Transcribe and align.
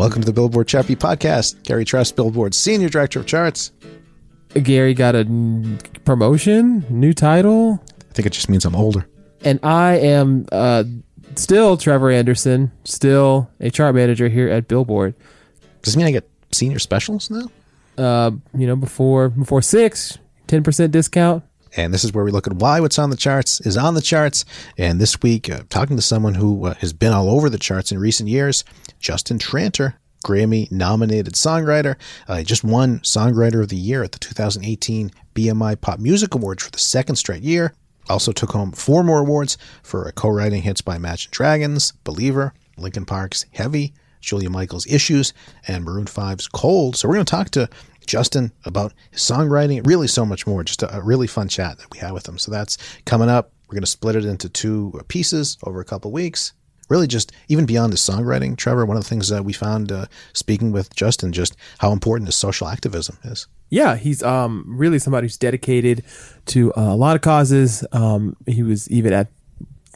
Welcome 0.00 0.22
to 0.22 0.26
the 0.26 0.32
Billboard 0.32 0.66
Beat 0.66 0.98
Podcast. 0.98 1.62
Gary 1.62 1.84
Trust, 1.84 2.16
Billboard 2.16 2.54
Senior 2.54 2.88
Director 2.88 3.20
of 3.20 3.26
Charts. 3.26 3.70
Gary 4.54 4.94
got 4.94 5.14
a 5.14 5.18
n- 5.18 5.78
promotion, 6.06 6.86
new 6.88 7.12
title, 7.12 7.78
I 8.08 8.14
think 8.14 8.24
it 8.24 8.32
just 8.32 8.48
means 8.48 8.64
I'm 8.64 8.74
older. 8.74 9.06
and 9.44 9.60
I 9.62 9.98
am 9.98 10.46
uh, 10.50 10.84
still 11.34 11.76
Trevor 11.76 12.10
Anderson, 12.10 12.72
still 12.84 13.50
a 13.60 13.70
chart 13.70 13.94
manager 13.94 14.30
here 14.30 14.48
at 14.48 14.68
Billboard. 14.68 15.14
Does 15.82 15.92
this 15.92 15.96
mean 15.96 16.06
I 16.06 16.12
get 16.12 16.26
senior 16.50 16.78
specials 16.78 17.28
now? 17.28 17.50
Uh, 17.98 18.30
you 18.56 18.66
know, 18.66 18.76
before 18.76 19.28
before 19.28 19.60
six, 19.60 20.16
10% 20.48 20.90
discount. 20.92 21.44
And 21.76 21.94
this 21.94 22.04
is 22.04 22.12
where 22.12 22.24
we 22.24 22.30
look 22.30 22.46
at 22.46 22.54
why 22.54 22.80
what's 22.80 22.98
on 22.98 23.10
the 23.10 23.16
charts 23.16 23.60
is 23.60 23.76
on 23.76 23.94
the 23.94 24.00
charts. 24.00 24.44
And 24.76 25.00
this 25.00 25.20
week, 25.22 25.50
uh, 25.50 25.62
talking 25.68 25.96
to 25.96 26.02
someone 26.02 26.34
who 26.34 26.66
uh, 26.66 26.74
has 26.74 26.92
been 26.92 27.12
all 27.12 27.30
over 27.30 27.48
the 27.48 27.58
charts 27.58 27.92
in 27.92 27.98
recent 27.98 28.28
years, 28.28 28.64
Justin 28.98 29.38
Tranter, 29.38 29.94
Grammy 30.24 30.70
nominated 30.70 31.34
songwriter. 31.34 31.96
Uh, 32.28 32.42
just 32.42 32.64
won 32.64 32.98
Songwriter 33.00 33.62
of 33.62 33.68
the 33.68 33.76
Year 33.76 34.02
at 34.02 34.12
the 34.12 34.18
2018 34.18 35.10
BMI 35.34 35.80
Pop 35.80 35.98
Music 35.98 36.34
Awards 36.34 36.64
for 36.64 36.70
the 36.70 36.78
second 36.78 37.16
straight 37.16 37.42
year. 37.42 37.74
Also 38.08 38.32
took 38.32 38.50
home 38.50 38.72
four 38.72 39.04
more 39.04 39.20
awards 39.20 39.56
for 39.82 40.10
co 40.12 40.28
writing 40.28 40.62
hits 40.62 40.80
by 40.80 40.96
Imagine 40.96 41.30
Dragons, 41.32 41.92
Believer, 42.04 42.52
Linkin 42.76 43.04
Park's 43.04 43.46
Heavy, 43.52 43.94
Julia 44.20 44.50
Michaels' 44.50 44.86
Issues, 44.86 45.32
and 45.66 45.84
Maroon 45.84 46.06
5's 46.06 46.48
Cold. 46.48 46.96
So 46.96 47.08
we're 47.08 47.14
going 47.14 47.26
to 47.26 47.30
talk 47.30 47.50
to 47.50 47.68
Justin 48.06 48.52
about 48.64 48.92
his 49.10 49.22
songwriting, 49.22 49.86
really 49.86 50.08
so 50.08 50.24
much 50.24 50.46
more. 50.46 50.64
Just 50.64 50.82
a, 50.82 50.96
a 50.96 51.02
really 51.02 51.26
fun 51.26 51.48
chat 51.48 51.78
that 51.78 51.90
we 51.92 51.98
had 51.98 52.12
with 52.12 52.28
him. 52.28 52.38
So 52.38 52.50
that's 52.50 52.76
coming 53.04 53.28
up. 53.28 53.52
We're 53.68 53.74
going 53.74 53.82
to 53.82 53.86
split 53.86 54.16
it 54.16 54.24
into 54.24 54.48
two 54.48 55.00
pieces 55.08 55.56
over 55.64 55.80
a 55.80 55.84
couple 55.84 56.10
weeks. 56.10 56.52
Really, 56.88 57.06
just 57.06 57.30
even 57.46 57.66
beyond 57.66 57.92
the 57.92 57.96
songwriting, 57.96 58.56
Trevor, 58.56 58.84
one 58.84 58.96
of 58.96 59.04
the 59.04 59.08
things 59.08 59.28
that 59.28 59.44
we 59.44 59.52
found 59.52 59.92
uh, 59.92 60.06
speaking 60.32 60.72
with 60.72 60.92
Justin, 60.96 61.32
just 61.32 61.54
how 61.78 61.92
important 61.92 62.26
his 62.26 62.34
social 62.34 62.66
activism 62.66 63.16
is. 63.22 63.46
Yeah, 63.68 63.94
he's 63.94 64.24
um 64.24 64.64
really 64.66 64.98
somebody 64.98 65.26
who's 65.26 65.36
dedicated 65.36 66.02
to 66.46 66.74
uh, 66.74 66.92
a 66.92 66.96
lot 66.96 67.14
of 67.14 67.22
causes. 67.22 67.86
Um, 67.92 68.36
he 68.46 68.64
was 68.64 68.90
even 68.90 69.12
at 69.12 69.28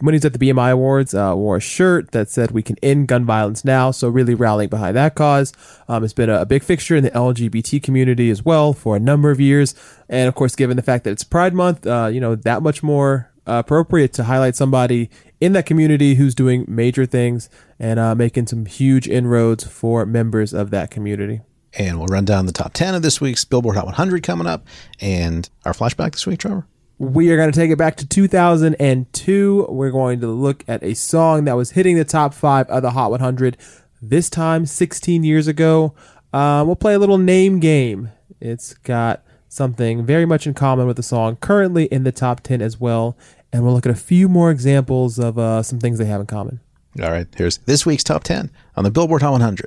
when 0.00 0.12
he 0.12 0.16
was 0.16 0.24
at 0.24 0.32
the 0.32 0.38
BMI 0.38 0.72
Awards, 0.72 1.14
uh, 1.14 1.34
wore 1.36 1.56
a 1.56 1.60
shirt 1.60 2.10
that 2.12 2.28
said 2.28 2.50
"We 2.50 2.62
can 2.62 2.76
end 2.82 3.08
gun 3.08 3.24
violence 3.24 3.64
now." 3.64 3.90
So 3.90 4.08
really 4.08 4.34
rallying 4.34 4.70
behind 4.70 4.96
that 4.96 5.14
cause. 5.14 5.52
Um, 5.88 6.04
it's 6.04 6.12
been 6.12 6.30
a, 6.30 6.40
a 6.40 6.46
big 6.46 6.62
fixture 6.62 6.96
in 6.96 7.04
the 7.04 7.10
LGBT 7.10 7.82
community 7.82 8.30
as 8.30 8.44
well 8.44 8.72
for 8.72 8.96
a 8.96 9.00
number 9.00 9.30
of 9.30 9.40
years, 9.40 9.74
and 10.08 10.28
of 10.28 10.34
course, 10.34 10.56
given 10.56 10.76
the 10.76 10.82
fact 10.82 11.04
that 11.04 11.10
it's 11.10 11.24
Pride 11.24 11.54
Month, 11.54 11.86
uh, 11.86 12.08
you 12.12 12.20
know 12.20 12.34
that 12.34 12.62
much 12.62 12.82
more 12.82 13.30
appropriate 13.46 14.12
to 14.14 14.24
highlight 14.24 14.56
somebody 14.56 15.10
in 15.40 15.52
that 15.52 15.66
community 15.66 16.14
who's 16.14 16.34
doing 16.34 16.64
major 16.66 17.06
things 17.06 17.50
and 17.78 17.98
uh, 17.98 18.14
making 18.14 18.46
some 18.46 18.66
huge 18.66 19.06
inroads 19.06 19.64
for 19.64 20.06
members 20.06 20.54
of 20.54 20.70
that 20.70 20.90
community. 20.90 21.40
And 21.76 21.98
we'll 21.98 22.06
run 22.06 22.24
down 22.24 22.46
the 22.46 22.52
top 22.52 22.72
10 22.72 22.94
of 22.94 23.02
this 23.02 23.20
week's 23.20 23.44
Billboard 23.44 23.76
Hot 23.76 23.84
100 23.84 24.22
coming 24.22 24.46
up. 24.46 24.66
And 25.00 25.48
our 25.64 25.72
flashback 25.72 26.12
this 26.12 26.26
week, 26.26 26.38
Trevor. 26.38 26.66
We 26.98 27.30
are 27.30 27.36
going 27.36 27.50
to 27.50 27.58
take 27.58 27.72
it 27.72 27.78
back 27.78 27.96
to 27.96 28.06
2002. 28.06 29.66
We're 29.68 29.90
going 29.90 30.20
to 30.20 30.28
look 30.28 30.62
at 30.68 30.82
a 30.84 30.94
song 30.94 31.44
that 31.44 31.56
was 31.56 31.72
hitting 31.72 31.96
the 31.96 32.04
top 32.04 32.32
five 32.32 32.68
of 32.68 32.82
the 32.82 32.92
Hot 32.92 33.10
100 33.10 33.56
this 34.00 34.30
time 34.30 34.64
16 34.64 35.24
years 35.24 35.48
ago. 35.48 35.94
Uh, 36.32 36.62
we'll 36.64 36.76
play 36.76 36.94
a 36.94 36.98
little 37.00 37.18
name 37.18 37.58
game. 37.58 38.12
It's 38.40 38.74
got 38.74 39.24
something 39.48 40.06
very 40.06 40.24
much 40.24 40.46
in 40.46 40.54
common 40.54 40.86
with 40.86 40.96
the 40.96 41.02
song 41.02 41.34
currently 41.36 41.86
in 41.86 42.04
the 42.04 42.12
top 42.12 42.42
10 42.42 42.62
as 42.62 42.78
well. 42.78 43.16
And 43.52 43.64
we'll 43.64 43.74
look 43.74 43.86
at 43.86 43.92
a 43.92 43.96
few 43.96 44.28
more 44.28 44.52
examples 44.52 45.18
of 45.18 45.36
uh, 45.36 45.64
some 45.64 45.80
things 45.80 45.98
they 45.98 46.04
have 46.04 46.20
in 46.20 46.26
common. 46.26 46.60
All 47.02 47.10
right, 47.10 47.26
here's 47.36 47.58
this 47.58 47.84
week's 47.84 48.04
top 48.04 48.22
10 48.22 48.52
on 48.76 48.84
the 48.84 48.90
Billboard 48.92 49.22
Hot 49.22 49.32
100. 49.32 49.66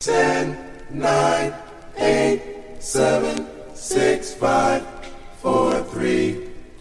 10, 0.00 0.58
9, 0.90 1.54
8, 1.96 2.42
7, 2.78 3.46
6, 3.74 4.34
5, 4.34 4.86
4, 5.40 5.82
3, 5.82 6.47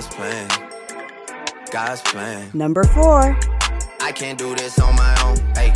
God's 0.00 0.14
plan. 0.14 0.48
God's 1.70 2.00
plan. 2.00 2.50
Number 2.54 2.84
4. 2.84 3.38
I 4.00 4.12
can't 4.12 4.38
do 4.38 4.54
this 4.54 4.78
on 4.78 4.96
my 4.96 5.14
own. 5.24 5.36
Hey, 5.54 5.74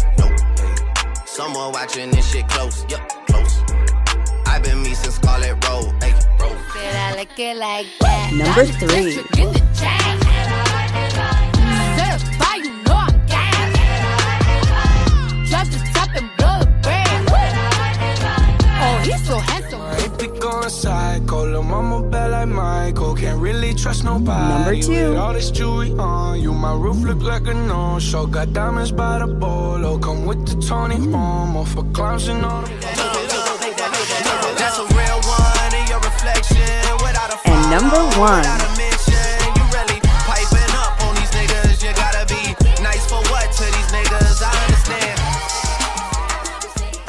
mama 1.36 1.70
watching 1.74 2.10
this 2.10 2.32
shit 2.32 2.48
close. 2.48 2.86
Yup, 2.88 3.06
close. 3.26 3.60
i 4.46 4.58
been 4.62 4.82
me 4.82 4.94
since 4.94 5.16
Scarlet 5.16 5.62
Road. 5.68 5.92
Hey, 6.02 6.14
road. 6.40 6.56
Said 6.72 6.96
I 6.96 7.14
like 7.16 7.38
it 7.38 7.56
like 7.58 7.86
that. 8.00 8.32
Number 8.32 8.64
three. 8.64 9.18
In 9.42 9.52
the 9.52 9.60
chain. 9.76 10.16
Certified, 11.98 12.64
you 12.64 12.72
know 12.84 12.96
I'm 12.96 13.26
gas. 13.26 13.76
Drop 15.50 15.66
the 15.68 15.78
top 15.92 16.10
and 16.16 16.30
blow 16.38 16.60
the 16.60 16.68
brand. 16.80 17.28
Oh, 18.86 18.98
he's 19.04 19.26
so 19.26 19.36
handsome. 19.36 19.63
Might 20.64 20.70
be 20.70 20.86
going 20.86 21.20
psycho, 21.20 21.44
lil' 21.44 21.62
mama 21.62 22.08
bad 22.08 22.30
like 22.30 22.48
Michael. 22.48 23.14
Can't 23.14 23.38
really 23.38 23.74
trust 23.74 24.02
nobody. 24.02 24.48
Number 24.48 24.80
two. 24.80 25.10
With 25.10 25.18
all 25.18 25.34
this 25.34 25.50
jewelry 25.50 25.92
on 25.98 26.40
you, 26.40 26.54
my 26.54 26.74
roof 26.74 27.02
look 27.02 27.20
like 27.20 27.46
a 27.46 27.52
no-show. 27.52 28.26
Got 28.26 28.54
diamonds 28.54 28.90
by 28.90 29.18
the 29.18 29.26
bolo. 29.26 29.98
Come 29.98 30.24
with 30.24 30.46
the 30.46 30.66
Tony 30.66 30.96
Momo 30.96 31.66
for 31.66 31.84
clowns 31.92 32.28
and 32.28 32.42
all 32.46 32.62
the. 32.62 32.68
That's 34.56 34.78
a 34.78 34.86
real 34.96 35.20
one 35.28 35.74
in 35.74 35.86
your 35.86 36.00
reflection. 36.00 36.56
Without 37.02 37.34
a 37.34 37.50
And 37.50 37.70
number 37.70 38.02
one. 38.18 38.63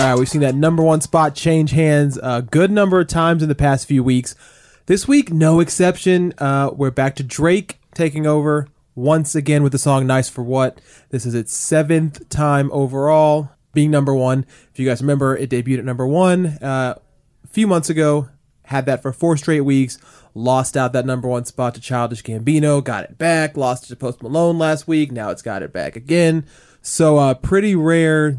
All 0.05 0.11
right, 0.11 0.19
we've 0.19 0.29
seen 0.29 0.41
that 0.41 0.53
number 0.53 0.83
one 0.83 1.01
spot 1.01 1.33
change 1.33 1.71
hands 1.71 2.19
a 2.21 2.43
good 2.43 2.69
number 2.69 2.99
of 2.99 3.07
times 3.07 3.41
in 3.41 3.49
the 3.49 3.55
past 3.55 3.87
few 3.87 4.03
weeks. 4.03 4.35
This 4.85 5.07
week, 5.07 5.33
no 5.33 5.59
exception. 5.59 6.31
Uh, 6.37 6.69
we're 6.71 6.91
back 6.91 7.15
to 7.15 7.23
Drake 7.23 7.79
taking 7.95 8.27
over 8.27 8.67
once 8.93 9.33
again 9.33 9.63
with 9.63 9.71
the 9.71 9.79
song 9.79 10.05
Nice 10.05 10.29
for 10.29 10.43
What. 10.43 10.79
This 11.09 11.25
is 11.25 11.33
its 11.33 11.57
seventh 11.57 12.29
time 12.29 12.69
overall 12.71 13.49
being 13.73 13.89
number 13.89 14.13
one. 14.13 14.45
If 14.71 14.77
you 14.77 14.85
guys 14.87 15.01
remember, 15.01 15.35
it 15.35 15.49
debuted 15.49 15.79
at 15.79 15.85
number 15.85 16.05
one 16.05 16.59
uh, 16.61 16.99
a 17.43 17.47
few 17.47 17.65
months 17.65 17.89
ago, 17.89 18.29
had 18.65 18.85
that 18.85 19.01
for 19.01 19.11
four 19.11 19.37
straight 19.37 19.61
weeks, 19.61 19.97
lost 20.35 20.77
out 20.77 20.93
that 20.93 21.07
number 21.07 21.27
one 21.27 21.45
spot 21.45 21.73
to 21.73 21.81
Childish 21.81 22.21
Gambino, 22.21 22.83
got 22.83 23.05
it 23.05 23.17
back, 23.17 23.57
lost 23.57 23.85
it 23.85 23.87
to 23.87 23.95
Post 23.95 24.21
Malone 24.21 24.59
last 24.59 24.87
week, 24.87 25.11
now 25.11 25.31
it's 25.31 25.41
got 25.41 25.63
it 25.63 25.73
back 25.73 25.95
again. 25.95 26.45
So, 26.87 27.17
uh, 27.17 27.33
pretty 27.33 27.75
rare, 27.75 28.37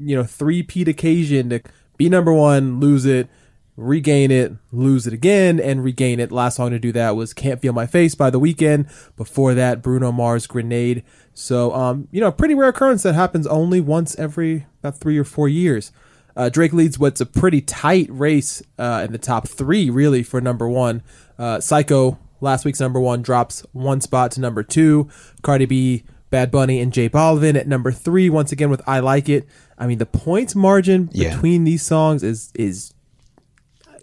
you 0.00 0.14
know, 0.16 0.22
three-peat 0.22 0.86
occasion 0.86 1.48
to 1.48 1.62
be 1.96 2.10
number 2.10 2.30
one, 2.30 2.78
lose 2.78 3.06
it, 3.06 3.26
regain 3.74 4.30
it, 4.30 4.52
lose 4.70 5.06
it 5.06 5.14
again, 5.14 5.58
and 5.58 5.82
regain 5.82 6.20
it. 6.20 6.30
Last 6.30 6.56
song 6.56 6.72
to 6.72 6.78
do 6.78 6.92
that 6.92 7.16
was 7.16 7.32
Can't 7.32 7.58
Feel 7.58 7.72
My 7.72 7.86
Face 7.86 8.14
by 8.14 8.28
The 8.28 8.38
Weeknd. 8.38 8.92
Before 9.16 9.54
that, 9.54 9.80
Bruno 9.80 10.12
Mars 10.12 10.46
Grenade. 10.46 11.04
So, 11.32 11.72
um, 11.72 12.06
you 12.10 12.20
know, 12.20 12.30
pretty 12.30 12.54
rare 12.54 12.68
occurrence 12.68 13.02
that 13.04 13.14
happens 13.14 13.46
only 13.46 13.80
once 13.80 14.14
every 14.18 14.66
about 14.80 14.98
three 14.98 15.16
or 15.16 15.24
four 15.24 15.48
years. 15.48 15.90
Uh, 16.36 16.50
Drake 16.50 16.74
leads 16.74 16.98
what's 16.98 17.22
a 17.22 17.26
pretty 17.26 17.62
tight 17.62 18.08
race 18.10 18.62
uh, 18.78 19.04
in 19.06 19.12
the 19.12 19.18
top 19.18 19.48
three, 19.48 19.88
really, 19.88 20.22
for 20.22 20.42
number 20.42 20.68
one. 20.68 21.02
Uh, 21.38 21.60
Psycho, 21.60 22.18
last 22.42 22.66
week's 22.66 22.78
number 22.78 23.00
one, 23.00 23.22
drops 23.22 23.64
one 23.72 24.02
spot 24.02 24.32
to 24.32 24.40
number 24.42 24.62
two. 24.62 25.08
Cardi 25.40 25.64
B, 25.64 26.04
Bad 26.30 26.50
Bunny, 26.50 26.80
and 26.80 26.92
J 26.92 27.08
Balvin 27.08 27.56
at 27.56 27.68
number 27.68 27.92
three, 27.92 28.28
once 28.28 28.52
again 28.52 28.70
with 28.70 28.82
I 28.86 28.98
Like 29.00 29.28
It. 29.28 29.46
I 29.78 29.86
mean, 29.86 29.98
the 29.98 30.06
points 30.06 30.54
margin 30.54 31.08
Yeah. 31.12 31.34
between 31.34 31.64
these 31.64 31.82
songs 31.82 32.22
is 32.22 32.50
is 32.54 32.92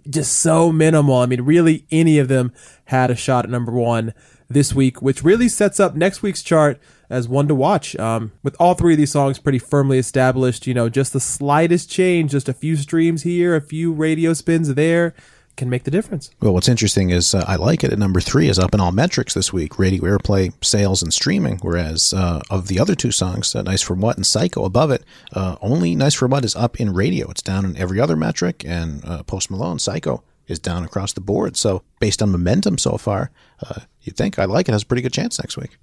just 0.09 0.33
so 0.39 0.71
minimal. 0.71 1.15
I 1.17 1.25
mean, 1.25 1.41
really, 1.41 1.85
any 1.91 2.19
of 2.19 2.27
them 2.27 2.51
had 2.85 3.09
a 3.09 3.15
shot 3.15 3.45
at 3.45 3.51
number 3.51 3.71
one 3.71 4.13
this 4.49 4.73
week, 4.73 5.01
which 5.01 5.23
really 5.23 5.47
sets 5.47 5.79
up 5.79 5.95
next 5.95 6.21
week's 6.21 6.43
chart 6.43 6.79
as 7.09 7.27
one 7.27 7.47
to 7.47 7.55
watch. 7.55 7.95
Um, 7.95 8.31
with 8.43 8.55
all 8.59 8.73
three 8.73 8.93
of 8.93 8.97
these 8.97 9.11
songs 9.11 9.39
pretty 9.39 9.59
firmly 9.59 9.97
established, 9.97 10.67
you 10.67 10.73
know, 10.73 10.89
just 10.89 11.13
the 11.13 11.19
slightest 11.19 11.89
change, 11.89 12.31
just 12.31 12.49
a 12.49 12.53
few 12.53 12.75
streams 12.75 13.23
here, 13.23 13.55
a 13.55 13.61
few 13.61 13.93
radio 13.93 14.33
spins 14.33 14.73
there, 14.73 15.13
can 15.55 15.69
make 15.69 15.83
the 15.83 15.91
difference. 15.91 16.31
Well, 16.41 16.53
what's 16.53 16.67
interesting 16.67 17.09
is 17.09 17.35
uh, 17.35 17.45
I 17.47 17.55
like 17.55 17.83
it 17.83 17.91
at 17.91 17.99
number 17.99 18.19
three 18.19 18.49
is 18.49 18.59
up 18.59 18.73
in 18.73 18.79
all 18.79 18.91
metrics 18.91 19.33
this 19.33 19.53
week: 19.53 19.77
radio 19.77 20.03
airplay, 20.03 20.53
sales, 20.63 21.01
and 21.03 21.13
streaming. 21.13 21.59
Whereas 21.61 22.13
uh, 22.13 22.41
of 22.49 22.67
the 22.67 22.79
other 22.79 22.95
two 22.95 23.11
songs, 23.11 23.55
uh, 23.55 23.61
"Nice 23.61 23.81
for 23.81 23.93
What" 23.93 24.17
and 24.17 24.25
"Psycho" 24.25 24.65
above 24.65 24.91
it, 24.91 25.03
uh, 25.33 25.55
only 25.61 25.95
"Nice 25.95 26.15
for 26.15 26.27
What" 26.27 26.45
is 26.45 26.55
up 26.55 26.79
in 26.79 26.93
radio. 26.93 27.29
It's 27.29 27.41
down 27.41 27.65
in 27.65 27.77
every 27.77 27.99
other 27.99 28.15
metric, 28.15 28.63
and 28.65 29.03
uh, 29.05 29.23
Post 29.23 29.51
Malone, 29.51 29.79
"Psycho" 29.79 30.23
is 30.47 30.59
down 30.59 30.83
across 30.83 31.13
the 31.13 31.21
board. 31.21 31.55
So, 31.55 31.83
based 31.99 32.21
on 32.21 32.31
momentum 32.31 32.77
so 32.77 32.97
far, 32.97 33.31
uh, 33.61 33.81
you'd 34.01 34.17
think 34.17 34.39
I 34.39 34.45
like 34.45 34.67
it 34.67 34.73
has 34.73 34.83
a 34.83 34.85
pretty 34.85 35.01
good 35.01 35.13
chance 35.13 35.39
next 35.39 35.57
week. 35.57 35.77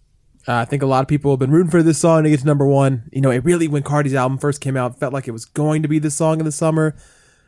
Uh, 0.48 0.54
I 0.54 0.64
think 0.64 0.82
a 0.82 0.86
lot 0.86 1.02
of 1.02 1.08
people 1.08 1.30
have 1.32 1.38
been 1.38 1.50
rooting 1.50 1.70
for 1.70 1.82
this 1.82 1.98
song 1.98 2.24
to 2.24 2.30
get 2.30 2.40
to 2.40 2.46
number 2.46 2.66
one. 2.66 3.04
You 3.12 3.20
know, 3.20 3.30
it 3.30 3.44
really, 3.44 3.68
when 3.68 3.82
Cardi's 3.82 4.14
album 4.14 4.38
first 4.38 4.60
came 4.60 4.76
out, 4.76 4.98
felt 4.98 5.12
like 5.12 5.28
it 5.28 5.32
was 5.32 5.44
going 5.44 5.82
to 5.82 5.88
be 5.88 5.98
the 5.98 6.10
song 6.10 6.40
of 6.40 6.46
the 6.46 6.52
summer. 6.52 6.96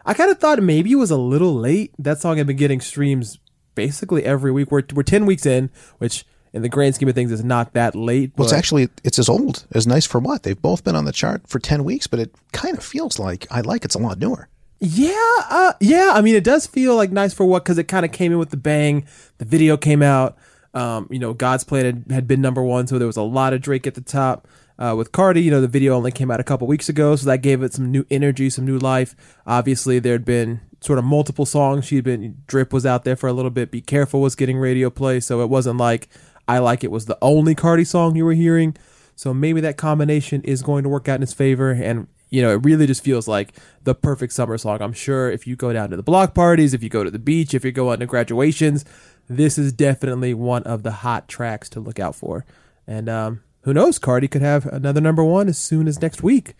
I 0.05 0.15
kind 0.15 0.31
of 0.31 0.39
thought 0.39 0.63
maybe 0.63 0.93
it 0.93 0.97
was 0.97 1.11
a 1.11 1.17
little 1.17 1.55
late. 1.55 1.95
That 1.99 2.21
song 2.21 2.39
had 2.39 2.47
been 2.47 2.57
getting 2.57 2.81
streams 2.81 3.39
basically 3.75 4.25
every 4.25 4.53
week. 4.53 4.71
We're, 4.71 4.83
we're 4.93 5.03
10 5.03 5.27
weeks 5.27 5.47
in, 5.47 5.71
which 5.99 6.25
in 6.53 6.63
the 6.63 6.69
grand 6.69 6.95
scheme 6.95 7.09
of 7.09 7.15
things 7.15 7.33
is 7.33 7.45
not 7.45 7.73
that 7.75 7.95
late. 7.95 8.33
Well, 8.37 8.47
it's 8.47 8.53
actually 8.53 8.89
it's 9.05 9.19
as 9.19 9.29
old 9.29 9.67
as 9.73 9.87
"Nice 9.87 10.07
for 10.07 10.21
What." 10.21 10.43
They've 10.43 10.61
both 10.61 10.85
been 10.85 10.97
on 10.97 11.05
the 11.05 11.13
chart 11.13 11.47
for 11.49 11.59
ten 11.59 11.85
weeks, 11.85 12.07
but 12.07 12.21
it 12.21 12.35
kind 12.53 12.77
of 12.77 12.85
feels 12.85 13.19
like 13.19 13.47
I 13.51 13.63
like 13.63 13.85
it's 13.85 13.95
a 13.95 13.99
lot 13.99 14.19
newer. 14.19 14.49
Yeah, 14.79 15.13
uh, 15.49 15.73
yeah. 15.81 16.11
I 16.13 16.21
mean, 16.21 16.35
it 16.35 16.45
does 16.45 16.67
feel 16.67 16.97
like 16.97 17.11
nice 17.11 17.33
for 17.33 17.45
what 17.47 17.65
because 17.65 17.79
it 17.79 17.85
kind 17.85 18.05
of 18.05 18.13
came 18.13 18.33
in 18.33 18.39
with 18.39 18.51
the 18.51 18.57
bang. 18.57 19.07
The 19.39 19.45
video 19.45 19.77
came 19.77 20.03
out. 20.03 20.37
Um, 20.75 21.07
you 21.11 21.19
know, 21.19 21.35
God's 21.35 21.65
Plan 21.65 21.85
had, 21.85 22.05
had 22.11 22.27
been 22.27 22.41
number 22.41 22.63
one, 22.63 22.87
so 22.87 22.99
there 22.99 23.07
was 23.07 23.17
a 23.17 23.23
lot 23.23 23.53
of 23.53 23.61
Drake 23.61 23.87
at 23.87 23.95
the 23.95 24.01
top. 24.01 24.49
Uh, 24.79 24.95
with 24.97 25.13
Cardi, 25.13 25.43
you 25.43 25.51
know, 25.51 25.61
the 25.61 25.69
video 25.69 25.95
only 25.95 26.11
came 26.11 26.31
out 26.31 26.41
a 26.41 26.45
couple 26.45 26.67
weeks 26.67 26.89
ago, 26.89 27.15
so 27.15 27.27
that 27.27 27.39
gave 27.39 27.63
it 27.63 27.75
some 27.75 27.91
new 27.91 28.05
energy, 28.11 28.51
some 28.51 28.65
new 28.65 28.79
life. 28.79 29.15
Obviously, 29.47 29.99
there 29.99 30.15
had 30.15 30.25
been 30.25 30.61
sort 30.81 30.99
of 30.99 31.05
multiple 31.05 31.47
songs. 31.47 31.85
She'd 31.85 32.05
been 32.05 32.43
Drip 32.47 32.73
was 32.73 32.85
out 32.85 33.05
there 33.05 33.17
for 33.17 33.29
a 33.29 33.33
little 33.33 33.51
bit. 33.51 33.71
Be 33.71 33.81
careful 33.81 34.21
was 34.21 34.35
getting 34.35 34.59
radio 34.59 34.91
play, 34.91 35.21
so 35.21 35.41
it 35.43 35.49
wasn't 35.49 35.79
like 35.79 36.09
I 36.49 36.59
like 36.59 36.83
it 36.83 36.91
was 36.91 37.07
the 37.07 37.19
only 37.23 37.55
Cardi 37.55 37.85
song 37.85 38.17
you 38.17 38.25
were 38.25 38.33
hearing. 38.33 38.77
So 39.15 39.33
maybe 39.33 39.61
that 39.61 39.77
combination 39.77 40.43
is 40.43 40.63
going 40.63 40.83
to 40.83 40.89
work 40.89 41.09
out 41.09 41.17
in 41.17 41.21
his 41.21 41.33
favor. 41.33 41.71
And, 41.71 42.09
you 42.31 42.43
know, 42.43 42.51
it 42.51 42.65
really 42.65 42.87
just 42.87 43.05
feels 43.05 43.29
like 43.29 43.55
the 43.85 43.95
perfect 43.95 44.33
summer 44.33 44.59
song. 44.59 44.81
I'm 44.81 44.93
sure 44.93 45.31
if 45.31 45.47
you 45.47 45.55
go 45.55 45.73
down 45.73 45.91
to 45.91 45.97
the 45.97 46.03
block 46.03 46.35
parties, 46.35 46.75
if 46.75 46.83
you 46.83 46.89
go 46.89 47.05
to 47.05 47.11
the 47.11 47.19
beach, 47.19 47.55
if 47.55 47.65
you 47.65 47.73
go 47.73 47.91
on 47.91 48.01
to 48.01 48.07
graduations, 48.07 48.85
this 49.29 49.59
is 49.59 49.73
definitely 49.73 50.35
one 50.35 50.63
of 50.65 50.83
the 50.83 50.91
hot 50.91 51.29
tracks 51.29 51.69
to 51.71 51.81
look 51.81 52.01
out 52.01 52.15
for. 52.15 52.45
And 52.87 53.09
um, 53.09 53.43
who 53.63 53.75
knows? 53.75 53.99
Cardi 53.99 54.29
could 54.29 54.43
have 54.43 54.67
another 54.67 55.01
number 55.01 55.25
one 55.25 55.49
as 55.49 55.59
soon 55.59 55.89
as 55.89 56.01
next 56.01 56.23
week. 56.23 56.55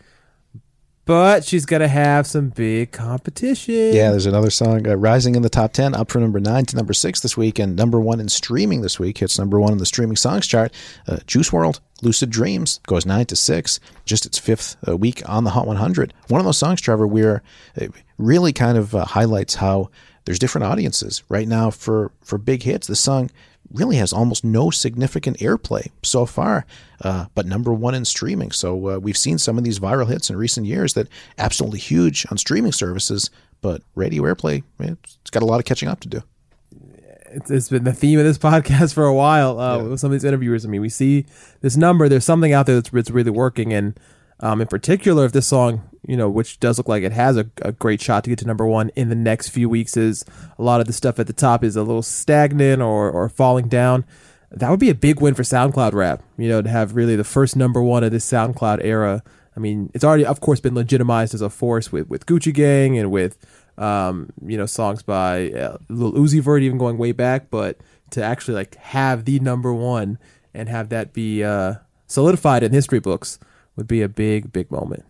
But 1.05 1.43
she's 1.43 1.65
going 1.65 1.81
to 1.81 1.89
have 1.89 2.25
some 2.25 2.47
big 2.47 2.93
competition. 2.93 3.93
Yeah, 3.93 4.11
there's 4.11 4.25
another 4.25 4.49
song 4.49 4.87
uh, 4.87 4.95
rising 4.95 5.35
in 5.35 5.41
the 5.41 5.49
top 5.49 5.73
10, 5.73 5.95
up 5.95 6.09
from 6.09 6.21
number 6.21 6.39
9 6.39 6.65
to 6.67 6.77
number 6.77 6.93
6 6.93 7.19
this 7.19 7.35
week, 7.35 7.59
and 7.59 7.75
number 7.75 7.99
1 7.99 8.21
in 8.21 8.29
streaming 8.29 8.81
this 8.81 8.99
week. 8.99 9.17
Hits 9.17 9.37
number 9.37 9.59
1 9.59 9.73
in 9.73 9.79
the 9.79 9.85
streaming 9.85 10.15
songs 10.15 10.47
chart. 10.47 10.73
Uh, 11.05 11.17
Juice 11.27 11.49
WRLD, 11.49 11.81
Lucid 12.01 12.29
Dreams, 12.29 12.79
goes 12.87 13.05
9 13.05 13.25
to 13.25 13.35
6, 13.35 13.79
just 14.05 14.25
its 14.25 14.39
fifth 14.39 14.77
uh, 14.87 14.95
week 14.95 15.27
on 15.27 15.43
the 15.43 15.49
Hot 15.49 15.67
100. 15.67 16.13
One 16.29 16.39
of 16.39 16.45
those 16.45 16.57
songs, 16.57 16.79
Trevor, 16.79 17.05
where 17.05 17.43
it 17.75 17.91
really 18.17 18.53
kind 18.53 18.77
of 18.77 18.95
uh, 18.95 19.03
highlights 19.03 19.55
how 19.55 19.89
there's 20.23 20.39
different 20.39 20.63
audiences. 20.63 21.21
Right 21.27 21.49
now, 21.49 21.69
for, 21.69 22.13
for 22.21 22.37
big 22.37 22.63
hits, 22.63 22.87
the 22.87 22.95
song 22.95 23.29
really 23.71 23.95
has 23.97 24.13
almost 24.13 24.43
no 24.43 24.69
significant 24.69 25.39
airplay 25.39 25.89
so 26.03 26.25
far, 26.25 26.65
uh, 27.01 27.25
but 27.35 27.45
number 27.45 27.73
one 27.73 27.95
in 27.95 28.05
streaming. 28.05 28.51
So 28.51 28.89
uh, 28.89 28.99
we've 28.99 29.17
seen 29.17 29.37
some 29.37 29.57
of 29.57 29.63
these 29.63 29.79
viral 29.79 30.07
hits 30.07 30.29
in 30.29 30.35
recent 30.35 30.67
years 30.67 30.93
that 30.93 31.07
absolutely 31.37 31.79
huge 31.79 32.25
on 32.29 32.37
streaming 32.37 32.71
services, 32.71 33.29
but 33.61 33.81
radio 33.95 34.23
airplay, 34.23 34.63
eh, 34.79 34.95
it's 35.21 35.29
got 35.31 35.43
a 35.43 35.45
lot 35.45 35.59
of 35.59 35.65
catching 35.65 35.89
up 35.89 35.99
to 36.01 36.07
do. 36.07 36.23
it's, 37.31 37.49
it's 37.49 37.69
been 37.69 37.83
the 37.83 37.93
theme 37.93 38.19
of 38.19 38.25
this 38.25 38.37
podcast 38.39 38.93
for 38.93 39.05
a 39.05 39.13
while 39.13 39.59
uh, 39.59 39.83
with 39.83 39.99
some 39.99 40.07
of 40.07 40.13
these 40.13 40.23
interviewers. 40.23 40.65
I 40.65 40.69
mean, 40.69 40.81
we 40.81 40.89
see 40.89 41.25
this 41.61 41.75
number. 41.75 42.07
There's 42.07 42.25
something 42.25 42.53
out 42.53 42.65
there 42.65 42.75
that's, 42.75 42.89
that's 42.89 43.11
really 43.11 43.31
working, 43.31 43.73
and 43.73 43.99
um, 44.39 44.61
in 44.61 44.67
particular, 44.67 45.25
if 45.25 45.31
this 45.31 45.47
song, 45.47 45.81
you 46.07 46.17
know, 46.17 46.29
which 46.29 46.59
does 46.59 46.77
look 46.77 46.87
like 46.87 47.03
it 47.03 47.11
has 47.11 47.37
a, 47.37 47.49
a 47.61 47.71
great 47.71 48.01
shot 48.01 48.23
to 48.23 48.29
get 48.29 48.39
to 48.39 48.45
number 48.45 48.65
one 48.65 48.89
in 48.95 49.09
the 49.09 49.15
next 49.15 49.49
few 49.49 49.69
weeks, 49.69 49.97
is 49.97 50.25
a 50.57 50.63
lot 50.63 50.81
of 50.81 50.87
the 50.87 50.93
stuff 50.93 51.19
at 51.19 51.27
the 51.27 51.33
top 51.33 51.63
is 51.63 51.75
a 51.75 51.83
little 51.83 52.03
stagnant 52.03 52.81
or 52.81 53.09
or 53.09 53.29
falling 53.29 53.67
down. 53.67 54.05
That 54.51 54.69
would 54.69 54.79
be 54.79 54.89
a 54.89 54.95
big 54.95 55.19
win 55.19 55.33
for 55.33 55.43
SoundCloud 55.43 55.93
rap. 55.93 56.21
You 56.37 56.49
know, 56.49 56.61
to 56.61 56.69
have 56.69 56.95
really 56.95 57.15
the 57.15 57.23
first 57.23 57.55
number 57.55 57.81
one 57.81 58.03
of 58.03 58.11
this 58.11 58.29
SoundCloud 58.29 58.83
era. 58.83 59.23
I 59.55 59.59
mean, 59.59 59.91
it's 59.93 60.03
already, 60.03 60.25
of 60.25 60.41
course, 60.41 60.59
been 60.59 60.73
legitimized 60.73 61.35
as 61.35 61.41
a 61.41 61.49
force 61.49 61.91
with 61.91 62.09
with 62.09 62.25
Gucci 62.25 62.53
Gang 62.53 62.97
and 62.97 63.11
with 63.11 63.37
um, 63.77 64.31
you 64.45 64.57
know, 64.57 64.65
songs 64.65 65.01
by 65.03 65.51
uh, 65.51 65.77
Lil 65.89 66.13
Uzi 66.13 66.41
Vert 66.41 66.61
even 66.61 66.77
going 66.77 66.97
way 66.97 67.11
back, 67.11 67.49
but 67.49 67.77
to 68.11 68.23
actually 68.23 68.55
like 68.55 68.75
have 68.75 69.25
the 69.25 69.39
number 69.39 69.73
one 69.73 70.19
and 70.53 70.69
have 70.69 70.89
that 70.89 71.13
be 71.13 71.43
uh, 71.43 71.75
solidified 72.07 72.63
in 72.63 72.71
history 72.71 72.99
books 72.99 73.39
would 73.75 73.87
be 73.87 74.01
a 74.01 74.09
big, 74.09 74.53
big 74.53 74.69
moment. 74.69 75.03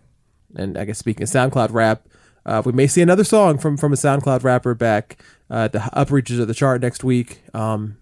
And 0.56 0.78
I 0.78 0.86
guess 0.86 1.00
speaking 1.00 1.24
of 1.24 1.30
SoundCloud 1.30 1.72
rap, 1.72 2.08
uh, 2.46 2.62
we 2.66 2.72
may 2.72 2.88
see 2.88 3.02
another 3.02 3.24
song 3.24 3.58
from 3.58 3.78
from 3.78 3.94
a 3.94 3.96
SoundCloud 3.96 4.44
rapper 4.44 4.76
back 4.76 5.24
uh, 5.50 5.66
at 5.66 5.72
the 5.72 5.90
upper 5.94 6.16
reaches 6.16 6.40
of 6.40 6.48
the 6.48 6.54
chart 6.54 6.82
next 6.82 7.04
week. 7.04 7.42
Um, 7.54 7.98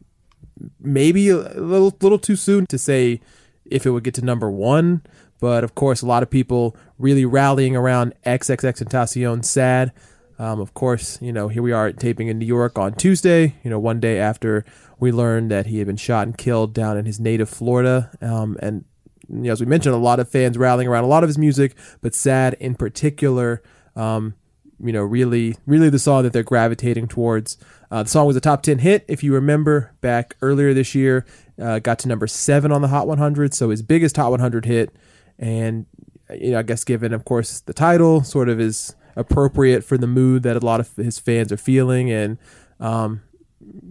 maybe 0.80 1.30
a 1.30 1.38
little 1.38 1.96
little 2.02 2.20
too 2.20 2.36
soon 2.36 2.66
to 2.68 2.78
say 2.78 3.22
if 3.66 3.86
it 3.86 3.92
would 3.92 4.04
get 4.04 4.14
to 4.16 4.22
number 4.26 4.50
one, 4.50 5.02
But 5.42 5.64
of 5.66 5.76
course, 5.76 6.02
a 6.02 6.06
lot 6.06 6.24
of 6.24 6.30
people 6.30 6.78
really 6.98 7.26
rallying 7.26 7.76
around 7.76 8.14
XXXTentacion 8.26 9.44
sad. 9.44 9.92
Um, 10.40 10.60
of 10.62 10.74
course, 10.74 11.22
you 11.22 11.34
know, 11.34 11.50
here 11.50 11.64
we 11.64 11.72
are 11.72 11.92
taping 11.92 12.28
in 12.28 12.40
New 12.40 12.46
York 12.46 12.78
on 12.78 12.94
Tuesday, 12.94 13.56
you 13.64 13.70
know, 13.70 13.80
one 13.80 14.00
day 14.00 14.20
after 14.20 14.64
we 15.00 15.12
learned 15.12 15.52
that 15.52 15.66
he 15.66 15.80
had 15.80 15.88
been 15.88 15.98
shot 15.98 16.28
and 16.28 16.38
killed 16.38 16.74
down 16.74 16.98
in 16.98 17.06
his 17.06 17.20
native 17.20 17.50
Florida. 17.50 18.12
Um, 18.22 18.58
and, 18.62 18.86
you 19.32 19.44
know, 19.44 19.52
as 19.52 19.62
we 19.62 19.66
mentioned, 19.66 19.96
a 19.96 19.98
lot 19.98 20.20
of 20.20 20.30
fans 20.30 20.58
rallying 20.58 20.88
around 20.88 21.06
a 21.06 21.08
lot 21.08 21.24
of 21.24 21.30
his 21.30 21.38
music, 21.38 21.76
but 22.02 22.14
sad 22.14 22.56
in 22.60 22.76
particular. 22.76 23.62
Um, 23.96 24.36
you 24.84 24.92
know, 24.92 25.04
really, 25.04 25.56
really 25.66 25.90
the 25.90 26.00
song 26.00 26.24
that 26.24 26.34
they're 26.34 26.44
gravitating 26.44 27.08
towards. 27.08 27.58
Uh, 27.92 28.04
the 28.04 28.10
song 28.10 28.26
was 28.26 28.36
a 28.36 28.42
top 28.42 28.64
10 28.64 28.80
hit, 28.80 29.06
if 29.08 29.24
you 29.24 29.34
remember, 29.34 29.94
back 30.02 30.36
earlier 30.42 30.74
this 30.74 30.96
year. 30.96 31.26
Uh, 31.62 31.80
got 31.80 32.00
to 32.00 32.08
number 32.08 32.26
seven 32.26 32.72
on 32.72 32.82
the 32.82 32.88
Hot 32.88 33.08
100, 33.08 33.54
so 33.54 33.70
his 33.70 33.82
biggest 33.84 34.18
Hot 34.18 34.32
100 34.32 34.66
hit. 34.66 34.96
And, 35.38 35.86
you 36.34 36.52
know, 36.52 36.60
I 36.60 36.64
guess 36.64 36.84
given, 36.84 37.14
of 37.14 37.26
course, 37.26 37.60
the 37.60 37.74
title 37.74 38.24
sort 38.24 38.50
of 38.50 38.60
is 38.60 38.96
appropriate 39.16 39.84
for 39.84 39.98
the 39.98 40.08
mood 40.08 40.44
that 40.44 40.56
a 40.56 40.66
lot 40.66 40.80
of 40.80 40.96
his 40.96 41.20
fans 41.20 41.52
are 41.52 41.58
feeling. 41.58 42.12
And, 42.12 42.38
um, 42.80 43.22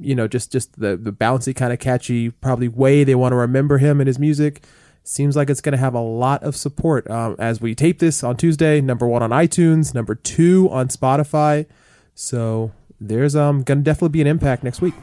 you 0.00 0.16
know, 0.16 0.26
just, 0.26 0.50
just 0.50 0.80
the, 0.80 0.96
the 0.96 1.12
bouncy, 1.12 1.54
kind 1.54 1.72
of 1.72 1.78
catchy, 1.78 2.30
probably 2.30 2.66
way 2.66 3.04
they 3.04 3.14
want 3.14 3.32
to 3.32 3.36
remember 3.36 3.78
him 3.78 4.00
and 4.00 4.08
his 4.08 4.18
music 4.18 4.64
seems 5.02 5.36
like 5.36 5.50
it's 5.50 5.60
going 5.60 5.72
to 5.72 5.78
have 5.78 5.94
a 5.94 6.00
lot 6.00 6.42
of 6.42 6.56
support 6.56 7.10
um, 7.10 7.36
as 7.38 7.60
we 7.60 7.74
tape 7.74 7.98
this 7.98 8.22
on 8.22 8.36
Tuesday. 8.36 8.80
Number 8.80 9.06
one 9.06 9.22
on 9.22 9.30
iTunes, 9.30 9.94
number 9.94 10.14
two 10.14 10.68
on 10.70 10.88
Spotify. 10.88 11.66
So 12.14 12.72
there's 13.00 13.34
um 13.34 13.62
going 13.62 13.78
to 13.78 13.84
definitely 13.84 14.10
be 14.10 14.20
an 14.20 14.26
impact 14.26 14.62
next 14.62 14.80
week. 14.80 14.94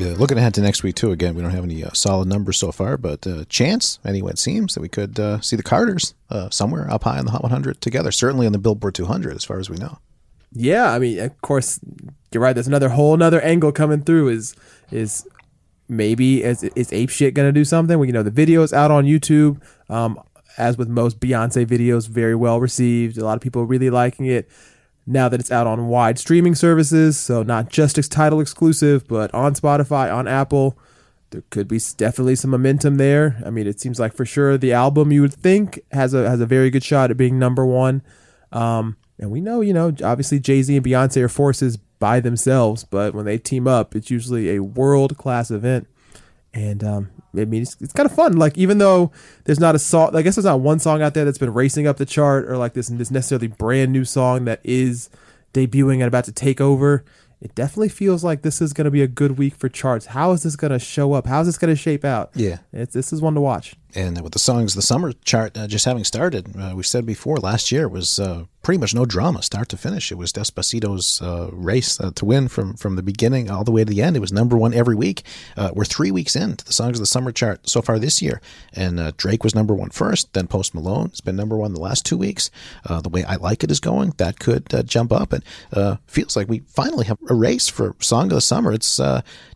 Yeah, 0.00 0.14
looking 0.16 0.38
ahead 0.38 0.54
to 0.54 0.62
next 0.62 0.82
week 0.82 0.94
too. 0.94 1.12
Again, 1.12 1.34
we 1.34 1.42
don't 1.42 1.50
have 1.50 1.62
any 1.62 1.84
uh, 1.84 1.90
solid 1.92 2.26
numbers 2.26 2.56
so 2.56 2.72
far, 2.72 2.96
but 2.96 3.26
uh, 3.26 3.44
chance 3.50 3.98
anyway. 4.02 4.30
It 4.30 4.38
seems 4.38 4.72
that 4.72 4.80
we 4.80 4.88
could 4.88 5.20
uh, 5.20 5.42
see 5.42 5.56
the 5.56 5.62
Carters 5.62 6.14
uh, 6.30 6.48
somewhere 6.48 6.90
up 6.90 7.04
high 7.04 7.18
in 7.18 7.26
the 7.26 7.32
Hot 7.32 7.42
100 7.42 7.82
together. 7.82 8.10
Certainly 8.10 8.46
on 8.46 8.52
the 8.52 8.58
Billboard 8.58 8.94
200, 8.94 9.36
as 9.36 9.44
far 9.44 9.58
as 9.58 9.68
we 9.68 9.76
know. 9.76 9.98
Yeah, 10.52 10.90
I 10.90 10.98
mean, 10.98 11.18
of 11.18 11.38
course, 11.42 11.80
you're 12.32 12.42
right. 12.42 12.54
There's 12.54 12.66
another 12.66 12.88
whole 12.88 13.12
another 13.12 13.42
angle 13.42 13.72
coming 13.72 14.00
through. 14.00 14.28
Is 14.28 14.56
is 14.90 15.28
maybe 15.86 16.44
is 16.44 16.62
is 16.62 16.90
ape 16.94 17.10
shit 17.10 17.34
gonna 17.34 17.52
do 17.52 17.66
something? 17.66 17.98
Well, 17.98 18.06
you 18.06 18.14
know, 18.14 18.22
the 18.22 18.30
video 18.30 18.62
is 18.62 18.72
out 18.72 18.90
on 18.90 19.04
YouTube. 19.04 19.60
Um, 19.90 20.18
as 20.56 20.78
with 20.78 20.88
most 20.88 21.20
Beyonce 21.20 21.66
videos, 21.66 22.08
very 22.08 22.34
well 22.34 22.58
received. 22.58 23.18
A 23.18 23.24
lot 23.24 23.36
of 23.36 23.42
people 23.42 23.66
really 23.66 23.90
liking 23.90 24.24
it. 24.24 24.48
Now 25.06 25.28
that 25.28 25.40
it's 25.40 25.50
out 25.50 25.66
on 25.66 25.88
wide 25.88 26.18
streaming 26.18 26.54
services, 26.54 27.18
so 27.18 27.42
not 27.42 27.70
just 27.70 27.98
its 27.98 28.08
title 28.08 28.40
exclusive, 28.40 29.08
but 29.08 29.32
on 29.34 29.54
Spotify, 29.54 30.14
on 30.14 30.28
Apple, 30.28 30.78
there 31.30 31.42
could 31.50 31.68
be 31.68 31.80
definitely 31.96 32.36
some 32.36 32.50
momentum 32.50 32.96
there. 32.96 33.42
I 33.44 33.50
mean, 33.50 33.66
it 33.66 33.80
seems 33.80 33.98
like 33.98 34.14
for 34.14 34.24
sure 34.24 34.58
the 34.58 34.72
album 34.72 35.12
you 35.12 35.22
would 35.22 35.34
think 35.34 35.80
has 35.92 36.12
a 36.14 36.28
has 36.28 36.40
a 36.40 36.46
very 36.46 36.70
good 36.70 36.84
shot 36.84 37.10
at 37.10 37.16
being 37.16 37.38
number 37.38 37.64
one. 37.64 38.02
Um, 38.52 38.96
and 39.18 39.30
we 39.30 39.40
know, 39.40 39.60
you 39.60 39.72
know, 39.72 39.94
obviously 40.02 40.40
Jay 40.40 40.62
Z 40.62 40.76
and 40.76 40.84
Beyonce 40.84 41.22
are 41.22 41.28
forces 41.28 41.76
by 41.76 42.20
themselves, 42.20 42.84
but 42.84 43.14
when 43.14 43.26
they 43.26 43.38
team 43.38 43.68
up, 43.68 43.94
it's 43.94 44.10
usually 44.10 44.56
a 44.56 44.62
world 44.62 45.16
class 45.18 45.50
event. 45.50 45.86
And 46.52 46.82
um, 46.82 47.10
I 47.36 47.44
mean, 47.44 47.62
it's, 47.62 47.76
it's 47.80 47.92
kind 47.92 48.06
of 48.08 48.14
fun. 48.14 48.36
Like 48.36 48.58
even 48.58 48.78
though 48.78 49.12
there's 49.44 49.60
not 49.60 49.74
a 49.74 49.78
song, 49.78 50.14
I 50.16 50.22
guess 50.22 50.36
there's 50.36 50.44
not 50.44 50.60
one 50.60 50.78
song 50.78 51.00
out 51.00 51.14
there 51.14 51.24
that's 51.24 51.38
been 51.38 51.54
racing 51.54 51.86
up 51.86 51.96
the 51.96 52.06
chart 52.06 52.48
or 52.50 52.56
like 52.56 52.74
this 52.74 52.88
this 52.88 53.10
necessarily 53.10 53.46
brand 53.48 53.92
new 53.92 54.04
song 54.04 54.44
that 54.46 54.60
is 54.64 55.10
debuting 55.54 55.94
and 55.94 56.04
about 56.04 56.24
to 56.24 56.32
take 56.32 56.60
over. 56.60 57.04
It 57.40 57.54
definitely 57.54 57.88
feels 57.88 58.22
like 58.22 58.42
this 58.42 58.60
is 58.60 58.74
going 58.74 58.84
to 58.84 58.90
be 58.90 59.00
a 59.00 59.06
good 59.06 59.38
week 59.38 59.54
for 59.54 59.68
charts. 59.68 60.06
How 60.06 60.32
is 60.32 60.42
this 60.42 60.56
going 60.56 60.72
to 60.72 60.78
show 60.78 61.14
up? 61.14 61.26
How 61.26 61.40
is 61.40 61.46
this 61.46 61.56
going 61.56 61.72
to 61.72 61.80
shape 61.80 62.04
out? 62.04 62.30
Yeah. 62.34 62.58
it's, 62.72 62.92
this 62.92 63.14
is 63.14 63.22
one 63.22 63.34
to 63.34 63.40
watch. 63.40 63.76
And 63.94 64.20
with 64.20 64.32
the 64.32 64.38
songs, 64.38 64.74
the 64.74 64.82
summer 64.82 65.12
chart 65.24 65.58
uh, 65.58 65.66
just 65.66 65.84
having 65.84 66.04
started, 66.04 66.54
uh, 66.56 66.74
we 66.76 66.82
said 66.84 67.04
before 67.04 67.38
last 67.38 67.72
year 67.72 67.88
was 67.88 68.20
uh, 68.20 68.44
pretty 68.62 68.78
much 68.78 68.94
no 68.94 69.04
drama, 69.04 69.42
start 69.42 69.68
to 69.70 69.76
finish. 69.76 70.12
It 70.12 70.14
was 70.14 70.32
Despacito's 70.32 71.20
uh, 71.20 71.50
race 71.52 71.98
uh, 71.98 72.12
to 72.14 72.24
win 72.24 72.46
from 72.46 72.74
from 72.74 72.94
the 72.94 73.02
beginning 73.02 73.50
all 73.50 73.64
the 73.64 73.72
way 73.72 73.84
to 73.84 73.90
the 73.90 74.00
end. 74.00 74.16
It 74.16 74.20
was 74.20 74.32
number 74.32 74.56
one 74.56 74.72
every 74.72 74.94
week. 74.94 75.24
Uh, 75.56 75.72
we're 75.74 75.84
three 75.84 76.12
weeks 76.12 76.36
into 76.36 76.64
the 76.64 76.72
songs 76.72 76.98
of 76.98 77.00
the 77.00 77.06
summer 77.06 77.32
chart 77.32 77.68
so 77.68 77.82
far 77.82 77.98
this 77.98 78.22
year, 78.22 78.40
and 78.72 79.16
Drake 79.16 79.42
was 79.42 79.56
number 79.56 79.74
one 79.74 79.90
first. 79.90 80.32
Then 80.34 80.46
Post 80.46 80.72
Malone 80.72 81.10
has 81.10 81.20
been 81.20 81.36
number 81.36 81.56
one 81.56 81.74
the 81.74 81.80
last 81.80 82.06
two 82.06 82.16
weeks. 82.16 82.50
The 82.86 83.08
way 83.08 83.24
I 83.24 83.36
like 83.36 83.64
it 83.64 83.72
is 83.72 83.80
going, 83.80 84.14
that 84.18 84.38
could 84.38 84.68
jump 84.86 85.12
up, 85.12 85.32
and 85.32 85.98
feels 86.06 86.36
like 86.36 86.48
we 86.48 86.60
finally 86.60 87.06
have 87.06 87.18
a 87.28 87.34
race 87.34 87.68
for 87.68 87.96
song 87.98 88.26
of 88.26 88.36
the 88.36 88.40
summer. 88.40 88.72
It's 88.72 88.98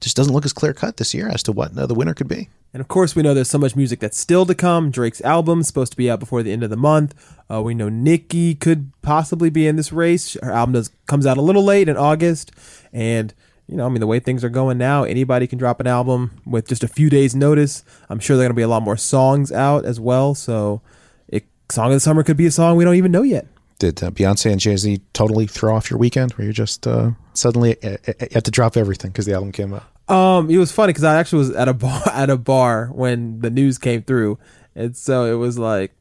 just 0.00 0.16
doesn't 0.16 0.32
look 0.32 0.44
as 0.44 0.52
clear 0.52 0.72
cut 0.72 0.96
this 0.96 1.14
year 1.14 1.28
as 1.28 1.44
to 1.44 1.52
what 1.52 1.74
the 1.76 1.94
winner 1.94 2.14
could 2.14 2.28
be. 2.28 2.48
And 2.74 2.80
of 2.80 2.88
course, 2.88 3.14
we 3.14 3.22
know 3.22 3.34
there's 3.34 3.48
so 3.48 3.58
much 3.58 3.76
music 3.76 4.00
that's 4.00 4.18
still 4.18 4.44
to 4.46 4.54
come. 4.54 4.90
Drake's 4.90 5.20
album's 5.20 5.68
supposed 5.68 5.92
to 5.92 5.96
be 5.96 6.10
out 6.10 6.18
before 6.18 6.42
the 6.42 6.50
end 6.50 6.64
of 6.64 6.70
the 6.70 6.76
month. 6.76 7.14
Uh, 7.48 7.62
we 7.62 7.72
know 7.72 7.88
Nicki 7.88 8.56
could 8.56 8.90
possibly 9.00 9.48
be 9.48 9.68
in 9.68 9.76
this 9.76 9.92
race. 9.92 10.36
Her 10.42 10.50
album 10.50 10.72
does, 10.72 10.90
comes 11.06 11.24
out 11.24 11.38
a 11.38 11.40
little 11.40 11.62
late 11.62 11.88
in 11.88 11.96
August. 11.96 12.50
And, 12.92 13.32
you 13.68 13.76
know, 13.76 13.86
I 13.86 13.90
mean, 13.90 14.00
the 14.00 14.08
way 14.08 14.18
things 14.18 14.42
are 14.42 14.48
going 14.48 14.76
now, 14.76 15.04
anybody 15.04 15.46
can 15.46 15.56
drop 15.56 15.78
an 15.78 15.86
album 15.86 16.42
with 16.44 16.66
just 16.66 16.82
a 16.82 16.88
few 16.88 17.08
days' 17.08 17.32
notice. 17.32 17.84
I'm 18.10 18.18
sure 18.18 18.36
there 18.36 18.44
are 18.44 18.48
going 18.48 18.56
to 18.56 18.58
be 18.58 18.62
a 18.62 18.68
lot 18.68 18.82
more 18.82 18.96
songs 18.96 19.52
out 19.52 19.84
as 19.84 20.00
well. 20.00 20.34
So, 20.34 20.82
it, 21.28 21.44
Song 21.70 21.86
of 21.86 21.92
the 21.92 22.00
Summer 22.00 22.24
could 22.24 22.36
be 22.36 22.46
a 22.46 22.50
song 22.50 22.76
we 22.76 22.84
don't 22.84 22.96
even 22.96 23.12
know 23.12 23.22
yet. 23.22 23.46
Did 23.78 24.02
uh, 24.02 24.10
Beyonce 24.10 24.50
and 24.50 24.60
Jay 24.60 24.76
Z 24.76 25.00
totally 25.12 25.46
throw 25.46 25.76
off 25.76 25.90
your 25.90 25.98
weekend 26.00 26.32
where 26.32 26.46
you 26.46 26.52
just 26.52 26.88
uh, 26.88 27.12
suddenly 27.34 27.76
uh, 27.84 27.98
uh, 28.08 28.12
had 28.32 28.44
to 28.46 28.50
drop 28.50 28.76
everything 28.76 29.12
because 29.12 29.26
the 29.26 29.32
album 29.34 29.52
came 29.52 29.74
out? 29.74 29.84
Um, 30.08 30.50
it 30.50 30.58
was 30.58 30.70
funny 30.70 30.92
because 30.92 31.04
I 31.04 31.16
actually 31.18 31.38
was 31.40 31.50
at 31.52 31.68
a 31.68 31.74
bar 31.74 32.02
at 32.12 32.30
a 32.30 32.36
bar 32.36 32.90
when 32.92 33.40
the 33.40 33.50
news 33.50 33.78
came 33.78 34.02
through, 34.02 34.38
and 34.74 34.96
so 34.96 35.24
it 35.24 35.36
was 35.36 35.58
like, 35.58 35.92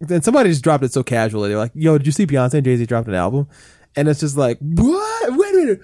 then 0.00 0.22
somebody 0.22 0.50
just 0.50 0.64
dropped 0.64 0.84
it 0.84 0.92
so 0.92 1.02
casually. 1.02 1.48
They're 1.48 1.58
like, 1.58 1.72
"Yo, 1.74 1.98
did 1.98 2.06
you 2.06 2.12
see 2.12 2.26
Beyonce 2.26 2.54
and 2.54 2.64
Jay 2.64 2.76
Z 2.76 2.86
dropped 2.86 3.08
an 3.08 3.14
album?" 3.14 3.48
And 3.94 4.08
it's 4.08 4.20
just 4.20 4.36
like, 4.36 4.58
"What? 4.60 5.36
Wait 5.36 5.54
a 5.54 5.56
minute!" 5.56 5.80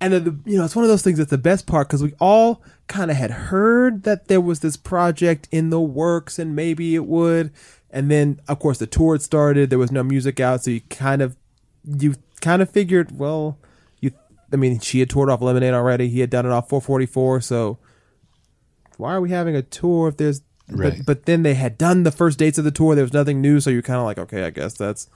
And 0.00 0.12
then 0.12 0.24
the, 0.24 0.38
you 0.50 0.58
know, 0.58 0.64
it's 0.64 0.76
one 0.76 0.84
of 0.84 0.90
those 0.90 1.02
things 1.02 1.18
that's 1.18 1.30
the 1.30 1.38
best 1.38 1.66
part 1.66 1.88
because 1.88 2.02
we 2.02 2.12
all 2.20 2.62
kind 2.86 3.10
of 3.10 3.16
had 3.16 3.30
heard 3.30 4.02
that 4.02 4.28
there 4.28 4.40
was 4.40 4.60
this 4.60 4.76
project 4.76 5.48
in 5.50 5.70
the 5.70 5.80
works 5.80 6.38
and 6.38 6.54
maybe 6.54 6.94
it 6.94 7.06
would, 7.06 7.50
and 7.90 8.10
then 8.10 8.40
of 8.46 8.58
course 8.58 8.78
the 8.78 8.86
tour 8.86 9.14
had 9.14 9.22
started. 9.22 9.70
There 9.70 9.78
was 9.78 9.92
no 9.92 10.02
music 10.02 10.38
out, 10.38 10.64
so 10.64 10.70
you 10.72 10.82
kind 10.90 11.22
of 11.22 11.36
you 11.84 12.16
kind 12.42 12.60
of 12.60 12.70
figured, 12.70 13.18
well. 13.18 13.58
I 14.52 14.56
mean, 14.56 14.80
she 14.80 15.00
had 15.00 15.10
toured 15.10 15.30
off 15.30 15.42
Lemonade 15.42 15.74
already. 15.74 16.08
He 16.08 16.20
had 16.20 16.30
done 16.30 16.46
it 16.46 16.52
off 16.52 16.68
444. 16.68 17.40
So 17.40 17.78
why 18.96 19.14
are 19.14 19.20
we 19.20 19.30
having 19.30 19.56
a 19.56 19.62
tour 19.62 20.08
if 20.08 20.16
there's? 20.16 20.42
Right. 20.68 20.98
But, 20.98 21.06
but 21.06 21.26
then 21.26 21.42
they 21.42 21.54
had 21.54 21.76
done 21.78 22.04
the 22.04 22.12
first 22.12 22.38
dates 22.38 22.58
of 22.58 22.64
the 22.64 22.70
tour. 22.70 22.94
There 22.94 23.04
was 23.04 23.12
nothing 23.12 23.40
new, 23.40 23.60
so 23.60 23.70
you're 23.70 23.82
kind 23.82 23.98
of 23.98 24.04
like, 24.04 24.18
okay, 24.18 24.44
I 24.44 24.50
guess 24.50 24.74
that's, 24.74 25.08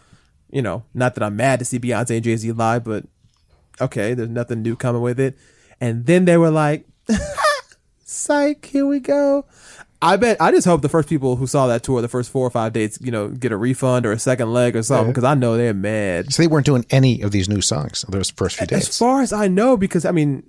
you 0.51 0.63
know, 0.63 0.85
not 0.95 1.15
that 1.15 1.23
I'm 1.23 1.37
mad 1.37 1.61
to 1.61 1.65
see 1.65 1.79
Beyonce 1.79 2.17
and 2.17 2.25
Jay 2.25 2.37
Z 2.37 2.51
live, 2.53 2.83
but 2.83 3.05
okay, 3.81 4.15
there's 4.15 4.29
nothing 4.29 4.63
new 4.63 4.75
coming 4.75 5.03
with 5.03 5.21
it. 5.21 5.39
And 5.81 6.07
then 6.07 6.25
they 6.25 6.37
were 6.37 6.51
like, 6.51 6.87
psych, 8.05 8.65
here 8.67 8.87
we 8.87 9.01
go. 9.01 9.47
I 10.05 10.17
bet 10.17 10.37
I 10.41 10.51
just 10.51 10.67
hope 10.67 10.83
the 10.83 10.89
first 10.89 11.09
people 11.09 11.37
who 11.37 11.47
saw 11.47 11.67
that 11.69 11.83
tour, 11.83 12.03
the 12.03 12.09
first 12.09 12.31
four 12.31 12.47
or 12.47 12.51
five 12.51 12.73
dates, 12.73 12.99
you 13.01 13.11
know, 13.11 13.29
get 13.29 13.53
a 13.53 13.57
refund 13.57 14.05
or 14.07 14.13
a 14.13 14.19
second 14.19 14.53
leg 14.53 14.77
or 14.77 14.83
something 14.83 15.11
because 15.13 15.25
I 15.25 15.35
know 15.35 15.57
they're 15.57 15.73
mad. 15.75 16.33
So 16.33 16.43
they 16.43 16.47
weren't 16.47 16.67
doing 16.67 16.85
any 16.91 17.23
of 17.23 17.33
these 17.33 17.49
new 17.49 17.61
songs 17.63 18.05
those 18.09 18.31
first 18.31 18.57
few 18.57 18.67
days. 18.67 18.89
As 18.89 18.99
far 18.99 19.23
as 19.23 19.33
I 19.33 19.49
know, 19.49 19.77
because 19.77 20.05
I 20.05 20.11
mean, 20.13 20.43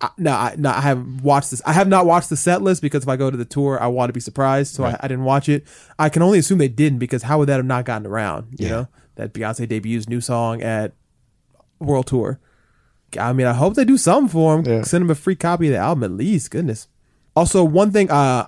I, 0.00 0.08
no, 0.16 0.32
I, 0.32 0.54
no, 0.56 0.70
I 0.70 0.80
have 0.80 1.20
watched 1.22 1.50
this. 1.50 1.60
I 1.66 1.74
have 1.74 1.86
not 1.88 2.06
watched 2.06 2.30
the 2.30 2.36
set 2.36 2.62
list 2.62 2.80
because 2.80 3.02
if 3.02 3.08
I 3.10 3.16
go 3.16 3.30
to 3.30 3.36
the 3.36 3.44
tour, 3.44 3.78
I 3.82 3.86
want 3.88 4.08
to 4.08 4.14
be 4.14 4.20
surprised, 4.20 4.74
so 4.74 4.84
I, 4.84 4.96
I 5.00 5.08
didn't 5.08 5.24
watch 5.24 5.48
it. 5.50 5.66
I 5.98 6.08
can 6.08 6.22
only 6.22 6.38
assume 6.38 6.56
they 6.58 6.68
didn't 6.68 7.00
because 7.00 7.22
how 7.24 7.38
would 7.38 7.50
that 7.50 7.56
have 7.56 7.66
not 7.66 7.84
gotten 7.84 8.06
around? 8.06 8.46
You 8.58 8.66
Yeah. 8.66 8.70
know, 8.72 8.88
that 9.16 9.34
Beyonce 9.34 9.68
debuts 9.68 10.08
new 10.08 10.22
song 10.22 10.62
at 10.62 10.94
World 11.80 12.06
Tour. 12.06 12.40
I 13.18 13.34
mean, 13.34 13.46
I 13.46 13.52
hope 13.52 13.74
they 13.74 13.84
do 13.84 13.98
something 13.98 14.28
for 14.30 14.58
him. 14.58 14.64
Yeah. 14.64 14.82
Send 14.84 15.02
him 15.02 15.10
a 15.10 15.14
free 15.14 15.34
copy 15.36 15.66
of 15.66 15.72
the 15.72 15.78
album 15.78 16.04
at 16.04 16.12
least. 16.12 16.50
Goodness. 16.50 16.88
Also, 17.36 17.62
one 17.62 17.90
thing 17.92 18.10
uh, 18.10 18.46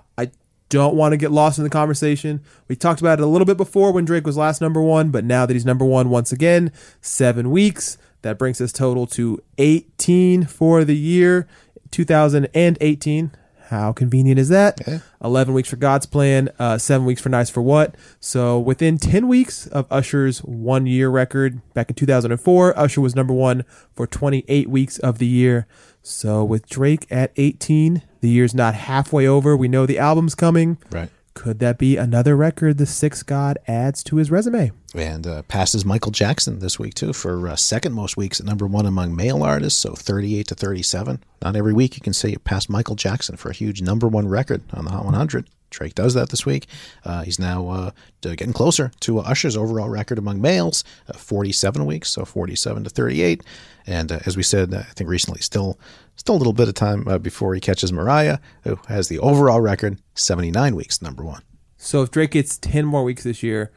don't 0.73 0.95
want 0.95 1.13
to 1.13 1.19
get 1.19 1.31
lost 1.31 1.59
in 1.59 1.65
the 1.65 1.71
conversation. 1.71 2.41
We 2.67 2.77
talked 2.77 3.03
about 3.03 3.19
it 3.19 3.23
a 3.23 3.27
little 3.27 3.45
bit 3.45 3.59
before 3.59 3.93
when 3.93 4.07
Drake 4.07 4.25
was 4.25 4.39
last 4.39 4.63
number 4.63 4.81
one, 4.81 5.11
but 5.11 5.23
now 5.23 5.45
that 5.45 5.53
he's 5.53 5.67
number 5.67 5.85
one 5.85 6.09
once 6.09 6.33
again, 6.33 6.73
seven 7.03 7.51
weeks. 7.51 7.99
That 8.23 8.39
brings 8.39 8.59
his 8.59 8.73
total 8.73 9.07
to 9.09 9.43
18 9.59 10.45
for 10.47 10.83
the 10.85 10.97
year 10.97 11.47
2018. 11.91 13.33
How 13.69 13.93
convenient 13.93 14.39
is 14.39 14.49
that? 14.49 14.81
Yeah. 14.87 15.01
11 15.23 15.53
weeks 15.53 15.69
for 15.69 15.77
God's 15.77 16.07
Plan, 16.07 16.49
uh, 16.59 16.79
7 16.79 17.05
weeks 17.07 17.21
for 17.21 17.29
Nice 17.29 17.51
for 17.51 17.61
What. 17.63 17.95
So 18.21 18.59
within 18.59 18.97
10 18.97 19.29
weeks 19.29 19.67
of 19.67 19.87
Usher's 19.91 20.39
one 20.41 20.87
year 20.87 21.11
record 21.11 21.61
back 21.75 21.91
in 21.91 21.97
2004, 21.97 22.79
Usher 22.79 23.01
was 23.01 23.15
number 23.15 23.35
one 23.35 23.65
for 23.95 24.07
28 24.07 24.71
weeks 24.71 24.99
of 24.99 25.19
the 25.19 25.27
year. 25.27 25.67
So 26.03 26.45
with 26.45 26.69
Drake 26.69 27.07
at 27.11 27.33
18, 27.37 28.03
the 28.21 28.29
year's 28.29 28.55
not 28.55 28.75
halfway 28.75 29.27
over. 29.27 29.57
We 29.57 29.69
know 29.69 29.87
the 29.87 29.99
album's 29.99 30.35
coming. 30.35 30.79
Right. 30.91 31.11
Could 31.35 31.61
that 31.61 31.79
be 31.79 31.97
another 31.97 32.37
record 32.37 32.77
the 32.77 32.87
Six 32.87 33.23
God 33.23 33.59
adds 33.67 34.05
to 34.05 34.17
his 34.17 34.31
resume? 34.31 34.73
And 34.95 35.27
uh, 35.27 35.43
passes 35.43 35.85
Michael 35.85 36.13
Jackson 36.13 36.59
this 36.59 36.79
week, 36.79 36.93
too, 36.95 37.15
for 37.15 37.49
uh, 37.49 37.57
second 37.57 37.95
most 37.95 38.19
weeks 38.19 38.39
at 38.39 38.45
number 38.45 38.67
one 38.67 38.85
among 38.85 39.17
male 39.17 39.43
artists, 39.43 39.81
so 39.81 39.95
38 39.95 40.49
to 40.49 40.55
37. 40.55 41.23
Not 41.41 41.57
every 41.57 41.73
week 41.73 41.97
you 41.97 42.03
can 42.03 42.13
say 42.13 42.31
you 42.31 42.39
passed 42.39 42.69
Michael 42.69 42.97
Jackson 42.97 43.37
for 43.37 43.49
a 43.49 43.55
huge 43.55 43.81
number 43.81 44.07
one 44.07 44.29
record 44.29 44.63
on 44.75 44.85
the 44.85 44.91
Hot 44.91 45.05
100. 45.05 45.49
Drake 45.73 45.95
does 45.95 46.15
that 46.15 46.29
this 46.31 46.47
week. 46.47 46.67
Uh, 47.05 47.23
he's 47.23 47.39
now 47.39 47.69
uh, 47.69 47.91
getting 48.21 48.53
closer 48.53 48.93
to 49.01 49.19
Usher's 49.19 49.57
overall 49.57 49.89
record 49.89 50.19
among 50.19 50.41
males, 50.41 50.85
uh, 51.09 51.15
47 51.15 51.85
weeks, 51.87 52.11
so 52.11 52.25
47 52.25 52.85
to 52.85 52.91
38. 52.91 53.43
And 53.87 54.13
uh, 54.13 54.21
as 54.27 54.37
we 54.37 54.43
said, 54.43 54.73
uh, 54.73 54.79
I 54.79 54.83
think 54.95 55.11
recently, 55.11 55.41
still 55.41 55.79
still 56.17 56.37
a 56.37 56.39
little 56.39 56.53
bit 56.53 56.69
of 56.69 56.75
time 56.75 57.09
uh, 57.09 57.19
before 57.19 57.55
he 57.55 57.61
catches 57.61 57.93
Mariah, 57.93 58.39
who 58.65 58.79
has 58.89 59.09
the 59.09 59.19
overall 59.19 59.61
record, 59.61 59.99
79 60.15 60.77
weeks, 60.77 61.03
number 61.03 61.25
one. 61.25 61.43
So 61.79 62.03
if 62.03 62.11
Drake 62.13 62.31
gets 62.33 62.59
10 62.59 62.85
more 62.87 63.03
weeks 63.03 63.25
this 63.25 63.43
year, 63.43 63.73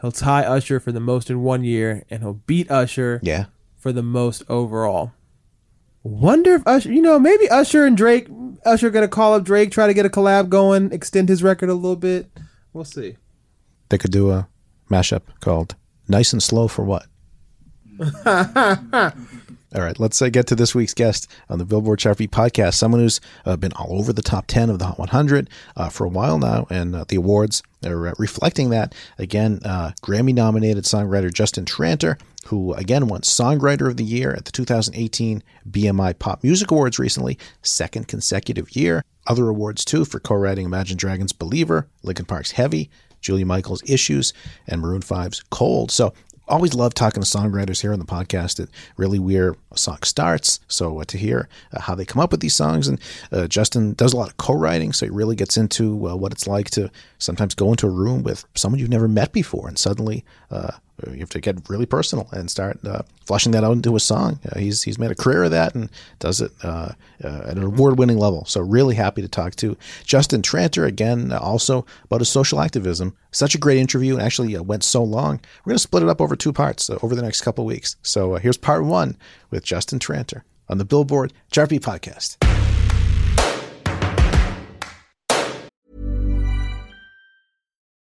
he'll 0.00 0.12
tie 0.12 0.44
Usher 0.44 0.78
for 0.78 0.92
the 0.92 1.00
most 1.00 1.30
in 1.30 1.42
one 1.42 1.64
year 1.64 2.04
and 2.10 2.22
he'll 2.22 2.34
beat 2.46 2.70
Usher 2.70 3.18
Yeah. 3.24 3.46
for 3.76 3.92
the 3.92 4.02
most 4.04 4.44
overall. 4.48 5.12
Wonder 6.04 6.54
if 6.54 6.66
Usher, 6.66 6.92
you 6.92 7.00
know, 7.00 7.18
maybe 7.18 7.48
Usher 7.48 7.86
and 7.86 7.96
Drake, 7.96 8.28
Usher 8.66 8.90
gonna 8.90 9.08
call 9.08 9.34
up 9.34 9.42
Drake, 9.42 9.70
try 9.70 9.86
to 9.86 9.94
get 9.94 10.04
a 10.04 10.10
collab 10.10 10.50
going, 10.50 10.92
extend 10.92 11.30
his 11.30 11.42
record 11.42 11.70
a 11.70 11.74
little 11.74 11.96
bit. 11.96 12.30
We'll 12.74 12.84
see. 12.84 13.16
They 13.88 13.96
could 13.98 14.12
do 14.12 14.30
a 14.30 14.46
mashup 14.90 15.22
called 15.40 15.76
Nice 16.06 16.32
and 16.32 16.42
Slow 16.42 16.68
for 16.68 16.84
What? 16.84 17.06
All 19.74 19.82
right, 19.82 19.98
let's 19.98 20.22
uh, 20.22 20.28
get 20.28 20.46
to 20.46 20.54
this 20.54 20.72
week's 20.72 20.94
guest 20.94 21.28
on 21.48 21.58
the 21.58 21.64
Billboard 21.64 21.98
Chart 21.98 22.16
Beat 22.16 22.30
podcast. 22.30 22.74
Someone 22.74 23.00
who's 23.00 23.20
uh, 23.44 23.56
been 23.56 23.72
all 23.72 23.98
over 23.98 24.12
the 24.12 24.22
top 24.22 24.46
10 24.46 24.70
of 24.70 24.78
the 24.78 24.84
Hot 24.84 25.00
100 25.00 25.50
uh, 25.76 25.88
for 25.88 26.04
a 26.04 26.08
while 26.08 26.38
now, 26.38 26.68
and 26.70 26.94
uh, 26.94 27.04
the 27.08 27.16
awards 27.16 27.60
are 27.84 28.06
uh, 28.06 28.14
reflecting 28.16 28.70
that. 28.70 28.94
Again, 29.18 29.58
uh, 29.64 29.90
Grammy 30.00 30.32
nominated 30.32 30.84
songwriter 30.84 31.34
Justin 31.34 31.64
Tranter, 31.64 32.18
who 32.46 32.72
again 32.74 33.08
won 33.08 33.22
Songwriter 33.22 33.88
of 33.88 33.96
the 33.96 34.04
Year 34.04 34.32
at 34.32 34.44
the 34.44 34.52
2018 34.52 35.42
BMI 35.68 36.20
Pop 36.20 36.44
Music 36.44 36.70
Awards 36.70 37.00
recently, 37.00 37.36
second 37.62 38.06
consecutive 38.06 38.76
year. 38.76 39.02
Other 39.26 39.48
awards 39.48 39.84
too 39.84 40.04
for 40.04 40.20
co 40.20 40.36
writing 40.36 40.66
Imagine 40.66 40.96
Dragons' 40.96 41.32
Believer, 41.32 41.88
Linkin 42.04 42.26
Park's 42.26 42.52
Heavy, 42.52 42.90
Julia 43.20 43.46
Michaels' 43.46 43.82
Issues, 43.90 44.32
and 44.68 44.80
Maroon 44.80 45.00
5's 45.00 45.42
Cold. 45.50 45.90
So 45.90 46.12
always 46.48 46.74
love 46.74 46.94
talking 46.94 47.22
to 47.22 47.28
songwriters 47.28 47.80
here 47.80 47.92
on 47.92 47.98
the 47.98 48.04
podcast. 48.04 48.60
It 48.60 48.68
really 48.96 49.18
where 49.18 49.56
a 49.72 49.78
song 49.78 49.98
starts. 50.02 50.60
So 50.68 51.00
uh, 51.00 51.04
to 51.04 51.18
hear 51.18 51.48
uh, 51.72 51.80
how 51.80 51.94
they 51.94 52.04
come 52.04 52.20
up 52.20 52.30
with 52.30 52.40
these 52.40 52.54
songs, 52.54 52.88
and 52.88 53.00
uh, 53.32 53.46
Justin 53.46 53.94
does 53.94 54.12
a 54.12 54.16
lot 54.16 54.30
of 54.30 54.36
co-writing, 54.36 54.92
so 54.92 55.06
he 55.06 55.10
really 55.10 55.36
gets 55.36 55.56
into 55.56 56.08
uh, 56.08 56.16
what 56.16 56.32
it's 56.32 56.46
like 56.46 56.70
to 56.70 56.90
sometimes 57.18 57.54
go 57.54 57.70
into 57.70 57.86
a 57.86 57.90
room 57.90 58.22
with 58.22 58.44
someone 58.54 58.78
you've 58.78 58.90
never 58.90 59.08
met 59.08 59.32
before, 59.32 59.68
and 59.68 59.78
suddenly 59.78 60.24
uh, 60.50 60.72
you 61.10 61.18
have 61.18 61.30
to 61.30 61.40
get 61.40 61.68
really 61.68 61.86
personal 61.86 62.28
and 62.32 62.50
start 62.50 62.78
uh, 62.84 63.02
fleshing 63.26 63.52
that 63.52 63.64
out 63.64 63.72
into 63.72 63.96
a 63.96 64.00
song. 64.00 64.38
Uh, 64.50 64.58
he's 64.58 64.82
he's 64.82 64.98
made 64.98 65.10
a 65.10 65.14
career 65.14 65.44
of 65.44 65.50
that 65.50 65.74
and 65.74 65.90
does 66.18 66.40
it 66.40 66.52
uh, 66.62 66.92
uh, 67.22 67.42
at 67.46 67.56
an 67.56 67.64
award-winning 67.64 68.18
level. 68.18 68.44
So 68.46 68.60
really 68.60 68.94
happy 68.94 69.22
to 69.22 69.28
talk 69.28 69.56
to 69.56 69.76
Justin 70.04 70.42
Tranter 70.42 70.86
again, 70.86 71.32
uh, 71.32 71.38
also 71.38 71.84
about 72.04 72.20
his 72.20 72.28
social 72.28 72.60
activism. 72.60 73.16
Such 73.32 73.54
a 73.54 73.58
great 73.58 73.78
interview, 73.78 74.14
and 74.14 74.22
actually 74.22 74.56
uh, 74.56 74.62
went 74.62 74.84
so 74.84 75.02
long. 75.02 75.40
We're 75.64 75.70
going 75.70 75.76
to 75.76 75.82
split 75.82 76.02
it 76.02 76.08
up 76.08 76.20
over 76.20 76.36
two 76.36 76.52
parts 76.52 76.88
uh, 76.88 76.98
over 77.02 77.14
the 77.14 77.22
next 77.22 77.42
couple 77.42 77.64
of 77.64 77.68
weeks. 77.68 77.96
So 78.02 78.34
uh, 78.34 78.38
here's 78.38 78.56
part 78.56 78.84
one 78.84 79.16
with 79.50 79.64
Justin 79.64 79.98
Tranter 79.98 80.44
on 80.68 80.78
the 80.78 80.84
Billboard 80.84 81.32
Beat 81.52 81.82
podcast. 81.82 82.63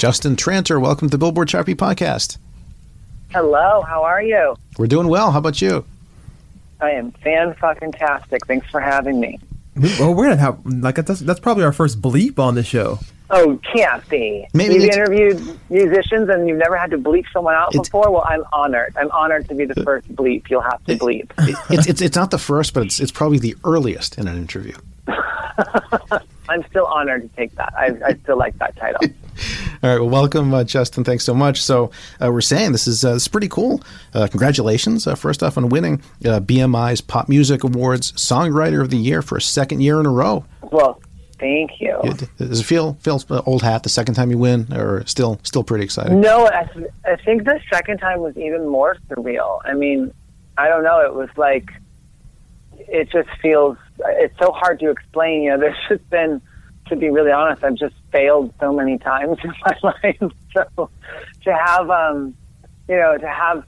Justin 0.00 0.34
Tranter, 0.34 0.80
welcome 0.80 1.08
to 1.08 1.10
the 1.10 1.18
Billboard 1.18 1.48
Chart 1.48 1.66
Beat 1.66 1.76
podcast. 1.76 2.38
Hello, 3.32 3.82
how 3.82 4.02
are 4.02 4.22
you? 4.22 4.56
We're 4.78 4.86
doing 4.86 5.08
well. 5.08 5.30
How 5.30 5.40
about 5.40 5.60
you? 5.60 5.84
I 6.80 6.92
am 6.92 7.12
fan 7.12 7.52
fucking 7.60 7.92
tastic. 7.92 8.46
Thanks 8.46 8.66
for 8.70 8.80
having 8.80 9.20
me. 9.20 9.38
Oh, 10.00 10.12
we're 10.12 10.24
gonna 10.24 10.36
have 10.38 10.64
like 10.64 10.94
that's 10.94 11.20
that's 11.20 11.38
probably 11.38 11.64
our 11.64 11.72
first 11.74 12.00
bleep 12.00 12.38
on 12.38 12.54
the 12.54 12.62
show. 12.62 12.98
Oh, 13.28 13.60
can't 13.74 14.08
be. 14.08 14.48
Maybe 14.54 14.76
You've 14.76 14.84
interviewed 14.84 15.60
musicians 15.68 16.30
and 16.30 16.48
you've 16.48 16.56
never 16.56 16.78
had 16.78 16.90
to 16.92 16.98
bleep 16.98 17.26
someone 17.30 17.54
out 17.54 17.72
before. 17.72 18.10
Well, 18.10 18.24
I'm 18.26 18.44
honored. 18.54 18.96
I'm 18.96 19.10
honored 19.10 19.50
to 19.50 19.54
be 19.54 19.66
the 19.66 19.78
uh, 19.82 19.84
first 19.84 20.10
bleep 20.14 20.48
you'll 20.48 20.62
have 20.62 20.82
to 20.86 20.96
bleep. 20.96 21.30
It's, 21.68 21.86
it's 21.86 22.00
it's 22.00 22.16
not 22.16 22.30
the 22.30 22.38
first, 22.38 22.72
but 22.72 22.84
it's 22.84 23.00
it's 23.00 23.12
probably 23.12 23.38
the 23.38 23.54
earliest 23.64 24.16
in 24.16 24.28
an 24.28 24.38
interview. 24.38 24.78
I'm 26.48 26.64
still 26.70 26.86
honored 26.86 27.20
to 27.20 27.36
take 27.36 27.54
that. 27.56 27.74
I, 27.76 27.92
I 28.02 28.14
still 28.14 28.38
like 28.38 28.58
that 28.60 28.76
title. 28.76 29.00
All 29.82 29.90
right, 29.90 30.00
well, 30.00 30.08
welcome, 30.08 30.52
uh, 30.52 30.64
Justin. 30.64 31.04
Thanks 31.04 31.24
so 31.24 31.34
much. 31.34 31.62
So, 31.62 31.90
uh, 32.20 32.30
we're 32.30 32.40
saying 32.40 32.72
this 32.72 32.86
is 32.86 33.04
uh, 33.04 33.14
this 33.14 33.22
is 33.22 33.28
pretty 33.28 33.48
cool. 33.48 33.82
Uh, 34.14 34.26
congratulations, 34.26 35.06
uh, 35.06 35.14
first 35.14 35.42
off, 35.42 35.56
on 35.56 35.68
winning 35.68 36.02
uh, 36.24 36.40
BMI's 36.40 37.00
Pop 37.00 37.28
Music 37.28 37.64
Awards 37.64 38.12
Songwriter 38.12 38.80
of 38.80 38.90
the 38.90 38.98
Year 38.98 39.22
for 39.22 39.36
a 39.36 39.42
second 39.42 39.80
year 39.80 40.00
in 40.00 40.06
a 40.06 40.10
row. 40.10 40.44
Well, 40.70 41.00
thank 41.38 41.80
you. 41.80 41.98
Yeah, 42.04 42.12
Does 42.38 42.60
it 42.60 42.64
feel 42.64 42.94
feel 42.94 43.22
old 43.46 43.62
hat 43.62 43.82
the 43.82 43.88
second 43.88 44.14
time 44.14 44.30
you 44.30 44.38
win, 44.38 44.72
or 44.72 45.04
still 45.06 45.40
still 45.42 45.64
pretty 45.64 45.84
exciting? 45.84 46.20
No, 46.20 46.46
I, 46.46 46.68
I 47.04 47.16
think 47.24 47.44
the 47.44 47.60
second 47.72 47.98
time 47.98 48.20
was 48.20 48.36
even 48.36 48.68
more 48.68 48.96
surreal. 49.08 49.60
I 49.64 49.74
mean, 49.74 50.12
I 50.56 50.68
don't 50.68 50.84
know. 50.84 51.00
It 51.00 51.14
was 51.14 51.30
like, 51.36 51.70
it 52.76 53.10
just 53.10 53.28
feels, 53.40 53.78
it's 53.98 54.38
so 54.38 54.52
hard 54.52 54.78
to 54.80 54.90
explain. 54.90 55.42
You 55.42 55.50
know, 55.50 55.58
there's 55.60 55.76
just 55.88 56.08
been, 56.10 56.42
to 56.90 56.96
be 56.96 57.10
really 57.10 57.32
honest, 57.32 57.64
I've 57.64 57.76
just 57.76 57.94
failed 58.12 58.52
so 58.60 58.72
many 58.72 58.98
times 58.98 59.38
in 59.44 59.52
my 59.64 59.76
life. 59.82 60.32
So 60.54 60.90
to 61.44 61.54
have, 61.54 61.90
um, 61.90 62.34
you 62.88 62.96
know, 62.96 63.16
to 63.16 63.28
have 63.28 63.64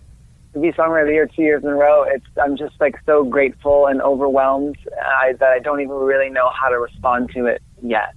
to 0.53 0.61
be 0.61 0.71
songwriter 0.73 1.03
of 1.03 1.07
the 1.09 1.15
year 1.15 1.27
two 1.27 1.43
years 1.43 1.63
in 1.63 1.71
a 1.71 1.75
row. 1.75 2.05
It's 2.05 2.27
I'm 2.43 2.57
just 2.57 2.75
like 2.81 2.97
so 3.07 3.25
grateful 3.25 3.87
and 3.87 4.03
overwhelmed 4.03 4.77
uh, 4.87 5.33
that 5.39 5.51
I 5.51 5.59
don't 5.59 5.81
even 5.81 5.97
really 5.97 6.29
know 6.29 6.51
how 6.51 6.69
to 6.69 6.79
respond 6.79 7.31
to 7.35 7.47
it 7.47 7.63
yet. 7.83 8.15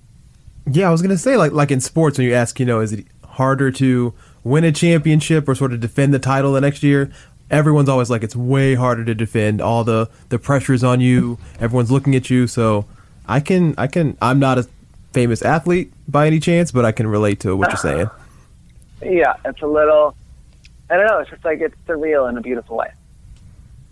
Yeah, 0.69 0.89
I 0.89 0.91
was 0.91 1.01
gonna 1.01 1.17
say 1.17 1.37
like 1.37 1.51
like 1.51 1.71
in 1.71 1.79
sports 1.79 2.17
when 2.17 2.27
you 2.27 2.33
ask, 2.33 2.59
you 2.59 2.65
know, 2.65 2.81
is 2.81 2.91
it 2.91 3.05
harder 3.23 3.71
to 3.71 4.13
win 4.43 4.63
a 4.63 4.71
championship 4.71 5.47
or 5.47 5.55
sort 5.55 5.73
of 5.73 5.79
defend 5.79 6.13
the 6.13 6.19
title 6.19 6.53
the 6.53 6.61
next 6.61 6.83
year? 6.83 7.11
Everyone's 7.49 7.89
always 7.89 8.09
like 8.09 8.23
it's 8.23 8.35
way 8.35 8.75
harder 8.75 9.05
to 9.05 9.15
defend. 9.15 9.61
All 9.61 9.83
the 9.83 10.09
the 10.29 10.39
pressure's 10.39 10.83
on 10.83 10.99
you. 10.99 11.37
Everyone's 11.59 11.91
looking 11.91 12.15
at 12.15 12.29
you. 12.29 12.47
So 12.47 12.85
I 13.27 13.39
can 13.39 13.75
I 13.77 13.87
can 13.87 14.17
I'm 14.21 14.39
not 14.39 14.57
a 14.57 14.67
famous 15.15 15.41
athlete 15.41 15.93
by 16.10 16.28
any 16.28 16.39
chance, 16.39 16.71
but 16.71 16.84
I 16.84 16.91
can 16.91 17.08
relate 17.08 17.39
to 17.39 17.56
what 17.56 17.69
you're 17.69 17.78
saying. 17.89 18.10
Yeah, 19.01 19.36
it's 19.45 19.62
a 19.62 19.67
little. 19.67 20.15
I 20.89 20.97
don't 20.97 21.08
know. 21.08 21.19
It's 21.19 21.32
just 21.32 21.43
like 21.43 21.62
it's 21.62 21.75
surreal 21.88 22.30
in 22.30 22.38
a 22.38 22.41
beautiful 22.41 22.78
way. 22.78 22.91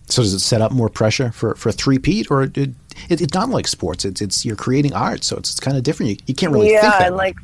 So 0.06 0.22
does 0.22 0.34
it 0.34 0.40
set 0.40 0.62
up 0.62 0.72
more 0.72 0.90
pressure 0.90 1.32
for 1.32 1.56
for 1.56 1.70
a 1.70 1.72
three-peat, 1.72 2.30
or 2.30 2.44
it, 2.44 2.58
it, 2.58 2.72
it's 3.10 3.34
not 3.34 3.50
like 3.50 3.68
sports? 3.68 4.06
It's 4.06 4.22
it's 4.22 4.46
you're 4.46 4.58
creating 4.58 4.94
art, 4.94 5.24
so 5.24 5.38
it's, 5.38 5.52
it's 5.52 5.60
kind 5.60 5.78
of 5.78 5.84
different. 5.84 6.12
You, 6.12 6.18
you 6.28 6.36
can't 6.36 6.52
really 6.52 6.72
yeah, 6.72 6.82
think 6.82 6.94
that 6.94 7.08
and 7.08 7.16
way. 7.16 7.18
like 7.18 7.38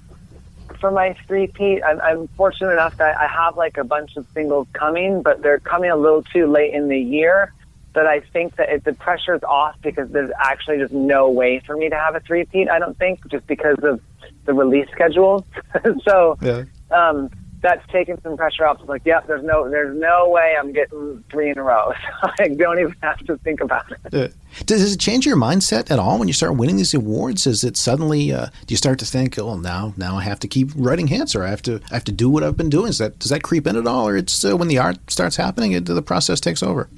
for 0.80 0.92
my 0.92 1.16
three 1.26 1.48
Pete, 1.48 1.82
I'm, 1.84 2.00
I'm 2.02 2.28
fortunate 2.30 2.72
enough 2.72 2.98
that 2.98 3.18
I 3.18 3.28
have 3.28 3.58
like 3.58 3.78
a 3.78 3.84
bunch 3.84 4.18
of 4.18 4.26
singles 4.34 4.68
coming, 4.74 5.22
but 5.22 5.42
they're 5.42 5.60
coming 5.60 5.90
a 5.90 5.96
little 5.96 6.24
too 6.24 6.48
late 6.48 6.74
in 6.74 6.90
the 6.90 7.00
year. 7.00 7.54
But 7.94 8.06
I 8.06 8.20
think 8.20 8.56
that 8.58 8.70
it, 8.70 8.84
the 8.84 8.94
pressure's 8.94 9.44
off 9.44 9.76
because 9.82 10.10
there's 10.12 10.32
actually 10.40 10.78
just 10.78 10.94
no 10.94 11.30
way 11.30 11.62
for 11.66 11.76
me 11.76 11.90
to 11.90 11.96
have 11.96 12.16
a 12.16 12.20
three 12.20 12.46
Pete. 12.46 12.70
I 12.70 12.80
don't 12.80 12.98
think 12.98 13.28
just 13.30 13.48
because 13.48 13.78
of 13.84 14.00
the 14.46 14.54
release 14.54 14.88
schedule. 14.92 15.46
so 16.04 16.38
Yeah. 16.42 16.64
um, 16.92 17.30
that's 17.62 17.86
taken 17.92 18.22
some 18.22 18.38
pressure 18.38 18.66
off. 18.66 18.80
It's 18.80 18.88
like, 18.88 19.02
yep, 19.06 19.28
there's 19.28 19.44
no, 19.44 19.70
there's 19.70 19.94
no 20.00 20.30
way 20.30 20.56
I'm 20.58 20.72
getting 20.72 21.24
three 21.30 21.50
in 21.50 21.58
a 21.58 21.64
row. 21.64 21.92
So 22.22 22.30
I 22.40 22.48
don't 22.50 22.80
even 22.80 22.96
have 23.02 23.18
to 23.26 23.38
think 23.40 23.60
about 23.60 23.86
it. 23.92 24.14
Uh, 24.14 24.28
does 24.66 24.94
it 24.94 24.98
change 25.00 25.26
your 25.26 25.36
mindset 25.36 25.92
at 25.92 26.00
all 26.00 26.20
when 26.20 26.28
you 26.28 26.34
start 26.34 26.56
winning 26.56 26.78
these 26.78 26.94
awards? 26.94 27.46
Is 27.48 27.64
it 27.64 27.76
suddenly 27.76 28.32
uh, 28.32 28.46
do 28.46 28.74
you 28.74 28.78
start 28.78 29.00
to 29.00 29.06
think, 29.06 29.38
oh, 29.40 29.58
now 29.58 29.94
now 29.98 30.16
I 30.18 30.24
have 30.24 30.40
to 30.40 30.48
keep 30.48 30.70
writing 30.76 31.08
hits, 31.08 31.36
or 31.36 31.44
I 31.44 31.50
have 31.50 31.62
to 31.64 31.82
I 31.92 31.96
have 31.96 32.04
to 32.06 32.12
do 32.12 32.30
what 32.30 32.44
I've 32.44 32.56
been 32.58 32.70
doing? 32.70 32.88
Is 32.90 32.98
that 33.00 33.20
does 33.20 33.30
that 33.30 33.44
creep 33.44 33.68
in 33.68 33.76
at 33.76 33.88
all, 33.88 34.08
or 34.08 34.16
it's 34.18 34.44
uh, 34.46 34.56
when 34.56 34.68
the 34.70 34.78
art 34.78 34.98
starts 35.12 35.36
happening, 35.36 35.74
it, 35.74 35.86
the 35.86 36.02
process 36.02 36.40
takes 36.40 36.64
over? 36.64 36.90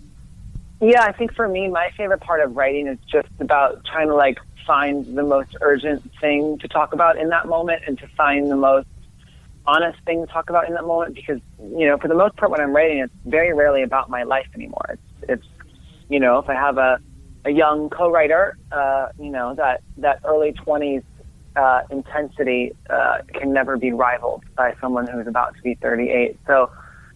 Yeah, 0.82 1.04
I 1.04 1.12
think 1.12 1.36
for 1.36 1.48
me, 1.48 1.67
my 1.67 1.91
favorite 1.96 2.22
part 2.22 2.41
of 2.41 2.56
writing 2.56 2.88
is 2.88 2.98
just 3.08 3.30
about 3.39 3.86
trying 3.86 4.08
to 4.08 4.15
like 4.15 4.39
find 4.65 5.06
the 5.15 5.22
most 5.22 5.56
urgent 5.62 6.10
thing 6.20 6.58
to 6.58 6.67
talk 6.67 6.94
about 6.94 7.17
in 7.20 7.30
that 7.30 7.48
moment 7.48 7.84
and 7.86 8.00
to 8.00 8.08
find 8.17 8.50
the 8.50 8.56
most 8.56 8.88
honest 9.67 10.00
thing 10.06 10.26
to 10.26 10.34
talk 10.34 10.50
about 10.50 10.67
in 10.67 10.74
that 10.74 10.86
moment 10.86 11.13
because, 11.13 11.39
you 11.60 11.86
know, 11.86 12.00
for 12.00 12.08
the 12.08 12.15
most 12.15 12.36
part 12.36 12.52
when 12.52 12.60
I'm 12.60 12.76
writing, 12.76 12.98
it's 12.98 13.13
very 13.26 13.54
rarely 13.54 13.84
about 13.84 14.10
my 14.10 14.24
life 14.24 14.48
anymore. 14.56 14.86
It's, 14.89 15.30
it's 15.30 15.48
you 16.10 16.20
know, 16.20 16.39
if 16.39 16.50
I 16.50 16.56
have 16.56 16.80
a, 16.80 17.00
a 17.46 17.52
young 17.52 17.91
co-writer, 17.91 18.58
uh, 18.72 19.10
you 19.20 19.30
know, 19.30 19.54
that, 19.54 19.82
that 19.98 20.22
early 20.26 20.52
20s 20.54 21.04
uh, 21.56 21.82
intensity 21.91 22.74
uh, 22.89 23.20
can 23.36 23.54
never 23.54 23.78
be 23.78 23.91
rivaled 23.91 24.44
by 24.58 24.74
someone 24.82 25.06
who's 25.06 25.28
about 25.28 25.56
to 25.56 25.62
be 25.62 25.76
38. 25.76 26.39
So, 26.48 26.72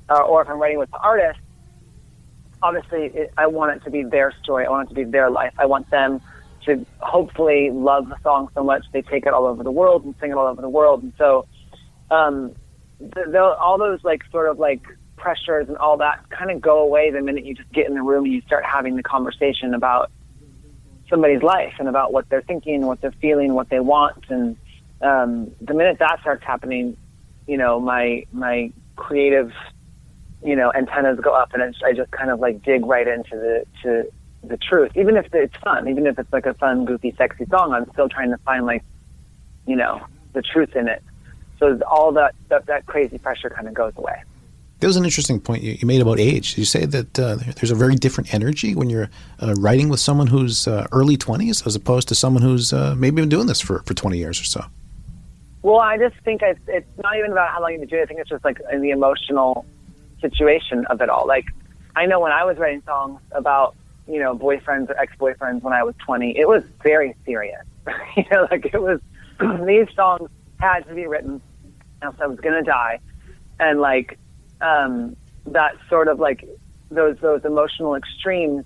uh, 0.08 0.20
or 0.20 0.44
if 0.44 0.50
I'm 0.50 0.60
writing 0.60 0.78
with 0.78 0.92
the 0.92 0.98
artist, 1.00 1.40
obviously 2.66 3.06
it, 3.22 3.34
I 3.38 3.48
want 3.48 3.76
it 3.76 3.84
to 3.86 3.92
be 3.92 4.04
their 4.04 4.34
story. 4.42 4.66
I 4.66 4.70
want 4.70 4.88
it 4.88 4.90
to 4.90 4.96
be 4.96 5.04
their 5.04 5.30
life. 5.30 5.54
I 5.58 5.66
want 5.66 5.90
them 5.92 6.22
to 6.66 6.86
hopefully 7.00 7.70
love 7.72 8.10
the 8.10 8.18
song 8.24 8.50
so 8.56 8.64
much 8.64 8.86
they 8.92 9.04
take 9.04 9.26
it 9.26 9.34
all 9.34 9.46
over 9.46 9.64
the 9.64 9.72
world 9.72 10.04
and 10.04 10.16
sing 10.20 10.32
it 10.32 10.38
all 10.38 10.48
over 10.48 10.62
the 10.62 10.70
world. 10.70 11.04
And 11.04 11.14
so, 11.18 11.46
um, 12.10 12.56
the, 13.00 13.24
the, 13.28 13.40
all 13.40 13.78
those 13.78 14.04
like 14.04 14.24
sort 14.32 14.50
of 14.50 14.58
like 14.58 14.82
pressures 15.16 15.68
and 15.68 15.78
all 15.78 15.98
that 15.98 16.28
kind 16.30 16.50
of 16.50 16.62
go 16.62 16.80
away 16.80 17.12
the 17.12 17.22
minute 17.22 17.46
you 17.46 17.54
just 17.54 17.72
get 17.72 17.88
in 17.88 17.94
the 17.94 18.02
room 18.02 18.26
and 18.26 18.34
you 18.34 18.42
start 18.42 18.64
having 18.66 18.96
the 18.96 19.04
conversation 19.04 19.74
about 19.74 20.12
somebody's 21.10 21.44
life 21.44 21.74
and 21.78 21.88
about 21.88 22.12
what 22.12 22.28
they're 22.30 22.42
thinking, 22.42 22.86
what 22.86 23.00
they're 23.02 23.14
feeling, 23.22 23.54
what 23.54 23.70
they 23.70 23.80
want. 23.80 24.26
And 24.30 24.58
um, 25.02 25.52
the 25.62 25.74
minute 25.74 26.00
that 26.00 26.20
starts 26.22 26.44
happening, 26.44 26.98
you 27.48 27.58
know, 27.58 27.80
my 27.80 28.26
my 28.32 28.72
creative, 28.96 29.52
you 30.46 30.56
know, 30.56 30.72
antennas 30.74 31.20
go 31.20 31.34
up, 31.34 31.54
and 31.54 31.76
I 31.84 31.94
just 31.94 32.12
kind 32.12 32.30
of 32.30 32.40
like 32.40 32.64
dig 32.64 32.86
right 32.86 33.08
into 33.08 33.36
the 33.36 33.66
to 33.82 34.12
the 34.44 34.58
truth. 34.58 34.92
Even 34.96 35.18
if 35.18 35.34
it's 35.34 35.56
fun, 35.58 35.90
even 35.90 36.06
if 36.06 36.20
it's 36.20 36.32
like 36.32 36.46
a 36.46 36.54
fun, 36.54 36.86
goofy, 36.86 37.14
sexy 37.18 37.46
song, 37.46 37.74
I'm 37.74 37.90
still 37.94 38.08
trying 38.08 38.30
to 38.30 38.38
find 38.38 38.66
like, 38.66 38.84
you 39.66 39.76
know, 39.76 40.06
the 40.34 40.44
truth 40.44 40.76
in 40.76 40.88
it. 40.88 41.02
So 41.58 41.80
all 41.90 42.12
that 42.14 42.36
that, 42.50 42.68
that 42.68 42.86
crazy 42.86 43.18
pressure 43.18 43.50
kind 43.50 43.68
of 43.68 43.74
goes 43.74 43.94
away. 43.98 44.22
That 44.82 44.88
was 44.88 44.98
an 44.98 45.06
interesting 45.06 45.40
point 45.40 45.64
you, 45.64 45.78
you 45.80 45.88
made 45.88 46.02
about 46.02 46.20
age. 46.20 46.58
You 46.58 46.66
say 46.66 46.86
that 46.86 47.18
uh, 47.18 47.38
there's 47.56 47.72
a 47.72 47.76
very 47.76 47.96
different 47.96 48.32
energy 48.32 48.76
when 48.76 48.90
you're 48.90 49.10
uh, 49.42 49.56
writing 49.58 49.90
with 49.90 50.00
someone 50.00 50.28
who's 50.28 50.68
uh, 50.68 50.86
early 50.92 51.18
20s 51.18 51.66
as 51.66 51.76
opposed 51.76 52.08
to 52.10 52.16
someone 52.16 52.44
who's 52.44 52.72
uh, 52.72 52.94
maybe 52.96 53.22
been 53.22 53.30
doing 53.30 53.48
this 53.48 53.62
for, 53.62 53.80
for 53.86 53.94
20 53.94 54.18
years 54.18 54.40
or 54.40 54.44
so. 54.44 54.66
Well, 55.64 55.80
I 55.80 55.98
just 55.98 56.16
think 56.24 56.42
it's, 56.44 56.60
it's 56.68 56.86
not 57.02 57.18
even 57.18 57.32
about 57.32 57.50
how 57.50 57.62
long 57.62 57.72
you've 57.72 57.80
been 57.80 57.90
doing 57.90 58.02
it. 58.02 58.04
I 58.04 58.08
think 58.08 58.20
it's 58.20 58.30
just 58.30 58.46
like 58.46 58.60
in 58.72 58.82
the 58.82 58.92
emotional 58.92 59.66
situation 60.30 60.86
of 60.88 61.02
it 61.02 61.10
all. 61.10 61.28
Like, 61.28 61.46
I 61.96 62.06
know 62.06 62.20
when 62.20 62.32
I 62.32 62.44
was 62.44 62.58
writing 62.58 62.84
songs 62.86 63.20
about, 63.32 63.76
you 64.08 64.20
know, 64.20 64.38
boyfriends 64.38 64.90
or 64.90 65.00
ex-boyfriends 65.00 65.62
when 65.62 65.74
I 65.74 65.84
was 65.84 65.96
20, 66.06 66.38
it 66.38 66.48
was 66.48 66.64
very 66.84 67.16
serious. 67.26 67.64
you 68.18 68.26
know, 68.32 68.48
like 68.52 68.66
it 68.66 68.82
was, 68.82 69.00
these 69.66 69.88
songs 69.96 70.30
had 70.60 70.88
to 70.88 70.94
be 70.94 71.06
written, 71.08 71.42
else 72.02 72.16
I 72.22 72.28
was 72.28 72.40
going 72.40 72.56
to 72.56 72.64
die. 72.64 73.00
And 73.60 73.80
like, 73.80 74.18
um, 74.62 75.16
that 75.48 75.76
sort 75.90 76.08
of 76.08 76.20
like 76.20 76.48
those, 76.90 77.18
those 77.22 77.46
emotional 77.46 77.96
extremes, 77.96 78.66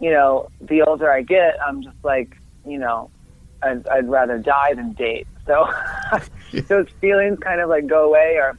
you 0.00 0.10
know, 0.10 0.50
the 0.60 0.82
older 0.82 1.10
I 1.10 1.22
get, 1.22 1.58
I'm 1.64 1.82
just 1.82 1.96
like, 2.02 2.36
you 2.66 2.78
know, 2.78 3.10
I'd, 3.62 3.86
I'd 3.88 4.08
rather 4.08 4.38
die 4.38 4.74
than 4.74 4.92
date. 4.92 5.26
So 5.46 5.68
those 6.68 6.88
feelings 7.00 7.38
kind 7.40 7.60
of 7.60 7.68
like 7.68 7.86
go 7.86 8.06
away, 8.08 8.36
or 8.36 8.58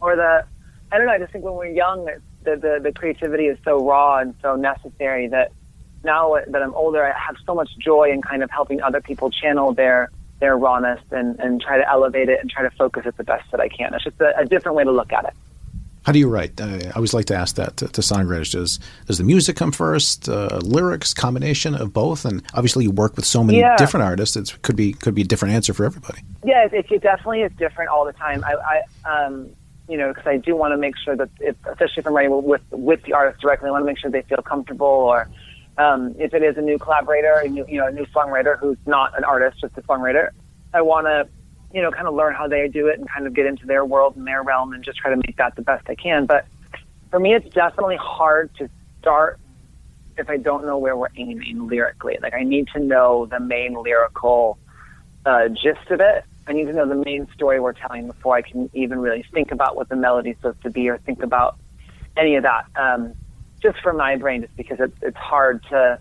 or 0.00 0.16
the 0.16 0.44
I 0.92 0.98
don't 0.98 1.06
know. 1.06 1.12
I 1.12 1.18
just 1.18 1.32
think 1.32 1.44
when 1.44 1.54
we're 1.54 1.66
young, 1.66 2.04
the 2.44 2.56
the, 2.56 2.80
the 2.82 2.92
creativity 2.92 3.44
is 3.46 3.58
so 3.64 3.84
raw 3.86 4.18
and 4.18 4.34
so 4.42 4.56
necessary 4.56 5.28
that 5.28 5.52
now 6.04 6.36
that 6.48 6.62
I'm 6.62 6.74
older, 6.74 7.04
I 7.04 7.12
have 7.18 7.36
so 7.44 7.54
much 7.54 7.70
joy 7.78 8.10
in 8.10 8.22
kind 8.22 8.42
of 8.42 8.50
helping 8.50 8.80
other 8.82 9.00
people 9.00 9.30
channel 9.30 9.72
their 9.72 10.10
their 10.40 10.56
rawness 10.56 11.00
and 11.10 11.38
and 11.38 11.60
try 11.60 11.76
to 11.76 11.88
elevate 11.88 12.28
it 12.28 12.40
and 12.40 12.50
try 12.50 12.62
to 12.62 12.70
focus 12.70 13.04
it 13.06 13.16
the 13.16 13.24
best 13.24 13.50
that 13.50 13.60
I 13.60 13.68
can. 13.68 13.94
It's 13.94 14.04
just 14.04 14.20
a, 14.20 14.38
a 14.38 14.46
different 14.46 14.76
way 14.76 14.84
to 14.84 14.90
look 14.92 15.12
at 15.12 15.24
it. 15.26 15.34
How 16.02 16.12
do 16.12 16.18
you 16.18 16.30
write? 16.30 16.58
Uh, 16.58 16.78
I 16.86 16.90
always 16.96 17.12
like 17.12 17.26
to 17.26 17.34
ask 17.34 17.56
that 17.56 17.76
to, 17.76 17.88
to 17.88 18.00
songwriters. 18.00 18.52
Does 18.52 18.80
does 19.06 19.18
the 19.18 19.24
music 19.24 19.54
come 19.56 19.70
first? 19.70 20.30
Uh, 20.30 20.58
lyrics, 20.62 21.12
combination 21.12 21.74
of 21.74 21.92
both? 21.92 22.24
And 22.24 22.42
obviously, 22.54 22.84
you 22.84 22.90
work 22.90 23.16
with 23.16 23.26
so 23.26 23.44
many 23.44 23.58
Yeah. 23.58 23.76
different 23.76 24.04
artists. 24.04 24.34
It 24.34 24.56
could 24.62 24.76
be 24.76 24.94
could 24.94 25.14
be 25.14 25.22
a 25.22 25.26
different 25.26 25.54
answer 25.54 25.74
for 25.74 25.84
everybody. 25.84 26.20
Yeah, 26.42 26.66
it, 26.72 26.86
it 26.90 27.02
definitely 27.02 27.42
is 27.42 27.52
different 27.58 27.90
all 27.90 28.06
the 28.06 28.14
time. 28.14 28.42
I, 28.44 28.80
I 29.04 29.24
um, 29.26 29.50
you 29.90 29.96
know, 29.96 30.08
because 30.08 30.26
I 30.26 30.36
do 30.36 30.54
want 30.54 30.72
to 30.72 30.78
make 30.78 30.96
sure 30.96 31.16
that, 31.16 31.28
if, 31.40 31.56
especially 31.66 31.98
if 31.98 32.06
I'm 32.06 32.14
writing 32.14 32.44
with 32.44 32.62
with 32.70 33.02
the 33.02 33.12
artist 33.12 33.40
directly, 33.40 33.68
I 33.68 33.72
want 33.72 33.82
to 33.82 33.86
make 33.86 33.98
sure 33.98 34.08
they 34.08 34.22
feel 34.22 34.40
comfortable. 34.42 34.86
Or 34.86 35.28
um, 35.78 36.14
if 36.16 36.32
it 36.32 36.44
is 36.44 36.56
a 36.56 36.60
new 36.60 36.78
collaborator, 36.78 37.40
a 37.44 37.48
new, 37.48 37.66
you 37.68 37.78
know, 37.78 37.88
a 37.88 37.92
new 37.92 38.06
songwriter 38.06 38.56
who's 38.58 38.78
not 38.86 39.18
an 39.18 39.24
artist, 39.24 39.60
just 39.60 39.76
a 39.76 39.82
songwriter, 39.82 40.30
I 40.72 40.82
want 40.82 41.06
to, 41.06 41.28
you 41.74 41.82
know, 41.82 41.90
kind 41.90 42.06
of 42.06 42.14
learn 42.14 42.34
how 42.34 42.46
they 42.46 42.68
do 42.68 42.86
it 42.86 43.00
and 43.00 43.08
kind 43.10 43.26
of 43.26 43.34
get 43.34 43.46
into 43.46 43.66
their 43.66 43.84
world 43.84 44.16
and 44.16 44.24
their 44.26 44.44
realm 44.44 44.72
and 44.72 44.84
just 44.84 44.98
try 44.98 45.10
to 45.10 45.16
make 45.16 45.36
that 45.38 45.56
the 45.56 45.62
best 45.62 45.84
I 45.88 45.96
can. 45.96 46.26
But 46.26 46.46
for 47.10 47.18
me, 47.18 47.34
it's 47.34 47.52
definitely 47.52 47.96
hard 47.96 48.54
to 48.58 48.70
start 49.00 49.40
if 50.16 50.30
I 50.30 50.36
don't 50.36 50.64
know 50.64 50.78
where 50.78 50.96
we're 50.96 51.08
aiming 51.16 51.66
lyrically. 51.66 52.16
Like 52.22 52.34
I 52.34 52.44
need 52.44 52.68
to 52.74 52.78
know 52.78 53.26
the 53.26 53.40
main 53.40 53.74
lyrical 53.74 54.56
uh, 55.26 55.48
gist 55.48 55.90
of 55.90 56.00
it. 56.00 56.24
I 56.50 56.52
need 56.52 56.64
to 56.64 56.72
know 56.72 56.88
the 56.88 56.96
main 56.96 57.28
story 57.32 57.60
we're 57.60 57.72
telling 57.72 58.08
before 58.08 58.34
I 58.34 58.42
can 58.42 58.68
even 58.74 58.98
really 58.98 59.24
think 59.32 59.52
about 59.52 59.76
what 59.76 59.88
the 59.88 59.94
melody's 59.94 60.34
supposed 60.36 60.60
to 60.64 60.70
be 60.70 60.88
or 60.88 60.98
think 60.98 61.22
about 61.22 61.56
any 62.16 62.34
of 62.34 62.42
that. 62.42 62.64
Um, 62.74 63.14
just 63.62 63.78
for 63.80 63.92
my 63.92 64.16
brain, 64.16 64.42
just 64.42 64.56
because 64.56 64.78
it's 64.80 64.96
it's 65.00 65.16
hard 65.16 65.62
to, 65.70 66.00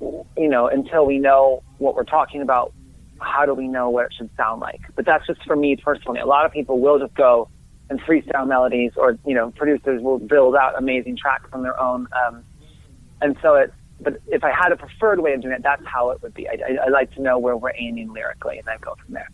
you 0.00 0.48
know, 0.48 0.68
until 0.68 1.04
we 1.04 1.18
know 1.18 1.64
what 1.78 1.96
we're 1.96 2.04
talking 2.04 2.42
about. 2.42 2.72
How 3.18 3.46
do 3.46 3.54
we 3.54 3.66
know 3.66 3.88
what 3.88 4.06
it 4.06 4.14
should 4.16 4.30
sound 4.36 4.60
like? 4.60 4.82
But 4.94 5.06
that's 5.06 5.26
just 5.26 5.42
for 5.44 5.56
me 5.56 5.74
personally. 5.74 6.20
A 6.20 6.26
lot 6.26 6.44
of 6.44 6.52
people 6.52 6.78
will 6.80 6.98
just 6.98 7.14
go 7.14 7.48
and 7.88 7.98
freestyle 8.02 8.46
melodies, 8.46 8.92
or 8.96 9.18
you 9.26 9.34
know, 9.34 9.50
producers 9.50 10.00
will 10.00 10.18
build 10.18 10.54
out 10.54 10.78
amazing 10.78 11.16
tracks 11.16 11.48
on 11.52 11.62
their 11.62 11.80
own. 11.80 12.06
Um, 12.24 12.44
and 13.20 13.36
so 13.42 13.54
it. 13.54 13.72
But 14.00 14.20
if 14.28 14.44
I 14.44 14.52
had 14.52 14.70
a 14.70 14.76
preferred 14.76 15.20
way 15.20 15.32
of 15.32 15.40
doing 15.40 15.54
it, 15.54 15.62
that's 15.62 15.82
how 15.86 16.10
it 16.10 16.22
would 16.22 16.34
be. 16.34 16.46
I, 16.46 16.52
I, 16.52 16.86
I 16.86 16.88
like 16.90 17.12
to 17.14 17.22
know 17.22 17.38
where 17.38 17.56
we're 17.56 17.72
aiming 17.76 18.12
lyrically, 18.12 18.58
and 18.58 18.66
then 18.66 18.76
go 18.80 18.94
from 19.02 19.14
there. 19.14 19.30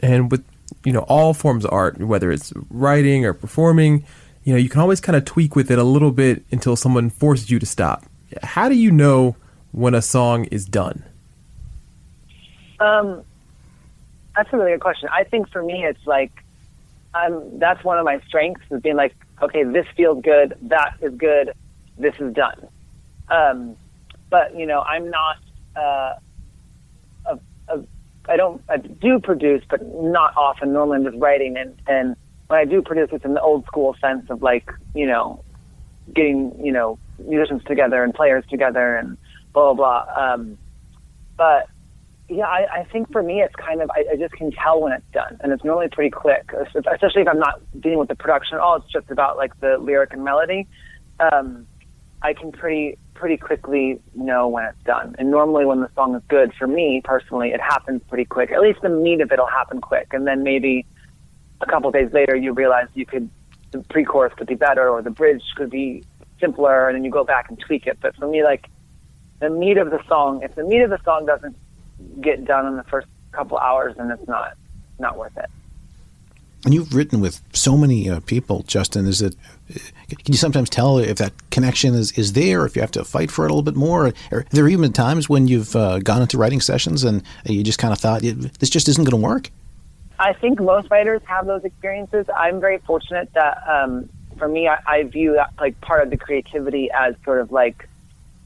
And 0.00 0.30
with 0.30 0.44
you 0.84 0.92
know 0.92 1.00
all 1.08 1.34
forms 1.34 1.64
of 1.64 1.72
art 1.72 1.98
whether 1.98 2.30
it's 2.30 2.52
writing 2.70 3.24
or 3.24 3.32
performing 3.32 4.04
you 4.44 4.52
know 4.52 4.58
you 4.58 4.68
can 4.68 4.80
always 4.80 5.00
kind 5.00 5.16
of 5.16 5.24
tweak 5.24 5.56
with 5.56 5.70
it 5.70 5.78
a 5.78 5.84
little 5.84 6.10
bit 6.12 6.44
until 6.50 6.76
someone 6.76 7.10
forces 7.10 7.50
you 7.50 7.58
to 7.58 7.66
stop 7.66 8.04
how 8.42 8.68
do 8.68 8.74
you 8.74 8.90
know 8.90 9.36
when 9.72 9.94
a 9.94 10.02
song 10.02 10.44
is 10.46 10.64
done 10.66 11.02
Um, 12.80 13.22
that's 14.36 14.52
a 14.52 14.56
really 14.56 14.72
good 14.72 14.80
question. 14.80 15.08
I 15.12 15.24
think 15.24 15.50
for 15.50 15.62
me, 15.62 15.84
it's 15.84 16.06
like, 16.06 16.30
um, 17.12 17.58
that's 17.58 17.82
one 17.82 17.98
of 17.98 18.04
my 18.04 18.20
strengths 18.28 18.62
is 18.70 18.80
being 18.80 18.94
like, 18.94 19.14
okay, 19.42 19.64
this 19.64 19.86
feels 19.96 20.22
good, 20.22 20.56
that 20.62 20.94
is 21.00 21.12
good, 21.14 21.54
this 21.98 22.14
is 22.20 22.32
done. 22.34 22.68
Um, 23.28 23.76
but 24.30 24.56
you 24.56 24.66
know, 24.66 24.80
I'm 24.80 25.10
not. 25.10 25.36
Uh, 25.74 26.14
I 28.28 28.36
don't. 28.36 28.62
I 28.68 28.76
do 28.78 29.20
produce, 29.20 29.62
but 29.68 29.80
not 29.82 30.34
often. 30.36 30.72
Normally, 30.72 30.98
I'm 30.98 31.04
just 31.04 31.16
writing, 31.18 31.56
and 31.56 31.74
and 31.86 32.16
when 32.48 32.60
I 32.60 32.64
do 32.64 32.82
produce, 32.82 33.08
it's 33.12 33.24
in 33.24 33.34
the 33.34 33.40
old 33.40 33.64
school 33.66 33.96
sense 34.00 34.26
of 34.30 34.42
like 34.42 34.68
you 34.94 35.06
know, 35.06 35.42
getting 36.14 36.52
you 36.62 36.72
know 36.72 36.98
musicians 37.18 37.62
together 37.64 38.02
and 38.02 38.14
players 38.14 38.44
together 38.50 38.96
and 38.96 39.16
blah 39.52 39.72
blah 39.72 40.04
blah. 40.04 40.32
Um, 40.32 40.58
but 41.36 41.68
yeah, 42.28 42.46
I, 42.46 42.80
I 42.80 42.84
think 42.84 43.10
for 43.12 43.22
me, 43.22 43.40
it's 43.40 43.54
kind 43.54 43.80
of 43.80 43.90
I, 43.90 44.04
I 44.12 44.16
just 44.16 44.34
can 44.34 44.50
tell 44.52 44.80
when 44.80 44.92
it's 44.92 45.06
done, 45.12 45.38
and 45.40 45.52
it's 45.52 45.64
normally 45.64 45.88
pretty 45.90 46.10
quick, 46.10 46.50
especially 46.74 47.22
if 47.22 47.28
I'm 47.28 47.38
not 47.38 47.62
dealing 47.80 47.98
with 47.98 48.08
the 48.08 48.16
production 48.16 48.56
at 48.56 48.60
all. 48.60 48.76
It's 48.76 48.92
just 48.92 49.10
about 49.10 49.36
like 49.36 49.58
the 49.60 49.78
lyric 49.78 50.12
and 50.12 50.24
melody. 50.24 50.66
Um, 51.20 51.67
I 52.22 52.32
can 52.32 52.52
pretty 52.52 52.98
pretty 53.14 53.36
quickly 53.36 54.00
know 54.14 54.46
when 54.48 54.64
it's 54.64 54.82
done. 54.84 55.16
And 55.18 55.30
normally, 55.30 55.64
when 55.64 55.80
the 55.80 55.90
song 55.94 56.14
is 56.14 56.22
good, 56.28 56.52
for 56.54 56.66
me 56.66 57.00
personally, 57.04 57.50
it 57.50 57.60
happens 57.60 58.00
pretty 58.08 58.24
quick. 58.24 58.50
At 58.52 58.60
least 58.60 58.80
the 58.82 58.88
meat 58.88 59.20
of 59.20 59.32
it'll 59.32 59.46
happen 59.46 59.80
quick, 59.80 60.08
and 60.12 60.26
then 60.26 60.42
maybe 60.42 60.86
a 61.60 61.66
couple 61.66 61.90
days 61.90 62.12
later, 62.12 62.36
you 62.36 62.52
realize 62.52 62.86
you 62.94 63.06
could 63.06 63.28
the 63.70 63.80
pre-chorus 63.90 64.32
could 64.36 64.46
be 64.46 64.54
better, 64.54 64.88
or 64.88 65.02
the 65.02 65.10
bridge 65.10 65.42
could 65.56 65.70
be 65.70 66.02
simpler, 66.40 66.88
and 66.88 66.96
then 66.96 67.04
you 67.04 67.10
go 67.10 67.24
back 67.24 67.50
and 67.50 67.58
tweak 67.58 67.86
it. 67.86 67.98
But 68.00 68.16
for 68.16 68.26
me, 68.26 68.42
like 68.42 68.68
the 69.40 69.50
meat 69.50 69.76
of 69.76 69.90
the 69.90 70.00
song, 70.08 70.42
if 70.42 70.54
the 70.54 70.64
meat 70.64 70.80
of 70.80 70.90
the 70.90 71.00
song 71.04 71.26
doesn't 71.26 71.56
get 72.20 72.44
done 72.44 72.66
in 72.66 72.76
the 72.76 72.84
first 72.84 73.08
couple 73.32 73.58
hours, 73.58 73.94
then 73.96 74.10
it's 74.10 74.26
not 74.26 74.56
not 74.98 75.16
worth 75.16 75.36
it. 75.36 75.50
And 76.64 76.74
you've 76.74 76.94
written 76.94 77.20
with 77.20 77.40
so 77.52 77.76
many 77.76 78.10
uh, 78.10 78.20
people, 78.20 78.64
Justin. 78.66 79.06
Is 79.06 79.22
it? 79.22 79.36
Can 80.08 80.32
you 80.32 80.34
sometimes 80.34 80.68
tell 80.68 80.98
if 80.98 81.18
that 81.18 81.32
connection 81.50 81.94
is, 81.94 82.10
is 82.12 82.32
there, 82.32 82.66
if 82.66 82.74
you 82.74 82.82
have 82.82 82.90
to 82.92 83.04
fight 83.04 83.30
for 83.30 83.44
it 83.44 83.50
a 83.50 83.54
little 83.54 83.62
bit 83.62 83.76
more? 83.76 84.06
Or, 84.08 84.12
or 84.32 84.46
there 84.50 84.64
have 84.64 84.72
even 84.72 84.82
been 84.82 84.92
times 84.92 85.28
when 85.28 85.46
you've 85.46 85.76
uh, 85.76 86.00
gone 86.00 86.20
into 86.20 86.36
writing 86.36 86.60
sessions 86.60 87.04
and 87.04 87.22
you 87.44 87.62
just 87.62 87.78
kind 87.78 87.92
of 87.92 87.98
thought 87.98 88.22
this 88.22 88.70
just 88.70 88.88
isn't 88.88 89.04
going 89.04 89.22
to 89.22 89.24
work. 89.24 89.50
I 90.18 90.32
think 90.32 90.60
most 90.60 90.90
writers 90.90 91.22
have 91.26 91.46
those 91.46 91.64
experiences. 91.64 92.26
I'm 92.34 92.60
very 92.60 92.78
fortunate 92.78 93.32
that 93.34 93.62
um, 93.68 94.08
for 94.36 94.48
me, 94.48 94.66
I, 94.66 94.78
I 94.86 95.02
view 95.04 95.34
that 95.34 95.52
like 95.60 95.80
part 95.80 96.02
of 96.02 96.10
the 96.10 96.16
creativity 96.16 96.90
as 96.90 97.14
sort 97.24 97.40
of 97.40 97.52
like 97.52 97.88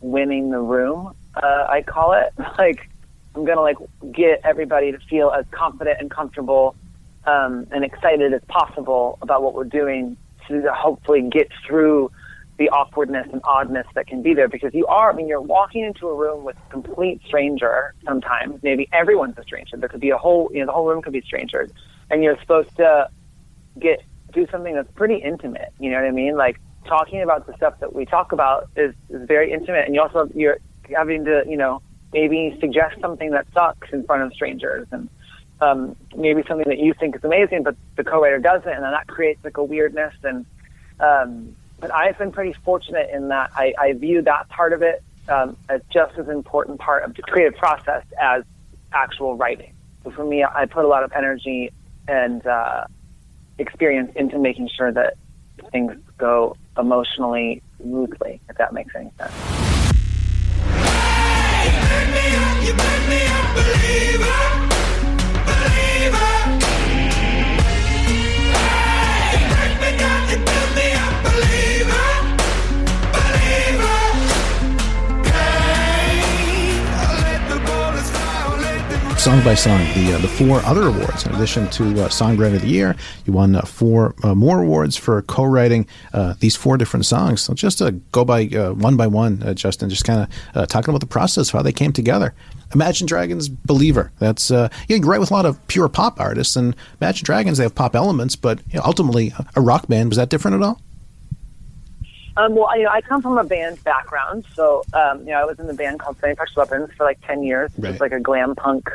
winning 0.00 0.50
the 0.50 0.60
room. 0.60 1.14
Uh, 1.34 1.66
I 1.68 1.82
call 1.82 2.12
it 2.12 2.32
like 2.58 2.90
I'm 3.34 3.44
gonna 3.44 3.62
like 3.62 3.78
get 4.12 4.40
everybody 4.44 4.92
to 4.92 4.98
feel 4.98 5.30
as 5.30 5.46
confident 5.50 5.98
and 6.00 6.10
comfortable 6.10 6.76
um, 7.24 7.66
and 7.70 7.84
excited 7.84 8.32
as 8.32 8.42
possible 8.48 9.18
about 9.22 9.42
what 9.42 9.54
we're 9.54 9.64
doing 9.64 10.16
to 10.48 10.62
hopefully 10.72 11.22
get 11.30 11.48
through 11.66 12.10
the 12.58 12.68
awkwardness 12.68 13.26
and 13.32 13.40
oddness 13.44 13.86
that 13.94 14.06
can 14.06 14.22
be 14.22 14.34
there 14.34 14.48
because 14.48 14.74
you 14.74 14.86
are, 14.86 15.12
I 15.12 15.16
mean, 15.16 15.26
you're 15.26 15.40
walking 15.40 15.84
into 15.84 16.08
a 16.08 16.14
room 16.14 16.44
with 16.44 16.56
a 16.56 16.70
complete 16.70 17.20
stranger 17.24 17.94
sometimes. 18.04 18.62
Maybe 18.62 18.88
everyone's 18.92 19.38
a 19.38 19.42
stranger. 19.42 19.76
There 19.76 19.88
could 19.88 20.00
be 20.00 20.10
a 20.10 20.18
whole, 20.18 20.50
you 20.52 20.60
know, 20.60 20.66
the 20.66 20.72
whole 20.72 20.86
room 20.86 21.02
could 21.02 21.12
be 21.12 21.22
strangers. 21.22 21.70
And 22.10 22.22
you're 22.22 22.38
supposed 22.40 22.76
to 22.76 23.08
get, 23.78 24.02
do 24.32 24.46
something 24.50 24.74
that's 24.74 24.90
pretty 24.94 25.16
intimate. 25.16 25.72
You 25.78 25.90
know 25.90 25.96
what 25.96 26.06
I 26.06 26.10
mean? 26.10 26.36
Like 26.36 26.60
talking 26.86 27.22
about 27.22 27.46
the 27.46 27.56
stuff 27.56 27.80
that 27.80 27.94
we 27.94 28.04
talk 28.04 28.32
about 28.32 28.68
is, 28.76 28.94
is 29.08 29.26
very 29.26 29.50
intimate. 29.52 29.86
And 29.86 29.94
you 29.94 30.02
also, 30.02 30.28
you're 30.34 30.58
having 30.94 31.24
to, 31.24 31.44
you 31.48 31.56
know, 31.56 31.80
maybe 32.12 32.56
suggest 32.60 33.00
something 33.00 33.30
that 33.30 33.46
sucks 33.54 33.88
in 33.92 34.04
front 34.04 34.22
of 34.24 34.32
strangers 34.34 34.86
and, 34.90 35.08
um, 35.62 35.96
maybe 36.16 36.42
something 36.48 36.68
that 36.68 36.78
you 36.78 36.92
think 36.92 37.14
is 37.14 37.22
amazing, 37.22 37.62
but 37.62 37.76
the 37.96 38.02
co-writer 38.02 38.38
doesn't, 38.38 38.68
and 38.68 38.82
then 38.82 38.90
that 38.90 39.06
creates 39.06 39.42
like 39.44 39.56
a 39.56 39.64
weirdness. 39.64 40.12
And 40.24 40.44
um, 40.98 41.56
but 41.78 41.94
I've 41.94 42.18
been 42.18 42.32
pretty 42.32 42.54
fortunate 42.64 43.10
in 43.12 43.28
that 43.28 43.50
I, 43.54 43.72
I 43.78 43.92
view 43.92 44.22
that 44.22 44.48
part 44.48 44.72
of 44.72 44.82
it 44.82 45.02
um, 45.28 45.56
as 45.68 45.80
just 45.92 46.18
as 46.18 46.28
important 46.28 46.80
part 46.80 47.04
of 47.04 47.14
the 47.14 47.22
creative 47.22 47.56
process 47.58 48.04
as 48.20 48.42
actual 48.92 49.36
writing. 49.36 49.72
So 50.04 50.10
for 50.10 50.24
me, 50.24 50.44
I 50.44 50.66
put 50.66 50.84
a 50.84 50.88
lot 50.88 51.04
of 51.04 51.12
energy 51.12 51.70
and 52.08 52.44
uh, 52.44 52.84
experience 53.58 54.12
into 54.16 54.38
making 54.38 54.68
sure 54.76 54.92
that 54.92 55.14
things 55.70 55.92
go 56.18 56.56
emotionally 56.76 57.62
smoothly, 57.80 58.40
if 58.48 58.56
that 58.58 58.72
makes 58.72 58.94
any 58.96 59.12
sense. 59.16 59.32
You 62.64 62.72
Song 79.22 79.44
by 79.44 79.54
song, 79.54 79.78
the 79.94 80.14
uh, 80.14 80.18
the 80.18 80.26
four 80.26 80.58
other 80.62 80.88
awards, 80.88 81.24
in 81.24 81.32
addition 81.32 81.70
to 81.70 81.84
uh, 81.84 82.08
Songwriter 82.08 82.56
of 82.56 82.62
the 82.62 82.66
Year, 82.66 82.96
you 83.24 83.32
won 83.32 83.54
uh, 83.54 83.62
four 83.62 84.16
uh, 84.24 84.34
more 84.34 84.60
awards 84.60 84.96
for 84.96 85.22
co-writing 85.22 85.86
uh, 86.12 86.34
these 86.40 86.56
four 86.56 86.76
different 86.76 87.06
songs. 87.06 87.40
So 87.40 87.54
just 87.54 87.78
to 87.78 87.92
go 88.10 88.24
by 88.24 88.46
uh, 88.46 88.72
one 88.72 88.96
by 88.96 89.06
one, 89.06 89.54
Justin, 89.54 89.90
just 89.90 90.02
kind 90.02 90.26
of 90.56 90.66
talking 90.66 90.90
about 90.90 91.02
the 91.02 91.06
process, 91.06 91.50
how 91.50 91.62
they 91.62 91.70
came 91.70 91.92
together. 91.92 92.34
Imagine 92.74 93.06
Dragons 93.06 93.48
Believer. 93.48 94.10
That's 94.18 94.50
uh, 94.50 94.70
yeah, 94.88 94.96
you 94.96 95.04
write 95.04 95.20
with 95.20 95.30
a 95.30 95.34
lot 95.34 95.46
of 95.46 95.64
pure 95.68 95.88
pop 95.88 96.18
artists, 96.18 96.56
and 96.56 96.74
Imagine 97.00 97.24
Dragons 97.24 97.58
they 97.58 97.62
have 97.62 97.76
pop 97.76 97.94
elements, 97.94 98.34
but 98.34 98.58
you 98.72 98.80
know, 98.80 98.84
ultimately 98.84 99.32
a 99.54 99.60
rock 99.60 99.86
band. 99.86 100.08
Was 100.08 100.16
that 100.16 100.30
different 100.30 100.56
at 100.56 100.62
all? 100.64 100.80
Um, 102.36 102.56
well, 102.56 102.76
you 102.76 102.82
know, 102.82 102.90
I 102.90 103.02
come 103.02 103.22
from 103.22 103.38
a 103.38 103.44
band 103.44 103.84
background, 103.84 104.46
so 104.56 104.82
um, 104.94 105.20
you 105.20 105.26
know, 105.26 105.40
I 105.40 105.44
was 105.44 105.60
in 105.60 105.68
the 105.68 105.74
band 105.74 106.00
called 106.00 106.20
Manufactured 106.20 106.56
Weapons 106.56 106.90
for 106.96 107.04
like 107.04 107.24
ten 107.24 107.44
years. 107.44 107.70
It 107.78 107.84
was 107.84 108.00
like 108.00 108.10
a 108.10 108.18
glam 108.18 108.56
punk 108.56 108.90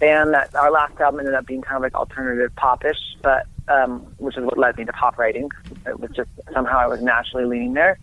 band. 0.00 0.34
That 0.34 0.54
our 0.54 0.70
last 0.70 0.98
album 1.00 1.20
ended 1.20 1.34
up 1.34 1.46
being 1.46 1.62
kind 1.62 1.76
of 1.76 1.82
like 1.82 1.94
alternative 1.94 2.54
popish, 2.56 2.98
but 3.22 3.46
um, 3.68 4.00
which 4.18 4.36
is 4.36 4.44
what 4.44 4.58
led 4.58 4.76
me 4.76 4.84
to 4.84 4.92
pop 4.92 5.18
writing. 5.18 5.48
It 5.86 6.00
was 6.00 6.10
just 6.10 6.30
somehow 6.52 6.78
I 6.78 6.86
was 6.88 7.00
naturally 7.00 7.44
leaning 7.44 7.74
there. 7.74 7.98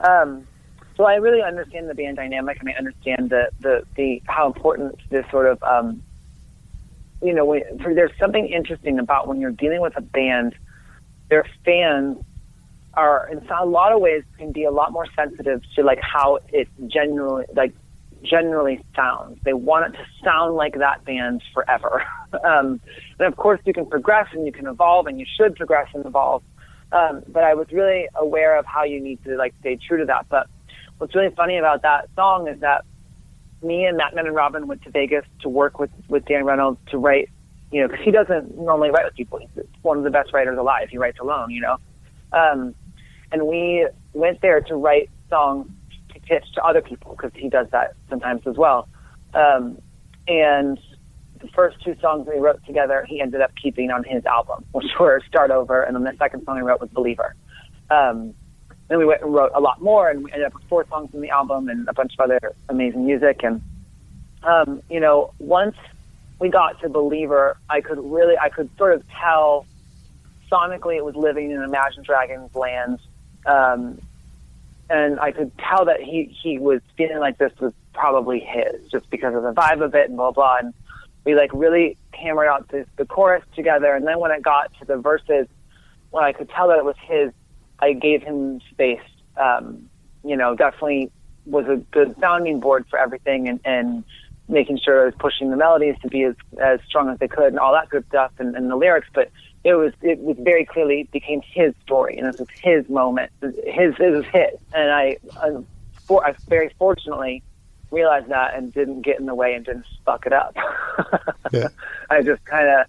Um, 0.00 0.46
so 0.96 1.04
I 1.04 1.14
really 1.16 1.42
understand 1.42 1.88
the 1.88 1.94
band 1.94 2.16
dynamic, 2.16 2.58
and 2.60 2.68
I 2.68 2.72
understand 2.72 3.30
the 3.30 3.50
the, 3.60 3.84
the 3.96 4.22
how 4.26 4.46
important 4.46 4.96
this 5.10 5.24
sort 5.30 5.46
of 5.46 5.62
um, 5.62 6.02
you 7.22 7.32
know 7.32 7.44
when, 7.44 7.62
for, 7.78 7.94
there's 7.94 8.16
something 8.18 8.46
interesting 8.46 8.98
about 8.98 9.28
when 9.28 9.40
you're 9.40 9.52
dealing 9.52 9.80
with 9.80 9.96
a 9.96 10.02
band. 10.02 10.54
Their 11.28 11.46
fans 11.64 12.18
are 12.94 13.28
in 13.32 13.38
a 13.48 13.64
lot 13.64 13.92
of 13.92 14.00
ways 14.00 14.22
can 14.36 14.52
be 14.52 14.64
a 14.64 14.70
lot 14.70 14.92
more 14.92 15.06
sensitive 15.16 15.62
to 15.74 15.82
like 15.82 16.00
how 16.02 16.40
it 16.48 16.68
genuinely 16.88 17.46
like 17.54 17.72
generally 18.22 18.84
sounds. 18.94 19.38
They 19.44 19.52
want 19.52 19.94
it 19.94 19.98
to 19.98 20.04
sound 20.24 20.54
like 20.54 20.74
that 20.78 21.04
band 21.04 21.42
forever. 21.52 22.04
um, 22.44 22.80
and 23.18 23.28
of 23.28 23.36
course, 23.36 23.60
you 23.64 23.72
can 23.72 23.86
progress 23.86 24.28
and 24.32 24.46
you 24.46 24.52
can 24.52 24.66
evolve, 24.66 25.06
and 25.06 25.18
you 25.18 25.26
should 25.36 25.56
progress 25.56 25.88
and 25.94 26.06
evolve. 26.06 26.42
Um, 26.92 27.22
but 27.28 27.42
I 27.42 27.54
was 27.54 27.68
really 27.72 28.06
aware 28.14 28.58
of 28.58 28.66
how 28.66 28.84
you 28.84 29.00
need 29.00 29.22
to 29.24 29.36
like 29.36 29.54
stay 29.60 29.76
true 29.76 29.98
to 29.98 30.04
that. 30.06 30.26
But 30.28 30.46
what's 30.98 31.14
really 31.14 31.34
funny 31.34 31.56
about 31.56 31.82
that 31.82 32.08
song 32.14 32.48
is 32.48 32.60
that 32.60 32.84
me 33.62 33.84
and 33.84 33.98
Mattman 33.98 34.26
and 34.26 34.34
Robin 34.34 34.66
went 34.66 34.82
to 34.82 34.90
Vegas 34.90 35.24
to 35.40 35.48
work 35.48 35.78
with 35.78 35.90
with 36.08 36.24
Dan 36.26 36.44
Reynolds 36.44 36.78
to 36.90 36.98
write. 36.98 37.30
You 37.70 37.80
know, 37.80 37.88
because 37.88 38.04
he 38.04 38.10
doesn't 38.10 38.58
normally 38.58 38.90
write 38.90 39.06
with 39.06 39.14
people. 39.14 39.38
He's 39.38 39.64
one 39.80 39.96
of 39.96 40.04
the 40.04 40.10
best 40.10 40.34
writers 40.34 40.58
alive. 40.58 40.90
He 40.90 40.98
writes 40.98 41.18
alone. 41.18 41.50
You 41.50 41.62
know, 41.62 41.76
um, 42.32 42.74
and 43.30 43.46
we 43.46 43.88
went 44.12 44.42
there 44.42 44.60
to 44.60 44.74
write 44.76 45.08
songs 45.30 45.70
pitch 46.32 46.50
to 46.54 46.64
other 46.64 46.80
people 46.80 47.14
because 47.14 47.30
he 47.34 47.48
does 47.50 47.66
that 47.72 47.94
sometimes 48.08 48.46
as 48.46 48.56
well. 48.56 48.88
Um, 49.34 49.78
and 50.26 50.78
the 51.40 51.48
first 51.48 51.82
two 51.84 51.94
songs 52.00 52.26
we 52.26 52.38
wrote 52.38 52.64
together, 52.64 53.04
he 53.06 53.20
ended 53.20 53.42
up 53.42 53.50
keeping 53.60 53.90
on 53.90 54.02
his 54.04 54.24
album, 54.24 54.64
which 54.72 54.86
were 55.00 55.20
"Start 55.28 55.50
Over," 55.50 55.82
and 55.82 55.94
then 55.94 56.04
the 56.04 56.16
second 56.18 56.44
song 56.44 56.56
we 56.56 56.62
wrote 56.62 56.80
was 56.80 56.90
"Believer." 56.90 57.34
Um, 57.90 58.34
then 58.88 58.98
we 58.98 59.04
went 59.04 59.22
and 59.22 59.32
wrote 59.32 59.52
a 59.54 59.60
lot 59.60 59.82
more, 59.82 60.08
and 60.08 60.24
we 60.24 60.32
ended 60.32 60.46
up 60.46 60.54
with 60.54 60.64
four 60.64 60.86
songs 60.88 61.14
in 61.14 61.20
the 61.20 61.30
album 61.30 61.68
and 61.68 61.86
a 61.88 61.92
bunch 61.92 62.14
of 62.18 62.20
other 62.20 62.40
amazing 62.68 63.04
music. 63.04 63.42
And 63.42 63.60
um, 64.42 64.82
you 64.88 65.00
know, 65.00 65.34
once 65.38 65.76
we 66.38 66.48
got 66.48 66.80
to 66.80 66.88
"Believer," 66.88 67.58
I 67.68 67.82
could 67.82 67.98
really, 67.98 68.38
I 68.38 68.48
could 68.48 68.70
sort 68.78 68.94
of 68.94 69.02
tell 69.20 69.66
sonically 70.50 70.96
it 70.96 71.04
was 71.04 71.16
living 71.16 71.50
in 71.50 71.62
Imagine 71.62 72.04
Dragons 72.04 72.54
land. 72.54 73.00
Um, 73.44 74.00
and 74.92 75.18
I 75.18 75.32
could 75.32 75.50
tell 75.58 75.86
that 75.86 76.02
he, 76.02 76.36
he 76.42 76.58
was 76.58 76.82
feeling 76.98 77.18
like 77.18 77.38
this 77.38 77.52
was 77.58 77.72
probably 77.94 78.40
his 78.40 78.90
just 78.90 79.08
because 79.08 79.34
of 79.34 79.42
the 79.42 79.52
vibe 79.52 79.82
of 79.82 79.94
it 79.94 80.08
and 80.08 80.18
blah, 80.18 80.32
blah. 80.32 80.58
And 80.60 80.74
we 81.24 81.34
like 81.34 81.50
really 81.54 81.96
hammered 82.12 82.46
out 82.46 82.68
the, 82.68 82.84
the 82.98 83.06
chorus 83.06 83.42
together. 83.56 83.94
And 83.94 84.06
then 84.06 84.20
when 84.20 84.30
it 84.32 84.42
got 84.42 84.70
to 84.80 84.84
the 84.84 84.98
verses, 84.98 85.46
when 86.10 86.24
I 86.24 86.32
could 86.32 86.50
tell 86.50 86.68
that 86.68 86.78
it 86.78 86.84
was 86.84 86.96
his, 87.00 87.32
I 87.78 87.94
gave 87.94 88.22
him 88.22 88.60
space. 88.70 89.00
Um, 89.38 89.88
you 90.24 90.36
know, 90.36 90.54
definitely 90.54 91.10
was 91.46 91.66
a 91.68 91.76
good 91.90 92.14
sounding 92.20 92.60
board 92.60 92.84
for 92.90 92.98
everything 92.98 93.48
and, 93.48 93.60
and 93.64 94.04
making 94.46 94.78
sure 94.84 95.02
I 95.02 95.04
was 95.06 95.14
pushing 95.18 95.50
the 95.50 95.56
melodies 95.56 95.96
to 96.02 96.08
be 96.08 96.24
as, 96.24 96.34
as 96.62 96.80
strong 96.86 97.08
as 97.08 97.18
they 97.18 97.28
could 97.28 97.46
and 97.46 97.58
all 97.58 97.72
that 97.72 97.88
good 97.88 98.06
stuff 98.08 98.32
and, 98.38 98.54
and 98.54 98.70
the 98.70 98.76
lyrics. 98.76 99.08
But 99.14 99.30
it 99.64 99.74
was 99.74 99.92
it 100.02 100.18
was 100.18 100.36
very 100.40 100.64
clearly 100.64 101.08
became 101.12 101.40
his 101.44 101.74
story, 101.84 102.18
and 102.18 102.26
this 102.26 102.40
was 102.40 102.48
his 102.60 102.88
moment. 102.88 103.30
His 103.40 103.94
it 103.98 104.12
was 104.12 104.24
his, 104.26 104.58
and 104.74 104.90
I, 104.90 105.16
I, 105.40 105.56
for, 106.06 106.26
I 106.26 106.34
very 106.48 106.74
fortunately 106.78 107.42
realized 107.90 108.28
that 108.28 108.54
and 108.54 108.72
didn't 108.72 109.02
get 109.02 109.20
in 109.20 109.26
the 109.26 109.34
way 109.34 109.54
and 109.54 109.64
didn't 109.64 109.86
fuck 110.04 110.26
it 110.26 110.32
up. 110.32 110.56
Yeah. 111.52 111.68
I 112.08 112.22
just 112.22 112.42
kind 112.46 112.66
of 112.66 112.86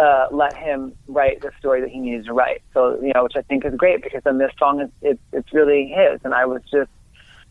uh, 0.00 0.34
let 0.34 0.56
him 0.56 0.94
write 1.06 1.42
the 1.42 1.50
story 1.58 1.82
that 1.82 1.90
he 1.90 1.98
needed 1.98 2.24
to 2.26 2.32
write. 2.32 2.62
So 2.72 2.98
you 3.02 3.12
know, 3.12 3.24
which 3.24 3.36
I 3.36 3.42
think 3.42 3.64
is 3.66 3.74
great 3.74 4.02
because 4.02 4.22
then 4.24 4.38
this 4.38 4.52
song 4.58 4.80
is 4.80 4.88
it, 5.02 5.20
it's 5.34 5.52
really 5.52 5.88
his, 5.88 6.20
and 6.24 6.32
I 6.32 6.46
was 6.46 6.62
just 6.70 6.90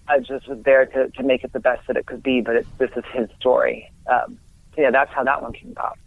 I 0.08 0.20
just 0.20 0.48
was 0.48 0.58
there 0.64 0.88
to 0.88 1.10
to 1.10 1.24
make 1.24 1.44
it 1.44 1.54
the 1.54 1.60
best 1.60 1.86
that 1.88 1.98
it 1.98 2.08
could 2.08 2.24
be. 2.24 2.42
But 2.42 2.56
it, 2.56 2.68
this 2.80 2.90
is 2.96 3.04
his 3.14 3.30
story. 3.40 3.92
Um, 4.12 4.40
so 4.76 4.82
yeah, 4.82 4.92
that's 4.92 5.12
how 5.12 5.24
that 5.24 5.44
one 5.44 5.54
came 5.54 5.72
about. 5.72 6.00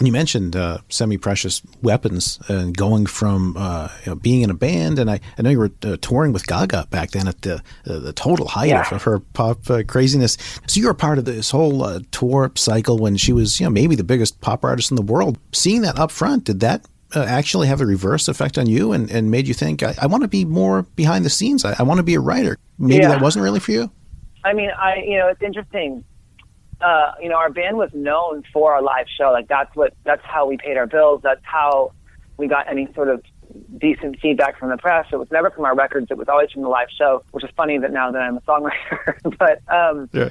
You 0.00 0.10
mentioned 0.10 0.56
uh, 0.56 0.78
semi-precious 0.88 1.62
weapons 1.82 2.40
and 2.48 2.76
going 2.76 3.06
from 3.06 3.56
uh, 3.56 3.88
you 4.04 4.10
know, 4.10 4.16
being 4.16 4.42
in 4.42 4.50
a 4.50 4.54
band, 4.54 4.98
and 4.98 5.08
I, 5.08 5.20
I 5.38 5.42
know 5.42 5.50
you 5.50 5.58
were 5.58 5.70
uh, 5.84 5.96
touring 6.00 6.32
with 6.32 6.46
Gaga 6.48 6.88
back 6.90 7.12
then 7.12 7.28
at 7.28 7.42
the 7.42 7.56
uh, 7.86 8.00
the 8.00 8.12
total 8.12 8.48
height 8.48 8.70
Yeah. 8.70 8.88
of 8.90 9.02
her 9.04 9.20
pop 9.20 9.70
uh, 9.70 9.82
craziness. 9.86 10.36
So 10.66 10.80
you 10.80 10.86
were 10.86 10.94
part 10.94 11.18
of 11.18 11.26
this 11.26 11.50
whole 11.52 11.84
uh, 11.84 12.00
tour 12.10 12.50
cycle 12.56 12.98
when 12.98 13.16
she 13.16 13.32
was, 13.32 13.60
you 13.60 13.66
know, 13.66 13.70
maybe 13.70 13.94
the 13.94 14.02
biggest 14.04 14.40
pop 14.40 14.64
artist 14.64 14.90
in 14.90 14.96
the 14.96 15.02
world. 15.02 15.38
Seeing 15.52 15.82
that 15.82 15.96
up 15.96 16.10
front, 16.10 16.44
did 16.44 16.58
that 16.60 16.84
uh, 17.14 17.22
actually 17.22 17.68
have 17.68 17.80
a 17.80 17.86
reverse 17.86 18.26
effect 18.26 18.58
on 18.58 18.66
you 18.68 18.90
and, 18.92 19.08
and 19.12 19.30
made 19.30 19.46
you 19.46 19.54
think, 19.54 19.84
I, 19.84 19.94
I 20.02 20.06
want 20.08 20.22
to 20.22 20.28
be 20.28 20.44
more 20.44 20.82
behind 20.96 21.24
the 21.24 21.30
scenes. 21.30 21.64
I, 21.64 21.76
I 21.78 21.84
want 21.84 21.98
to 21.98 22.02
be 22.04 22.14
a 22.16 22.20
writer. 22.20 22.58
Maybe 22.78 23.02
Yeah. 23.02 23.10
that 23.10 23.20
wasn't 23.22 23.44
really 23.44 23.60
for 23.60 23.70
you. 23.70 23.90
I 24.44 24.52
mean, 24.54 24.70
I 24.76 24.96
you 25.06 25.18
know, 25.18 25.28
it's 25.28 25.40
interesting. 25.42 26.02
Uh, 26.80 27.12
you 27.20 27.28
know, 27.28 27.36
our 27.36 27.50
band 27.50 27.76
was 27.76 27.90
known 27.94 28.42
for 28.52 28.74
our 28.74 28.82
live 28.82 29.06
show. 29.16 29.30
Like 29.30 29.48
that's 29.48 29.74
what 29.74 29.94
that's 30.04 30.24
how 30.24 30.46
we 30.46 30.56
paid 30.56 30.76
our 30.76 30.86
bills. 30.86 31.20
That's 31.22 31.44
how 31.44 31.92
we 32.36 32.48
got 32.48 32.68
any 32.68 32.88
sort 32.94 33.08
of 33.08 33.22
decent 33.78 34.18
feedback 34.20 34.58
from 34.58 34.70
the 34.70 34.76
press. 34.76 35.06
It 35.12 35.16
was 35.16 35.28
never 35.30 35.50
from 35.50 35.64
our 35.64 35.74
records. 35.74 36.08
It 36.10 36.18
was 36.18 36.28
always 36.28 36.50
from 36.50 36.62
the 36.62 36.68
live 36.68 36.88
show, 36.96 37.22
which 37.30 37.44
is 37.44 37.50
funny 37.56 37.78
that 37.78 37.92
now 37.92 38.10
that 38.10 38.20
I'm 38.20 38.36
a 38.36 38.40
songwriter. 38.42 39.18
but 39.38 39.60
um, 39.72 40.08
Yeah. 40.12 40.30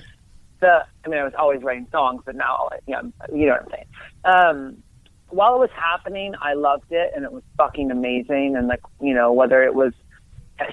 the 0.59 0.85
I 1.05 1.09
mean, 1.09 1.19
I 1.19 1.23
was 1.23 1.33
always 1.37 1.61
writing 1.63 1.87
songs, 1.91 2.21
but 2.25 2.35
now 2.35 2.69
you 2.87 2.93
know, 2.93 3.11
you 3.33 3.45
know 3.47 3.53
what 3.53 3.61
I'm 3.63 3.69
saying. 3.71 3.85
Um, 4.25 4.83
while 5.29 5.55
it 5.55 5.59
was 5.59 5.71
happening, 5.75 6.35
I 6.39 6.53
loved 6.53 6.91
it, 6.91 7.11
and 7.15 7.25
it 7.25 7.31
was 7.31 7.43
fucking 7.57 7.89
amazing. 7.89 8.55
And 8.55 8.67
like 8.67 8.81
you 9.01 9.13
know, 9.13 9.31
whether 9.31 9.63
it 9.63 9.73
was 9.73 9.93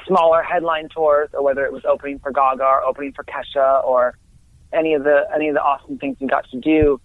smaller 0.06 0.42
headline 0.42 0.88
tours 0.88 1.30
or 1.32 1.42
whether 1.42 1.64
it 1.64 1.72
was 1.72 1.84
opening 1.84 2.18
for 2.18 2.30
Gaga 2.30 2.62
or 2.62 2.84
opening 2.84 3.12
for 3.12 3.24
Kesha 3.24 3.82
or 3.84 4.16
any 4.72 4.94
of 4.94 5.04
the 5.04 5.22
any 5.34 5.48
of 5.48 5.54
the 5.54 5.62
awesome 5.62 5.98
things 5.98 6.16
we 6.20 6.26
got 6.26 6.48
to 6.50 6.60
do. 6.60 7.00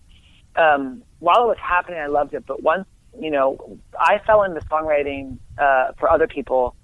Um, 0.56 1.04
while 1.19 1.43
it 1.43 1.47
was 1.47 1.58
happening, 1.62 1.99
I 1.99 2.08
loved 2.08 2.34
it. 2.34 2.45
But 2.45 2.63
once 2.63 2.86
you 3.19 3.32
know, 3.32 3.80
I 3.97 4.19
fell 4.25 4.43
into 4.43 4.60
songwriting 4.62 5.38
uh, 5.58 5.93
for 5.99 6.10
other 6.10 6.28
people. 6.28 6.75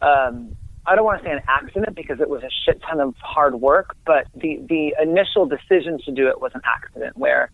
Um, 0.00 0.56
I 0.84 0.96
don't 0.96 1.04
want 1.04 1.22
to 1.22 1.28
say 1.28 1.32
an 1.32 1.42
accident 1.46 1.94
because 1.94 2.20
it 2.20 2.28
was 2.28 2.42
a 2.42 2.50
shit 2.64 2.82
ton 2.82 3.00
of 3.00 3.14
hard 3.20 3.60
work, 3.60 3.96
but 4.04 4.26
the 4.34 4.60
the 4.68 4.94
initial 5.00 5.46
decision 5.46 5.98
to 6.04 6.12
do 6.12 6.28
it 6.28 6.40
was 6.40 6.52
an 6.54 6.60
accident. 6.64 7.16
Where 7.16 7.50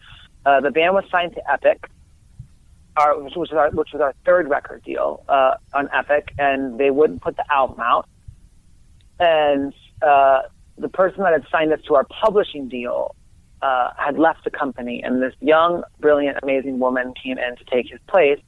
uh, 0.47 0.61
the 0.61 0.71
band 0.71 0.95
was 0.95 1.05
signed 1.11 1.35
to 1.35 1.51
Epic, 1.51 1.91
our, 2.97 3.21
which 3.21 3.35
was 3.37 3.53
our 3.53 3.71
which 3.71 3.91
was 3.93 4.01
our 4.01 4.15
third 4.25 4.49
record 4.49 4.83
deal 4.83 5.25
uh, 5.29 5.55
on 5.75 5.91
Epic, 5.93 6.33
and 6.39 6.79
they 6.79 6.91
wouldn't 6.91 7.21
put 7.21 7.37
the 7.37 7.45
album 7.53 7.81
out. 7.81 8.09
And 9.21 9.75
uh, 10.01 10.43
the 10.79 10.89
person 10.89 11.23
that 11.23 11.33
had 11.33 11.45
signed 11.51 11.73
us 11.73 11.81
to 11.89 11.95
our 11.95 12.05
publishing 12.05 12.69
deal 12.69 13.15
uh, 13.63 13.91
had 13.97 14.19
left 14.19 14.45
the 14.45 14.51
company, 14.51 15.03
and 15.03 15.23
this 15.23 15.35
young, 15.41 15.83
brilliant, 16.01 16.39
amazing 16.43 16.79
woman 16.79 17.13
came 17.21 17.39
in 17.39 17.57
to 17.57 17.65
take 17.65 17.91
his 17.91 18.01
place, 18.09 18.41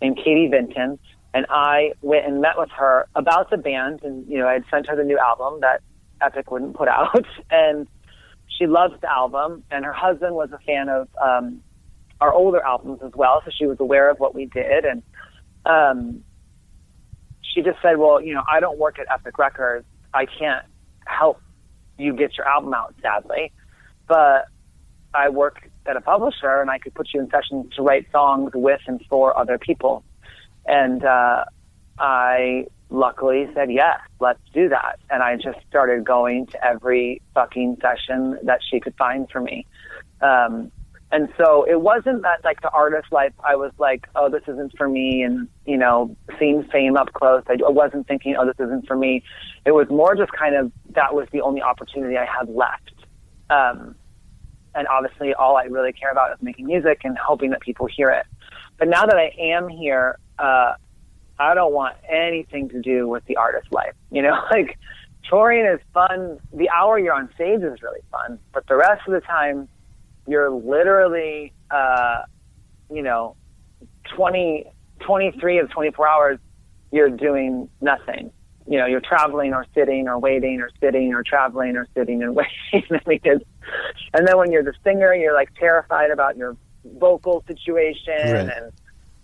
named 0.00 0.16
Katie 0.16 0.48
Vinten. 0.52 0.98
And 1.34 1.46
I 1.50 1.92
went 2.00 2.26
and 2.26 2.40
met 2.40 2.56
with 2.56 2.70
her 2.70 3.06
about 3.14 3.50
the 3.50 3.58
band, 3.58 4.00
and 4.02 4.26
you 4.26 4.38
know, 4.38 4.48
I 4.48 4.54
had 4.54 4.64
sent 4.70 4.88
her 4.88 4.96
the 4.96 5.04
new 5.04 5.18
album 5.18 5.60
that 5.60 5.82
Epic 6.22 6.50
wouldn't 6.50 6.74
put 6.74 6.88
out, 7.00 7.26
and 7.50 7.86
she 8.58 8.66
loved 8.66 9.00
the 9.02 9.10
album. 9.10 9.62
And 9.70 9.84
her 9.84 9.92
husband 9.92 10.34
was 10.34 10.50
a 10.52 10.58
fan 10.58 10.88
of 10.88 11.08
um, 11.22 11.60
our 12.20 12.32
older 12.32 12.60
albums 12.60 13.00
as 13.04 13.12
well, 13.14 13.42
so 13.44 13.50
she 13.56 13.66
was 13.66 13.78
aware 13.80 14.10
of 14.10 14.18
what 14.18 14.34
we 14.34 14.46
did, 14.46 14.86
and 14.86 15.02
um, 15.66 16.22
she 17.42 17.60
just 17.60 17.78
said, 17.82 17.98
"Well, 17.98 18.22
you 18.22 18.32
know, 18.32 18.42
I 18.50 18.60
don't 18.60 18.78
work 18.78 18.98
at 18.98 19.06
Epic 19.12 19.36
Records. 19.38 19.84
I 20.14 20.24
can't 20.24 20.64
help 21.06 21.40
you 21.98 22.12
get 22.14 22.36
your 22.36 22.46
album 22.46 22.74
out, 22.74 22.94
sadly, 23.02 23.52
but 24.06 24.46
I 25.14 25.28
work 25.28 25.68
at 25.86 25.96
a 25.96 26.00
publisher, 26.00 26.60
and 26.60 26.70
I 26.70 26.78
could 26.78 26.94
put 26.94 27.08
you 27.14 27.20
in 27.20 27.30
sessions 27.30 27.74
to 27.76 27.82
write 27.82 28.06
songs 28.12 28.52
with 28.54 28.80
and 28.86 29.00
for 29.08 29.36
other 29.36 29.58
people." 29.58 30.04
And 30.66 31.04
uh, 31.04 31.44
I 31.98 32.66
luckily 32.90 33.48
said 33.54 33.70
yes, 33.72 33.98
let's 34.20 34.40
do 34.52 34.68
that. 34.68 34.98
And 35.10 35.22
I 35.22 35.36
just 35.36 35.58
started 35.68 36.04
going 36.04 36.46
to 36.46 36.64
every 36.64 37.20
fucking 37.34 37.78
session 37.80 38.38
that 38.44 38.60
she 38.68 38.80
could 38.80 38.94
find 38.96 39.28
for 39.30 39.40
me. 39.40 39.66
Um, 40.20 40.70
and 41.12 41.28
so 41.36 41.64
it 41.64 41.80
wasn't 41.80 42.22
that 42.22 42.44
like 42.44 42.60
the 42.62 42.70
artist 42.70 43.12
life, 43.12 43.32
I 43.44 43.54
was 43.54 43.72
like, 43.78 44.08
oh, 44.16 44.28
this 44.28 44.42
isn't 44.48 44.76
for 44.76 44.88
me. 44.88 45.22
And, 45.22 45.48
you 45.64 45.76
know, 45.76 46.16
seeing 46.38 46.64
fame 46.64 46.96
up 46.96 47.12
close, 47.12 47.44
I, 47.48 47.56
wasn't 47.60 48.08
thinking, 48.08 48.34
oh, 48.36 48.44
this 48.44 48.56
isn't 48.58 48.86
for 48.86 48.96
me. 48.96 49.22
It 49.64 49.70
was 49.70 49.88
more 49.88 50.16
just 50.16 50.32
kind 50.32 50.56
of 50.56 50.72
that 50.90 51.14
was 51.14 51.28
the 51.32 51.42
only 51.42 51.62
opportunity 51.62 52.16
I 52.16 52.26
had 52.26 52.48
left. 52.48 52.92
Um, 53.50 53.94
and 54.74 54.88
obviously, 54.88 55.32
all 55.32 55.56
I 55.56 55.64
really 55.64 55.92
care 55.92 56.10
about 56.10 56.32
is 56.32 56.38
making 56.42 56.66
music 56.66 57.02
and 57.04 57.16
hoping 57.16 57.50
that 57.50 57.60
people 57.60 57.86
hear 57.86 58.10
it. 58.10 58.26
But 58.76 58.88
now 58.88 59.06
that 59.06 59.16
I 59.16 59.32
am 59.38 59.68
here, 59.68 60.18
uh, 60.38 60.74
I 61.38 61.54
don't 61.54 61.72
want 61.72 61.96
anything 62.08 62.68
to 62.70 62.80
do 62.80 63.08
with 63.08 63.24
the 63.26 63.36
artist 63.36 63.72
life. 63.72 63.94
You 64.10 64.22
know, 64.22 64.42
like 64.50 64.76
touring 65.30 65.66
is 65.66 65.80
fun. 65.94 66.40
The 66.52 66.68
hour 66.70 66.98
you're 66.98 67.14
on 67.14 67.30
stage 67.34 67.62
is 67.62 67.80
really 67.80 68.02
fun, 68.10 68.40
but 68.52 68.66
the 68.66 68.76
rest 68.76 69.02
of 69.06 69.14
the 69.14 69.20
time, 69.20 69.68
you're 70.26 70.50
literally, 70.50 71.52
uh, 71.70 72.22
you 72.90 73.02
know, 73.02 73.36
20, 74.16 74.66
23 75.00 75.58
of 75.58 75.70
24 75.70 76.08
hours, 76.08 76.38
you're 76.92 77.10
doing 77.10 77.68
nothing. 77.80 78.30
You 78.68 78.78
know, 78.78 78.86
you're 78.86 79.00
traveling 79.00 79.52
or 79.52 79.64
sitting 79.74 80.08
or 80.08 80.18
waiting 80.18 80.60
or 80.60 80.70
sitting 80.80 81.14
or 81.14 81.22
traveling 81.22 81.76
or 81.76 81.86
sitting 81.94 82.22
and 82.22 82.34
waiting. 82.72 82.84
I 82.90 83.00
mean, 83.06 83.20
it's, 83.22 83.44
and 84.14 84.26
then 84.26 84.36
when 84.36 84.50
you're 84.50 84.64
the 84.64 84.74
singer, 84.84 85.14
you're 85.14 85.34
like 85.34 85.54
terrified 85.54 86.10
about 86.10 86.36
your 86.36 86.56
vocal 86.84 87.44
situation 87.46 88.14
Right. 88.32 88.50
and 88.56 88.72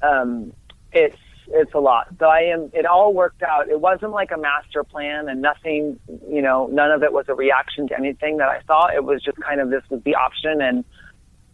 um, 0.02 0.52
it's 0.92 1.16
it's 1.48 1.74
a 1.74 1.78
lot. 1.78 2.08
So 2.18 2.26
I 2.26 2.40
am. 2.52 2.70
It 2.72 2.86
all 2.86 3.12
worked 3.12 3.42
out. 3.42 3.68
It 3.68 3.80
wasn't 3.80 4.12
like 4.12 4.30
a 4.30 4.38
master 4.38 4.84
plan, 4.84 5.28
and 5.28 5.42
nothing. 5.42 5.98
You 6.28 6.40
know, 6.40 6.68
none 6.72 6.90
of 6.90 7.02
it 7.02 7.12
was 7.12 7.26
a 7.28 7.34
reaction 7.34 7.88
to 7.88 7.96
anything 7.96 8.38
that 8.38 8.48
I 8.48 8.60
saw. 8.66 8.88
It 8.88 9.04
was 9.04 9.22
just 9.22 9.38
kind 9.38 9.60
of 9.60 9.70
this 9.70 9.82
was 9.90 10.02
the 10.04 10.14
option, 10.14 10.60
and 10.62 10.84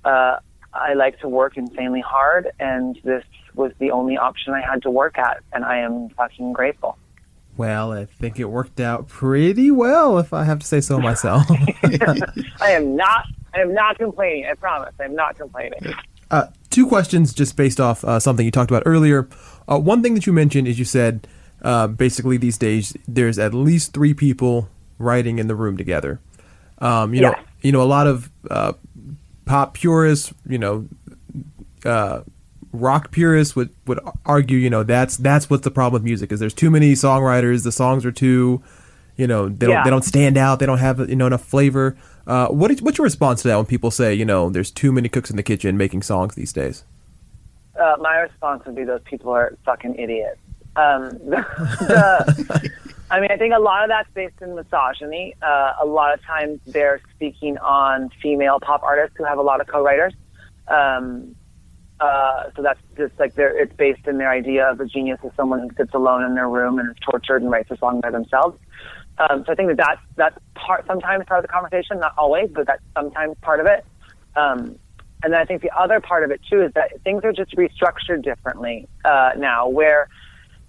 uh, 0.08 0.38
I 0.72 0.94
like 0.94 1.20
to 1.20 1.28
work 1.28 1.56
insanely 1.56 2.00
hard, 2.00 2.50
and 2.58 2.98
this 3.04 3.24
was 3.54 3.72
the 3.78 3.90
only 3.90 4.16
option 4.16 4.54
I 4.54 4.60
had 4.60 4.82
to 4.82 4.90
work 4.90 5.18
at, 5.18 5.42
and 5.52 5.64
I 5.64 5.78
am 5.78 6.08
fucking 6.10 6.52
grateful. 6.52 6.96
Well, 7.56 7.92
I 7.92 8.04
think 8.04 8.38
it 8.38 8.44
worked 8.44 8.80
out 8.80 9.08
pretty 9.08 9.70
well, 9.70 10.18
if 10.18 10.32
I 10.32 10.44
have 10.44 10.60
to 10.60 10.66
say 10.66 10.80
so 10.80 11.00
myself. 11.00 11.44
I 12.60 12.70
am 12.70 12.96
not. 12.96 13.26
I 13.54 13.60
am 13.60 13.74
not 13.74 13.98
complaining. 13.98 14.46
I 14.46 14.54
promise. 14.54 14.94
I 15.00 15.04
am 15.04 15.14
not 15.14 15.36
complaining. 15.36 15.80
Uh, 16.30 16.46
two 16.70 16.86
questions 16.86 17.34
just 17.34 17.56
based 17.56 17.80
off 17.80 18.04
uh, 18.04 18.20
something 18.20 18.44
you 18.44 18.52
talked 18.52 18.70
about 18.70 18.84
earlier. 18.86 19.28
Uh, 19.66 19.78
one 19.78 20.02
thing 20.02 20.14
that 20.14 20.26
you 20.26 20.32
mentioned 20.32 20.68
is 20.68 20.78
you 20.78 20.84
said 20.84 21.26
uh, 21.62 21.88
basically 21.88 22.36
these 22.36 22.58
days 22.58 22.96
there's 23.08 23.38
at 23.38 23.52
least 23.54 23.92
three 23.92 24.14
people 24.14 24.68
writing 24.98 25.38
in 25.38 25.48
the 25.48 25.56
room 25.56 25.76
together. 25.76 26.20
Um, 26.78 27.12
you 27.12 27.22
know, 27.22 27.34
you 27.62 27.72
know, 27.72 27.82
a 27.82 27.90
lot 27.90 28.06
of 28.06 28.30
uh, 28.50 28.74
pop 29.48 29.74
purists, 29.74 30.32
you 30.46 30.58
know, 30.58 30.86
uh, 31.84 32.20
rock 32.72 33.10
purists 33.10 33.56
would, 33.56 33.70
would 33.86 33.98
argue, 34.26 34.58
you 34.58 34.70
know, 34.70 34.82
that's 34.82 35.16
that's 35.16 35.48
what's 35.50 35.64
the 35.64 35.70
problem 35.70 35.94
with 35.94 36.04
music 36.04 36.30
is 36.32 36.38
there's 36.38 36.54
too 36.54 36.70
many 36.70 36.92
songwriters. 36.92 37.64
The 37.64 37.72
songs 37.72 38.04
are 38.04 38.12
too, 38.12 38.62
you 39.16 39.26
know, 39.26 39.48
they 39.48 39.66
don't 39.66 39.70
Yeah. 39.70 39.84
they 39.84 39.90
don't 39.90 40.04
stand 40.04 40.36
out. 40.36 40.58
They 40.60 40.66
don't 40.66 40.78
have 40.78 41.08
you 41.08 41.16
know 41.16 41.26
enough 41.26 41.44
flavor. 41.44 41.96
Uh, 42.26 42.48
what 42.48 42.70
is, 42.70 42.82
what's 42.82 42.98
your 42.98 43.04
response 43.04 43.40
to 43.42 43.48
that 43.48 43.56
when 43.56 43.64
people 43.66 43.90
say, 43.90 44.12
you 44.12 44.24
know, 44.26 44.50
there's 44.50 44.70
too 44.70 44.92
many 44.92 45.08
cooks 45.08 45.30
in 45.30 45.36
the 45.36 45.42
kitchen 45.42 45.76
making 45.78 46.02
songs 46.02 46.34
these 46.34 46.52
days? 46.52 46.84
uh, 47.80 47.96
my 48.00 48.16
response 48.18 48.62
would 48.66 48.74
be 48.74 48.82
those 48.84 49.00
people 49.04 49.30
are 49.32 49.56
fucking 49.64 49.94
idiots. 49.94 50.40
Um, 50.76 51.10
the, 51.30 51.44
the, 51.80 52.70
I 53.10 53.20
mean, 53.20 53.30
I 53.30 53.36
think 53.36 53.54
a 53.54 53.58
lot 53.58 53.84
of 53.84 53.88
that's 53.88 54.10
based 54.12 54.40
in 54.42 54.54
misogyny. 54.54 55.34
Uh, 55.40 55.72
a 55.82 55.86
lot 55.86 56.12
of 56.12 56.22
times 56.22 56.60
they're 56.66 57.00
speaking 57.14 57.56
on 57.58 58.10
female 58.22 58.58
pop 58.60 58.82
artists 58.82 59.16
who 59.16 59.24
have 59.24 59.38
a 59.38 59.42
lot 59.42 59.60
of 59.60 59.66
co-writers. 59.66 60.14
Um, 60.66 61.34
uh, 62.00 62.50
so 62.54 62.62
that's 62.62 62.80
just 62.96 63.18
like 63.18 63.34
they're, 63.34 63.56
it's 63.58 63.74
based 63.74 64.06
in 64.06 64.18
their 64.18 64.30
idea 64.30 64.70
of 64.70 64.78
a 64.80 64.84
genius 64.86 65.18
as 65.24 65.30
someone 65.36 65.60
who 65.60 65.70
sits 65.76 65.94
alone 65.94 66.22
in 66.22 66.34
their 66.34 66.48
room 66.48 66.78
and 66.78 66.90
is 66.90 66.96
tortured 67.00 67.42
and 67.42 67.50
writes 67.50 67.70
a 67.70 67.76
song 67.78 68.00
by 68.00 68.10
themselves. 68.10 68.58
Um, 69.18 69.42
so 69.44 69.52
I 69.52 69.54
think 69.56 69.68
that 69.68 69.78
that's, 69.78 70.00
that's 70.16 70.38
part, 70.54 70.86
sometimes 70.86 71.24
part 71.26 71.42
of 71.42 71.48
the 71.48 71.52
conversation, 71.52 71.98
not 71.98 72.12
always, 72.16 72.50
but 72.52 72.66
that's 72.66 72.82
sometimes 72.94 73.36
part 73.40 73.58
of 73.58 73.66
it. 73.66 73.84
Um, 74.36 74.78
and 75.24 75.32
then 75.32 75.40
I 75.40 75.44
think 75.44 75.62
the 75.62 75.76
other 75.76 76.00
part 76.00 76.22
of 76.22 76.30
it 76.30 76.40
too 76.48 76.62
is 76.62 76.72
that 76.74 77.02
things 77.02 77.24
are 77.24 77.32
just 77.32 77.56
restructured 77.56 78.22
differently 78.22 78.86
uh, 79.04 79.30
now. 79.36 79.68
Where 79.68 80.08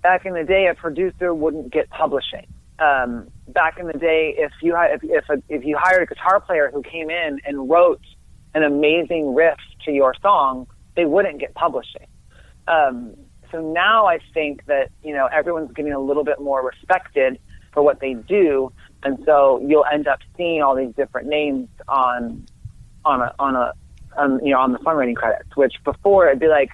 back 0.02 0.26
in 0.26 0.34
the 0.34 0.44
day, 0.44 0.68
a 0.68 0.76
producer 0.76 1.34
wouldn't 1.34 1.72
get 1.72 1.90
publishing. 1.90 2.48
Um, 2.80 3.28
back 3.50 3.78
in 3.78 3.88
the 3.88 3.94
day, 3.94 4.36
if 4.38 4.52
you 4.62 4.76
if 4.78 5.02
if, 5.04 5.30
a, 5.30 5.42
if 5.50 5.66
you 5.66 5.78
hired 5.78 6.04
a 6.04 6.06
guitar 6.06 6.40
player 6.40 6.72
who 6.74 6.82
came 6.82 7.10
in 7.10 7.40
and 7.46 7.70
wrote 7.70 8.02
an 8.54 8.64
amazing 8.64 9.36
riff 9.36 9.60
to 9.86 9.92
your 9.92 10.16
song, 10.22 10.68
they 10.96 11.06
wouldn't 11.06 11.40
get 11.40 11.54
publishing. 11.56 12.08
Um, 12.68 13.16
so 13.52 13.62
now 13.62 14.06
I 14.06 14.20
think 14.34 14.66
that 14.68 14.92
you 15.04 15.14
know 15.14 15.28
everyone's 15.28 15.72
getting 15.74 15.94
a 15.94 16.00
little 16.00 16.24
bit 16.24 16.40
more 16.40 16.66
respected 16.66 17.40
for 17.74 17.84
what 17.84 18.00
they 18.00 18.14
do, 18.14 18.72
and 19.04 19.22
so 19.26 19.62
you'll 19.68 19.86
end 19.92 20.08
up 20.08 20.20
seeing 20.38 20.62
all 20.62 20.76
these 20.76 20.94
different 20.96 21.28
names 21.28 21.68
on 21.88 22.46
on 23.04 23.22
a 23.22 23.34
on 23.40 23.56
a 23.56 23.74
you 24.44 24.52
know 24.52 24.60
on 24.60 24.72
the 24.72 24.80
songwriting 24.80 25.16
credits. 25.16 25.56
Which 25.56 25.74
before 25.84 26.28
it'd 26.28 26.40
be 26.40 26.48
like, 26.48 26.70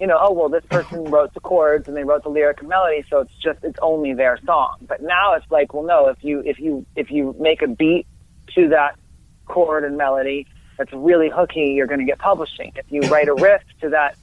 you 0.00 0.06
know, 0.06 0.18
oh 0.20 0.32
well, 0.32 0.48
this 0.48 0.64
person 0.66 1.04
wrote 1.10 1.32
the 1.34 1.40
chords 1.40 1.88
and 1.88 1.96
they 1.96 2.04
wrote 2.04 2.22
the 2.22 2.28
lyric 2.28 2.60
and 2.60 2.68
melody, 2.68 3.04
so 3.08 3.20
it's 3.20 3.34
just 3.42 3.58
it's 3.62 3.78
only 3.80 4.14
their 4.14 4.38
song. 4.44 4.76
But 4.82 5.02
now 5.02 5.34
it's 5.34 5.50
like, 5.50 5.72
well, 5.74 5.84
no, 5.84 6.08
if 6.08 6.22
you 6.22 6.40
if 6.44 6.58
you 6.58 6.84
if 6.96 7.10
you 7.10 7.34
make 7.38 7.62
a 7.62 7.68
beat 7.68 8.06
to 8.54 8.68
that 8.68 8.98
chord 9.46 9.84
and 9.84 9.96
melody 9.96 10.46
that's 10.76 10.92
really 10.92 11.30
hooky, 11.30 11.72
you're 11.74 11.86
going 11.86 12.00
to 12.00 12.06
get 12.06 12.18
publishing. 12.18 12.72
If 12.76 12.86
you 12.90 13.02
write 13.02 13.28
a 13.28 13.34
riff 13.42 13.62
to 13.80 13.90
that 13.90 14.16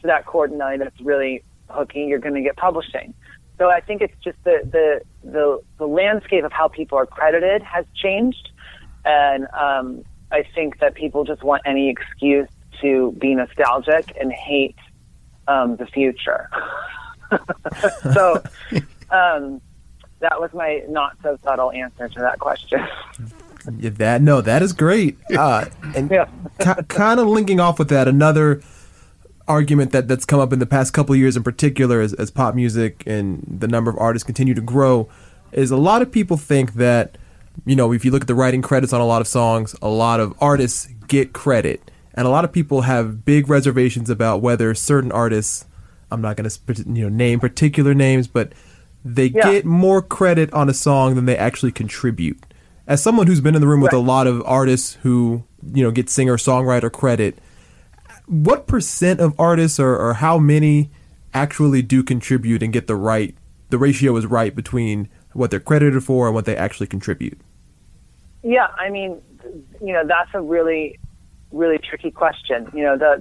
to 0.00 0.06
that 0.06 0.26
chord 0.26 0.50
and 0.50 0.58
melody 0.58 0.78
that's 0.78 1.00
really 1.00 1.42
hooky, 1.68 2.04
you're 2.04 2.18
going 2.18 2.34
to 2.34 2.42
get 2.42 2.56
publishing. 2.56 3.14
So 3.58 3.68
I 3.68 3.80
think 3.80 4.02
it's 4.02 4.16
just 4.22 4.38
the, 4.44 4.60
the 4.64 5.28
the 5.28 5.60
the 5.78 5.86
landscape 5.86 6.44
of 6.44 6.52
how 6.52 6.68
people 6.68 6.96
are 6.96 7.06
credited 7.06 7.62
has 7.62 7.84
changed, 7.94 8.50
and 9.04 9.46
um, 9.52 10.04
I 10.30 10.44
think 10.54 10.78
that 10.78 10.94
people 10.94 11.24
just 11.24 11.42
want 11.42 11.62
any 11.66 11.90
excuse 11.90 12.48
to 12.80 13.12
be 13.18 13.34
nostalgic 13.34 14.16
and 14.20 14.32
hate 14.32 14.76
um, 15.48 15.76
the 15.76 15.86
future. 15.86 16.48
so 18.12 18.42
um, 19.10 19.60
that 20.20 20.40
was 20.40 20.52
my 20.54 20.82
not 20.88 21.16
so 21.22 21.36
subtle 21.42 21.72
answer 21.72 22.08
to 22.08 22.20
that 22.20 22.38
question. 22.38 22.86
That 23.64 24.22
no, 24.22 24.40
that 24.40 24.62
is 24.62 24.72
great. 24.72 25.18
Uh, 25.36 25.66
and 25.94 26.08
ki- 26.08 26.82
kind 26.88 27.20
of 27.20 27.26
linking 27.26 27.60
off 27.60 27.78
with 27.78 27.88
that, 27.88 28.08
another 28.08 28.62
argument 29.46 29.92
that 29.92 30.06
that's 30.08 30.24
come 30.24 30.40
up 30.40 30.52
in 30.52 30.58
the 30.58 30.66
past 30.66 30.92
couple 30.92 31.14
of 31.14 31.18
years, 31.18 31.36
in 31.36 31.42
particular, 31.42 32.00
as, 32.00 32.12
as 32.14 32.30
pop 32.30 32.54
music 32.54 33.02
and 33.06 33.42
the 33.46 33.66
number 33.66 33.90
of 33.90 33.98
artists 33.98 34.24
continue 34.24 34.54
to 34.54 34.60
grow, 34.60 35.08
is 35.52 35.70
a 35.70 35.76
lot 35.76 36.02
of 36.02 36.12
people 36.12 36.36
think 36.36 36.74
that 36.74 37.18
you 37.66 37.74
know 37.74 37.92
if 37.92 38.04
you 38.04 38.10
look 38.10 38.22
at 38.22 38.28
the 38.28 38.34
writing 38.34 38.62
credits 38.62 38.92
on 38.92 39.00
a 39.00 39.06
lot 39.06 39.20
of 39.20 39.28
songs, 39.28 39.74
a 39.82 39.88
lot 39.88 40.20
of 40.20 40.34
artists 40.40 40.88
get 41.08 41.32
credit, 41.32 41.90
and 42.18 42.26
a 42.26 42.30
lot 42.30 42.44
of 42.44 42.50
people 42.50 42.82
have 42.82 43.24
big 43.24 43.48
reservations 43.48 44.10
about 44.10 44.42
whether 44.42 44.74
certain 44.74 45.12
artists. 45.12 45.66
I'm 46.10 46.20
not 46.20 46.36
going 46.36 46.50
to 46.50 46.84
you 46.92 47.02
know 47.04 47.08
name 47.08 47.38
particular 47.38 47.94
names, 47.94 48.26
but 48.26 48.52
they 49.04 49.26
Yeah. 49.26 49.52
get 49.52 49.64
more 49.64 50.02
credit 50.02 50.52
on 50.52 50.68
a 50.68 50.74
song 50.74 51.14
than 51.14 51.26
they 51.26 51.36
actually 51.36 51.70
contribute. 51.70 52.38
As 52.88 53.00
someone 53.00 53.28
who's 53.28 53.40
been 53.40 53.54
in 53.54 53.60
the 53.60 53.68
room 53.68 53.80
with 53.80 53.92
a 53.92 53.98
lot 53.98 54.26
of 54.26 54.42
artists 54.44 54.98
who 55.02 55.44
you 55.72 55.84
know 55.84 55.92
get 55.92 56.10
singer 56.10 56.36
songwriter 56.36 56.90
credit, 56.90 57.38
what 58.26 58.66
percent 58.66 59.20
of 59.20 59.32
artists 59.38 59.78
or, 59.78 59.96
or 59.96 60.14
how 60.14 60.38
many 60.38 60.90
actually 61.32 61.82
do 61.82 62.02
contribute 62.02 62.64
and 62.64 62.72
get 62.72 62.88
the 62.88 62.96
right 62.96 63.36
the 63.70 63.78
ratio 63.78 64.16
is 64.16 64.26
right 64.26 64.56
between 64.56 65.08
what 65.34 65.50
they're 65.52 65.60
credited 65.60 66.02
for 66.02 66.26
and 66.26 66.34
what 66.34 66.46
they 66.46 66.56
actually 66.56 66.86
contribute 66.86 67.38
Yeah, 68.42 68.68
I 68.76 68.88
mean, 68.90 69.20
you 69.80 69.92
know, 69.92 70.04
that's 70.06 70.30
a 70.34 70.40
really, 70.40 70.98
really 71.52 71.78
tricky 71.78 72.10
question. 72.10 72.68
You 72.72 72.84
know, 72.84 72.98
the 72.98 73.16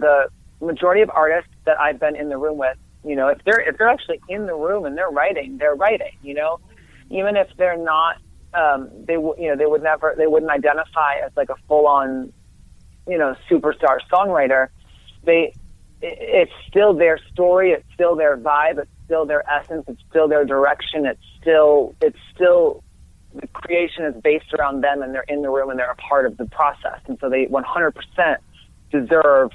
the 0.60 0.66
majority 0.66 1.02
of 1.02 1.10
artists 1.14 1.52
that 1.66 1.80
I've 1.80 2.00
been 2.00 2.16
in 2.16 2.30
the 2.30 2.38
room 2.38 2.58
with, 2.58 2.78
you 3.04 3.16
know, 3.16 3.28
if 3.28 3.40
they're 3.46 3.60
if 3.62 3.78
they're 3.78 3.90
actually 3.90 4.22
in 4.28 4.46
the 4.48 4.56
room 4.56 4.86
and 4.86 4.98
they're 4.98 5.10
writing, 5.10 5.58
they're 5.58 5.76
writing. 5.76 6.12
You 6.22 6.34
know, 6.36 6.58
even 7.10 7.36
if 7.38 7.48
they're 7.58 7.78
not, 7.78 8.16
um, 8.54 8.90
they 9.08 9.16
w- 9.16 9.36
you 9.38 9.50
know 9.50 9.56
they 9.56 9.66
would 9.66 9.84
never 9.84 10.14
they 10.18 10.28
wouldn't 10.28 10.52
identify 10.52 11.16
as 11.26 11.32
like 11.36 11.50
a 11.50 11.56
full 11.68 11.88
on, 11.88 12.32
you 13.08 13.18
know, 13.18 13.36
superstar 13.50 14.00
songwriter. 14.12 14.68
They 15.24 15.54
it- 16.02 16.18
it's 16.20 16.52
still 16.68 16.94
their 16.94 17.18
story, 17.32 17.72
it's 17.72 17.88
still 17.94 18.16
their 18.16 18.38
vibe, 18.38 18.80
it's 18.80 18.92
still 19.06 19.26
their 19.26 19.44
essence, 19.50 19.86
it's 19.88 20.02
still 20.10 20.28
their 20.28 20.46
direction, 20.46 21.06
it's 21.06 21.22
still 21.42 21.96
it's 22.02 22.20
still 22.36 22.84
the 23.40 23.48
creation 23.48 24.06
is 24.06 24.16
based 24.22 24.54
around 24.54 24.82
them 24.82 25.02
and 25.02 25.14
they're 25.14 25.26
in 25.28 25.42
the 25.42 25.50
room 25.50 25.70
and 25.70 25.80
they're 25.80 25.92
a 25.92 25.96
part 25.96 26.26
of 26.26 26.38
the 26.38 26.46
process. 26.46 27.00
And 27.08 27.18
so 27.20 27.30
they 27.30 27.46
100% 27.46 28.38
deserve 28.92 29.52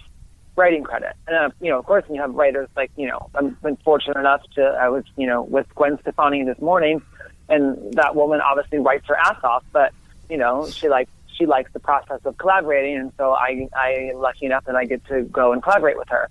writing 0.57 0.83
credit. 0.83 1.15
And, 1.27 1.37
uh, 1.37 1.51
you 1.61 1.71
know, 1.71 1.79
of 1.79 1.87
course, 1.87 2.05
when 2.07 2.17
you 2.17 2.21
have 2.21 2.35
writers 2.35 2.69
like, 2.77 2.91
you 2.97 3.09
know, 3.09 3.31
I've 3.35 3.61
been 3.63 3.77
fortunate 3.77 4.19
enough 4.19 4.43
to, 4.55 4.63
I 4.63 4.89
was, 4.89 5.05
you 5.17 5.27
know, 5.27 5.43
with 5.43 5.67
Gwen 5.75 5.99
Stefani 6.01 6.45
this 6.45 6.61
morning 6.61 7.03
and 7.49 7.95
that 7.95 8.15
woman 8.15 8.41
obviously 8.41 8.79
writes 8.79 9.07
her 9.09 9.17
ass 9.17 9.39
off, 9.43 9.65
but, 9.73 9.93
you 10.29 10.37
know, 10.37 10.69
she 10.69 10.89
like, 10.89 11.09
she 11.35 11.47
likes 11.47 11.73
the 11.73 11.81
process 11.81 12.21
of 12.25 12.37
collaborating. 12.37 12.97
And 12.97 13.13
so 13.17 13.33
I, 13.33 13.69
I 13.75 14.11
am 14.13 14.19
lucky 14.19 14.47
enough 14.47 14.65
that 14.67 14.77
I 14.77 14.85
get 14.85 15.05
to 15.07 15.23
go 15.23 15.53
and 15.53 15.63
collaborate 15.63 15.97
with 15.97 16.09
her, 16.09 16.29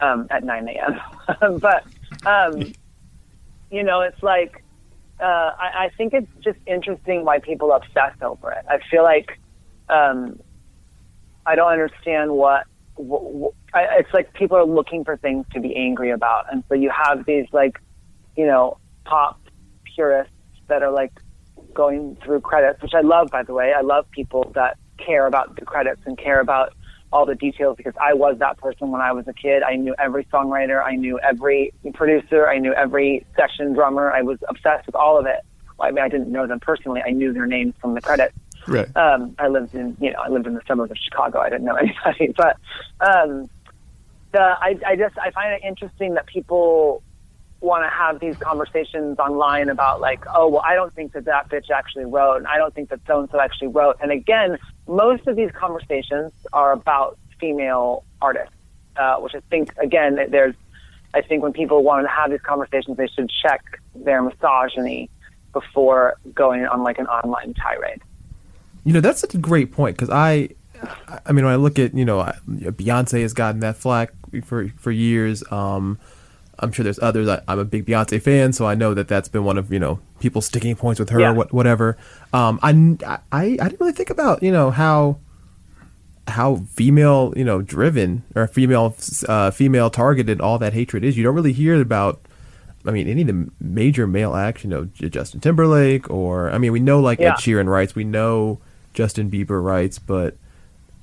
um, 0.00 0.26
at 0.30 0.44
9 0.44 0.68
a.m. 0.68 1.58
but, 1.60 1.84
um, 2.26 2.72
you 3.70 3.82
know, 3.82 4.00
it's 4.00 4.22
like, 4.22 4.64
uh, 5.20 5.50
I, 5.58 5.86
I 5.86 5.90
think 5.96 6.12
it's 6.14 6.30
just 6.42 6.58
interesting 6.66 7.24
why 7.24 7.38
people 7.38 7.72
obsess 7.72 8.14
over 8.22 8.52
it. 8.52 8.64
I 8.68 8.78
feel 8.90 9.02
like 9.02 9.38
um, 9.88 10.38
I 11.46 11.54
don't 11.54 11.72
understand 11.72 12.32
what, 12.32 12.64
wh- 12.96 13.46
wh- 13.46 13.76
I, 13.76 13.98
it's 13.98 14.12
like 14.12 14.32
people 14.34 14.56
are 14.56 14.64
looking 14.66 15.04
for 15.04 15.16
things 15.16 15.46
to 15.52 15.60
be 15.60 15.74
angry 15.76 16.10
about, 16.10 16.44
and 16.52 16.62
so 16.68 16.74
you 16.74 16.90
have 16.90 17.24
these 17.26 17.46
like, 17.52 17.76
you 18.36 18.46
know, 18.46 18.78
pop 19.06 19.38
purists 19.94 20.32
that 20.68 20.82
are 20.82 20.92
like 20.92 21.12
going 21.74 22.16
through 22.24 22.40
credits, 22.40 22.82
which 22.82 22.94
I 22.94 23.00
love, 23.00 23.28
by 23.30 23.42
the 23.42 23.54
way. 23.54 23.72
I 23.76 23.80
love 23.80 24.06
people 24.12 24.52
that 24.54 24.76
care 25.04 25.26
about 25.26 25.56
the 25.56 25.64
credits 25.64 26.00
and 26.06 26.16
care 26.18 26.40
about 26.40 26.72
all 27.12 27.24
the 27.26 27.34
details 27.34 27.76
because 27.76 27.94
I 28.00 28.14
was 28.14 28.38
that 28.38 28.58
person 28.58 28.90
when 28.90 29.00
I 29.00 29.12
was 29.12 29.26
a 29.28 29.32
kid. 29.32 29.62
I 29.62 29.76
knew 29.76 29.94
every 29.98 30.24
songwriter, 30.26 30.84
I 30.84 30.96
knew 30.96 31.18
every 31.20 31.72
producer, 31.94 32.48
I 32.48 32.58
knew 32.58 32.72
every 32.74 33.24
session 33.36 33.72
drummer. 33.72 34.12
I 34.12 34.22
was 34.22 34.38
obsessed 34.48 34.86
with 34.86 34.94
all 34.94 35.18
of 35.18 35.26
it. 35.26 35.40
Well, 35.78 35.88
I 35.88 35.90
mean, 35.90 36.04
I 36.04 36.08
didn't 36.08 36.30
know 36.30 36.46
them 36.46 36.60
personally. 36.60 37.02
I 37.06 37.10
knew 37.10 37.32
their 37.32 37.46
names 37.46 37.74
from 37.80 37.94
the 37.94 38.00
credits. 38.00 38.34
Right. 38.66 38.94
Um, 38.96 39.34
I 39.38 39.48
lived 39.48 39.74
in, 39.74 39.96
you 40.00 40.12
know, 40.12 40.18
I 40.20 40.28
lived 40.28 40.46
in 40.46 40.54
the 40.54 40.60
suburbs 40.66 40.90
of 40.90 40.98
Chicago. 40.98 41.40
I 41.40 41.48
didn't 41.48 41.64
know 41.64 41.74
anybody, 41.76 42.34
but 42.36 42.58
um, 43.00 43.48
the 44.32 44.40
I, 44.40 44.76
I 44.86 44.96
just 44.96 45.16
I 45.18 45.30
find 45.30 45.54
it 45.54 45.66
interesting 45.66 46.14
that 46.14 46.26
people 46.26 47.02
want 47.60 47.84
to 47.84 47.90
have 47.90 48.20
these 48.20 48.36
conversations 48.36 49.18
online 49.18 49.68
about 49.68 50.00
like, 50.00 50.24
oh, 50.34 50.48
well, 50.48 50.62
I 50.64 50.74
don't 50.74 50.94
think 50.94 51.12
that 51.12 51.24
that 51.24 51.48
bitch 51.48 51.70
actually 51.70 52.04
wrote, 52.04 52.36
and 52.36 52.46
I 52.46 52.56
don't 52.56 52.74
think 52.74 52.90
that 52.90 53.00
so 53.06 53.20
and 53.20 53.28
so 53.30 53.40
actually 53.40 53.68
wrote. 53.68 53.96
And 54.00 54.12
again, 54.12 54.58
most 54.86 55.26
of 55.26 55.36
these 55.36 55.50
conversations 55.52 56.32
are 56.52 56.72
about 56.72 57.18
female 57.40 58.04
artists, 58.22 58.54
uh, 58.96 59.16
which 59.16 59.34
I 59.34 59.40
think 59.50 59.76
again 59.78 60.18
there's. 60.30 60.54
I 61.14 61.22
think 61.22 61.42
when 61.42 61.54
people 61.54 61.82
want 61.82 62.04
to 62.04 62.10
have 62.10 62.30
these 62.30 62.42
conversations, 62.42 62.98
they 62.98 63.06
should 63.06 63.30
check 63.42 63.64
their 63.94 64.20
misogyny 64.20 65.08
before 65.54 66.18
going 66.34 66.66
on 66.66 66.82
like 66.82 66.98
an 66.98 67.06
online 67.06 67.54
tirade. 67.54 68.02
You 68.84 68.92
know, 68.92 69.00
that's 69.00 69.18
such 69.18 69.34
a 69.34 69.38
great 69.38 69.72
point 69.72 69.96
because 69.96 70.10
I, 70.10 70.50
I 71.24 71.32
mean, 71.32 71.46
when 71.46 71.54
I 71.54 71.56
look 71.56 71.78
at 71.78 71.94
you 71.94 72.04
know, 72.04 72.30
Beyonce 72.46 73.22
has 73.22 73.32
gotten 73.32 73.60
that 73.60 73.76
flack 73.76 74.12
for 74.44 74.68
for 74.76 74.90
years. 74.90 75.42
Um, 75.50 75.98
I'm 76.60 76.72
sure 76.72 76.82
there's 76.82 76.98
others. 77.00 77.28
I, 77.28 77.40
I'm 77.48 77.58
a 77.58 77.64
big 77.64 77.86
Beyonce 77.86 78.20
fan, 78.20 78.52
so 78.52 78.66
I 78.66 78.74
know 78.74 78.94
that 78.94 79.08
that's 79.08 79.28
been 79.28 79.44
one 79.44 79.58
of 79.58 79.72
you 79.72 79.78
know 79.78 80.00
people's 80.20 80.46
sticking 80.46 80.74
points 80.76 80.98
with 81.00 81.10
her 81.10 81.20
Yeah. 81.20 81.30
or 81.30 81.34
what, 81.34 81.52
whatever. 81.52 81.96
Um, 82.32 82.58
I, 82.62 82.70
I 83.32 83.44
I 83.60 83.68
didn't 83.68 83.80
really 83.80 83.92
think 83.92 84.10
about 84.10 84.42
you 84.42 84.50
know 84.52 84.70
how 84.70 85.18
how 86.26 86.56
female 86.74 87.32
you 87.36 87.44
know 87.44 87.62
driven 87.62 88.22
or 88.34 88.46
female 88.46 88.94
uh, 89.28 89.50
female 89.50 89.88
targeted 89.90 90.40
all 90.40 90.58
that 90.58 90.72
hatred 90.74 91.04
is. 91.04 91.16
You 91.16 91.24
don't 91.24 91.34
really 91.34 91.52
hear 91.52 91.80
about. 91.80 92.20
I 92.86 92.90
mean, 92.90 93.08
any 93.08 93.22
of 93.22 93.26
the 93.26 93.50
major 93.60 94.06
male 94.06 94.34
acts, 94.34 94.62
you 94.64 94.70
know, 94.70 94.84
Justin 94.94 95.40
Timberlake, 95.40 96.08
or 96.08 96.50
I 96.50 96.58
mean, 96.58 96.72
we 96.72 96.80
know 96.80 97.00
like 97.00 97.18
Yeah. 97.18 97.32
Ed 97.32 97.36
Sheeran 97.36 97.66
writes, 97.66 97.94
we 97.94 98.04
know 98.04 98.60
Justin 98.94 99.30
Bieber 99.30 99.62
writes, 99.62 99.98
but 99.98 100.36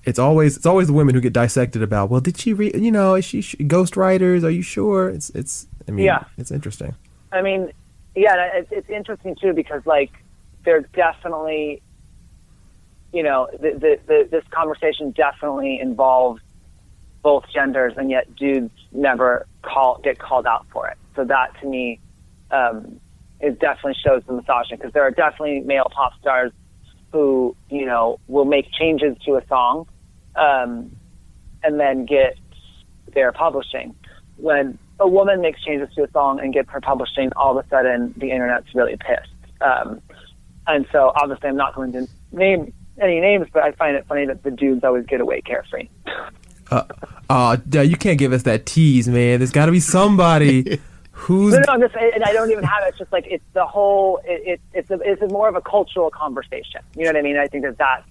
it's 0.05 0.19
always 0.19 0.57
it's 0.57 0.65
always 0.65 0.87
the 0.87 0.93
women 0.93 1.15
who 1.15 1.21
get 1.21 1.33
dissected 1.33 1.81
about. 1.81 2.09
Well, 2.09 2.21
did 2.21 2.37
she 2.37 2.53
read? 2.53 2.75
You 2.79 2.91
know, 2.91 3.15
is 3.15 3.25
she 3.25 3.41
sh- 3.41 3.55
ghost 3.67 3.97
writers? 3.97 4.43
Are 4.43 4.51
you 4.51 4.61
sure? 4.61 5.09
It's 5.09 5.29
it's. 5.31 5.67
I 5.87 5.91
mean, 5.91 6.05
Yeah. 6.05 6.23
it's 6.37 6.51
interesting. 6.51 6.95
I 7.31 7.41
mean, 7.41 7.71
yeah, 8.15 8.49
it's, 8.53 8.69
it's 8.71 8.89
interesting 8.89 9.35
too 9.39 9.53
because 9.53 9.85
like 9.85 10.11
there's 10.63 10.85
definitely, 10.93 11.81
you 13.13 13.21
know, 13.23 13.47
the, 13.53 13.71
the, 13.71 13.99
the, 14.07 14.27
this 14.31 14.43
conversation 14.49 15.11
definitely 15.11 15.79
involves 15.79 16.41
both 17.21 17.45
genders, 17.53 17.93
and 17.97 18.09
yet 18.09 18.35
dudes 18.35 18.71
never 18.91 19.45
call 19.63 19.99
get 20.03 20.17
called 20.19 20.45
out 20.45 20.65
for 20.71 20.87
it. 20.87 20.97
So 21.15 21.23
that 21.25 21.59
to 21.61 21.67
me, 21.67 21.99
um, 22.51 22.99
it 23.39 23.59
definitely 23.59 23.95
shows 24.03 24.23
the 24.27 24.33
misogyny 24.33 24.77
because 24.77 24.93
there 24.93 25.03
are 25.03 25.11
definitely 25.11 25.59
male 25.61 25.87
pop 25.93 26.13
stars 26.19 26.51
who 27.11 27.55
you 27.69 27.85
know 27.85 28.19
will 28.27 28.45
make 28.45 28.71
changes 28.71 29.15
to 29.25 29.35
a 29.35 29.47
song, 29.47 29.87
um, 30.35 30.95
and 31.63 31.79
then 31.79 32.05
get 32.05 32.37
their 33.13 33.31
publishing. 33.31 33.95
When 34.37 34.77
a 34.99 35.07
woman 35.07 35.41
makes 35.41 35.61
changes 35.63 35.93
to 35.95 36.03
a 36.03 36.11
song 36.11 36.39
and 36.39 36.53
gets 36.53 36.69
her 36.69 36.81
publishing, 36.81 37.31
all 37.35 37.57
of 37.57 37.65
a 37.65 37.69
sudden 37.69 38.13
the 38.17 38.31
internet's 38.31 38.73
really 38.73 38.97
pissed. 38.97 39.61
Um, 39.61 40.01
and 40.67 40.85
so 40.91 41.11
obviously 41.15 41.49
I'm 41.49 41.55
not 41.55 41.75
going 41.75 41.91
to 41.93 42.07
name 42.31 42.73
any 43.01 43.19
names, 43.19 43.47
but 43.53 43.63
I 43.63 43.71
find 43.73 43.95
it 43.95 44.05
funny 44.07 44.25
that 44.25 44.43
the 44.43 44.51
dudes 44.51 44.83
always 44.83 45.05
get 45.05 45.21
away 45.21 45.41
carefree. 45.41 45.89
Uh, 46.71 46.83
uh, 47.29 47.57
you 47.71 47.97
can't 47.97 48.17
give 48.17 48.33
us 48.33 48.43
that 48.43 48.65
tease, 48.65 49.07
man. 49.07 49.39
There's 49.39 49.51
got 49.51 49.67
to 49.67 49.71
be 49.71 49.79
somebody 49.79 50.79
who's. 51.11 51.53
No, 51.53 51.59
no, 51.59 51.73
I'm 51.73 51.81
just, 51.81 51.95
and 51.95 52.23
I 52.23 52.33
don't 52.33 52.51
even 52.51 52.63
have 52.63 52.83
it. 52.83 52.89
It's 52.89 52.97
just 52.97 53.11
like 53.11 53.25
it's 53.27 53.43
the 53.53 53.65
whole. 53.65 54.19
It, 54.25 54.47
it, 54.47 54.61
it's 54.73 54.89
a, 54.89 54.99
it's 55.01 55.21
a 55.21 55.27
more 55.27 55.47
of 55.47 55.55
a 55.55 55.61
cultural 55.61 56.09
conversation. 56.09 56.81
You 56.95 57.03
know 57.03 57.09
what 57.09 57.17
I 57.17 57.21
mean? 57.21 57.37
I 57.37 57.47
think 57.47 57.63
that 57.63 57.77
that's 57.77 58.05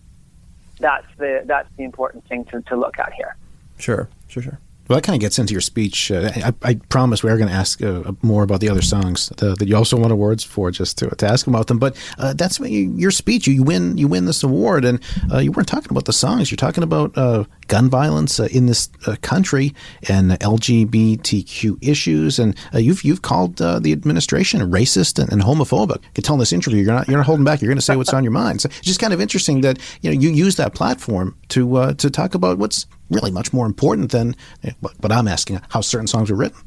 that's 0.79 1.07
the 1.19 1.43
that's 1.47 1.69
the 1.77 1.85
important 1.85 2.27
thing 2.29 2.45
to, 2.47 2.63
to 2.63 2.77
look 2.77 2.99
at 2.99 3.13
here. 3.13 3.37
Sure, 3.79 4.09
sure, 4.29 4.43
sure. 4.43 4.59
Well, 4.87 4.99
that 4.99 5.03
kind 5.03 5.17
of 5.17 5.21
gets 5.21 5.39
into 5.39 5.53
your 5.53 5.63
speech. 5.63 6.11
Uh, 6.11 6.31
I, 6.37 6.53
I 6.63 6.75
promise 6.75 7.23
we 7.23 7.31
are 7.31 7.39
going 7.39 7.49
to 7.49 7.55
ask 7.55 7.81
uh, 7.83 8.13
more 8.21 8.43
about 8.43 8.61
the 8.61 8.69
other 8.69 8.83
songs 8.83 9.31
that 9.39 9.67
you 9.67 9.75
also 9.75 9.97
won 9.97 10.11
awards 10.11 10.45
for, 10.45 10.71
just 10.71 10.99
to, 10.99 11.09
to 11.09 11.27
ask 11.27 11.47
about 11.47 11.69
them. 11.69 11.79
But 11.79 11.97
uh, 12.19 12.35
that's 12.35 12.61
you, 12.61 12.93
your 12.95 13.11
speech. 13.11 13.47
You, 13.47 13.55
you 13.55 13.63
win. 13.63 13.97
You 13.97 14.09
win 14.09 14.27
this 14.27 14.43
award, 14.43 14.85
and 14.85 15.01
uh, 15.33 15.39
you 15.39 15.53
weren't 15.53 15.69
talking 15.69 15.91
about 15.91 16.05
the 16.05 16.13
songs. 16.13 16.51
You're 16.51 16.57
talking 16.57 16.85
about 16.85 17.17
uh, 17.17 17.45
gun 17.69 17.89
violence 17.89 18.39
uh, 18.39 18.49
in 18.53 18.67
this 18.67 18.89
country 19.23 19.75
and 20.07 20.33
LGBTQ 20.33 21.79
issues. 21.81 22.39
And 22.39 22.55
you've 22.75 23.05
you've 23.05 23.23
called 23.23 23.57
the 23.57 23.91
administration 23.91 24.61
racist 24.71 25.19
and, 25.19 25.33
and 25.33 25.41
homophobic. 25.41 26.03
You 26.03 26.11
can 26.15 26.25
tell 26.25 26.35
in 26.35 26.41
this 26.41 26.53
interview 26.53 26.85
you're 26.85 26.95
not 26.95 27.09
you're 27.09 27.17
not 27.17 27.27
holding 27.27 27.45
back. 27.45 27.63
You're 27.63 27.71
going 27.71 27.79
to 27.79 27.83
say 27.83 27.97
what's 27.97 28.13
on 28.13 28.23
your 28.23 28.33
mind. 28.33 28.61
So 28.61 28.69
it's 28.69 28.81
just 28.83 29.01
kind 29.01 29.15
of 29.15 29.21
interesting 29.21 29.63
that 29.63 29.79
you 30.03 30.13
know 30.13 30.21
you 30.21 30.29
use 30.29 30.57
that 30.57 30.75
platform 30.75 31.37
to 31.49 31.95
to 31.95 32.11
talk 32.11 32.35
about 32.35 32.59
what's 32.59 32.87
really 33.15 33.31
much 33.31 33.53
more 33.53 33.67
important 33.67 34.11
than 34.11 34.37
what 34.81 35.13
I'm 35.13 35.29
asking 35.29 35.61
how 35.71 35.81
certain 35.81 36.07
songs 36.07 36.31
were 36.31 36.37
written. 36.37 36.59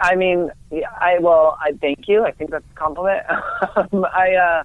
I 0.00 0.14
mean, 0.14 0.50
I 1.00 1.18
well, 1.20 1.58
I 1.60 1.72
thank 1.72 2.06
you. 2.06 2.24
I 2.24 2.30
think 2.30 2.50
that's 2.50 2.64
a 2.70 2.74
compliment. 2.74 3.24
I, 3.28 4.34
uh, 4.34 4.64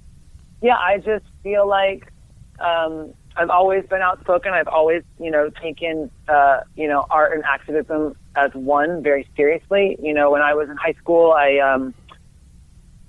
yeah, 0.62 0.78
I 0.78 0.98
just 0.98 1.26
feel 1.42 1.68
like 1.68 2.12
um, 2.60 3.14
I've 3.36 3.50
always 3.50 3.86
been 3.86 4.02
outspoken. 4.02 4.54
I've 4.54 4.68
always, 4.68 5.04
you 5.20 5.32
know, 5.32 5.50
taken, 5.50 6.12
uh, 6.28 6.62
you 6.76 6.88
know, 6.88 7.06
art 7.10 7.34
and 7.34 7.44
activism 7.44 8.16
as 8.36 8.54
one 8.54 9.02
very 9.02 9.28
seriously. 9.36 9.98
You 10.02 10.14
know, 10.14 10.30
when 10.30 10.42
I 10.42 10.54
was 10.54 10.70
in 10.70 10.78
high 10.78 10.94
school, 10.94 11.32
I 11.32 11.58
um, 11.58 11.96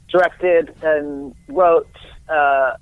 directed 0.09 0.75
and 0.83 1.35
wrote 1.49 1.89
uh, 2.29 2.77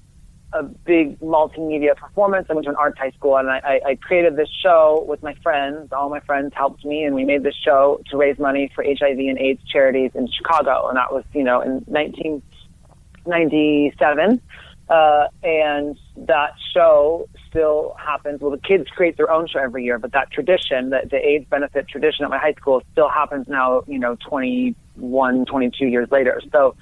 a 0.52 0.64
big 0.64 1.18
multimedia 1.20 1.96
performance. 1.96 2.48
I 2.50 2.54
went 2.54 2.64
to 2.64 2.70
an 2.70 2.76
arts 2.76 2.98
high 2.98 3.12
school 3.12 3.36
and 3.36 3.48
I, 3.48 3.58
I, 3.58 3.80
I 3.90 3.94
created 3.96 4.34
this 4.36 4.48
show 4.62 5.04
with 5.08 5.22
my 5.22 5.34
friends. 5.42 5.92
All 5.92 6.10
my 6.10 6.20
friends 6.20 6.52
helped 6.54 6.84
me 6.84 7.04
and 7.04 7.14
we 7.14 7.24
made 7.24 7.44
this 7.44 7.54
show 7.54 8.02
to 8.10 8.16
raise 8.16 8.38
money 8.38 8.70
for 8.74 8.82
HIV 8.84 9.18
and 9.18 9.38
AIDS 9.38 9.62
charities 9.70 10.10
in 10.14 10.26
Chicago. 10.28 10.88
And 10.88 10.96
that 10.96 11.12
was, 11.12 11.24
you 11.34 11.44
know, 11.44 11.60
in 11.60 11.84
1997. 11.86 14.40
Uh, 14.88 15.28
and 15.44 15.96
that 16.16 16.54
show 16.74 17.28
still 17.48 17.94
happens. 17.96 18.40
Well, 18.40 18.50
the 18.50 18.58
kids 18.58 18.90
create 18.90 19.16
their 19.16 19.30
own 19.30 19.46
show 19.46 19.60
every 19.60 19.84
year, 19.84 20.00
but 20.00 20.10
that 20.12 20.32
tradition, 20.32 20.90
that 20.90 21.10
the 21.10 21.24
AIDS 21.24 21.46
benefit 21.48 21.86
tradition 21.86 22.24
at 22.24 22.30
my 22.30 22.38
high 22.38 22.54
school 22.54 22.82
still 22.90 23.08
happens 23.08 23.46
now, 23.46 23.84
you 23.86 24.00
know, 24.00 24.16
21, 24.28 25.44
22 25.44 25.86
years 25.86 26.10
later. 26.10 26.42
So, 26.50 26.74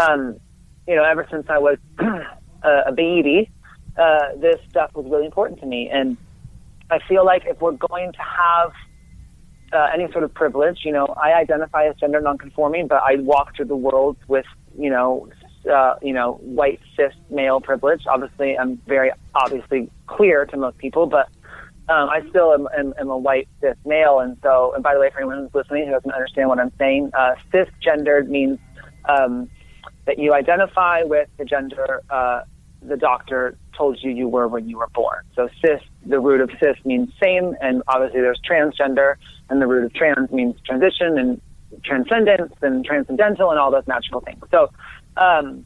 um, 0.00 0.40
you 0.88 0.96
know, 0.96 1.04
ever 1.04 1.28
since 1.30 1.46
I 1.50 1.58
was 1.58 1.76
uh, 2.64 2.82
a 2.86 2.92
baby, 2.92 3.50
uh, 3.96 4.36
this 4.36 4.56
stuff 4.70 4.90
was 4.94 5.06
really 5.10 5.26
important 5.26 5.60
to 5.60 5.66
me. 5.66 5.88
And 5.90 6.16
I 6.90 6.98
feel 7.08 7.24
like 7.24 7.44
if 7.46 7.60
we're 7.60 7.72
going 7.72 8.12
to 8.12 8.22
have 8.22 8.72
uh, 9.72 9.88
any 9.94 10.10
sort 10.12 10.24
of 10.24 10.34
privilege, 10.34 10.80
you 10.84 10.92
know, 10.92 11.06
I 11.06 11.32
identify 11.32 11.86
as 11.86 11.96
gender 11.96 12.20
nonconforming, 12.20 12.88
but 12.88 13.02
I 13.02 13.16
walk 13.16 13.56
through 13.56 13.66
the 13.66 13.76
world 13.76 14.16
with, 14.28 14.46
you 14.78 14.90
know, 14.90 15.28
uh, 15.70 15.94
you 16.02 16.12
know, 16.12 16.34
white 16.42 16.80
cis 16.96 17.12
male 17.30 17.60
privilege. 17.60 18.02
Obviously, 18.06 18.58
I'm 18.58 18.76
very 18.86 19.10
obviously 19.34 19.90
clear 20.06 20.44
to 20.46 20.56
most 20.56 20.78
people, 20.78 21.06
but 21.06 21.28
um, 21.88 22.08
I 22.10 22.22
still 22.28 22.52
am, 22.52 22.68
am, 22.76 22.94
am 22.98 23.10
a 23.10 23.18
white 23.18 23.48
cis 23.60 23.76
male. 23.84 24.20
And 24.20 24.36
so, 24.42 24.72
and 24.74 24.82
by 24.82 24.94
the 24.94 25.00
way, 25.00 25.10
for 25.10 25.18
anyone 25.18 25.38
who's 25.38 25.54
listening 25.54 25.86
who 25.86 25.92
doesn't 25.92 26.10
understand 26.10 26.48
what 26.48 26.58
I'm 26.58 26.72
saying, 26.78 27.10
uh, 27.14 27.34
cisgendered 27.52 28.28
means 28.28 28.58
um, 29.08 29.48
that 30.06 30.18
you 30.18 30.34
identify 30.34 31.02
with 31.04 31.28
the 31.38 31.44
gender 31.44 32.02
uh, 32.10 32.42
the 32.86 32.96
doctor 32.96 33.56
told 33.76 33.98
you 34.02 34.10
you 34.10 34.28
were 34.28 34.48
when 34.48 34.68
you 34.68 34.78
were 34.78 34.88
born. 34.88 35.24
So 35.34 35.48
cis, 35.64 35.80
the 36.04 36.20
root 36.20 36.40
of 36.40 36.50
cis 36.60 36.76
means 36.84 37.10
same, 37.22 37.56
and 37.60 37.82
obviously 37.88 38.20
there's 38.20 38.40
transgender, 38.48 39.14
and 39.48 39.60
the 39.62 39.66
root 39.66 39.84
of 39.84 39.94
trans 39.94 40.30
means 40.30 40.56
transition 40.64 41.18
and 41.18 41.40
transcendence 41.84 42.52
and 42.60 42.84
transcendental 42.84 43.50
and 43.50 43.58
all 43.58 43.70
those 43.70 43.86
magical 43.86 44.20
things. 44.20 44.42
So, 44.50 44.70
um, 45.16 45.64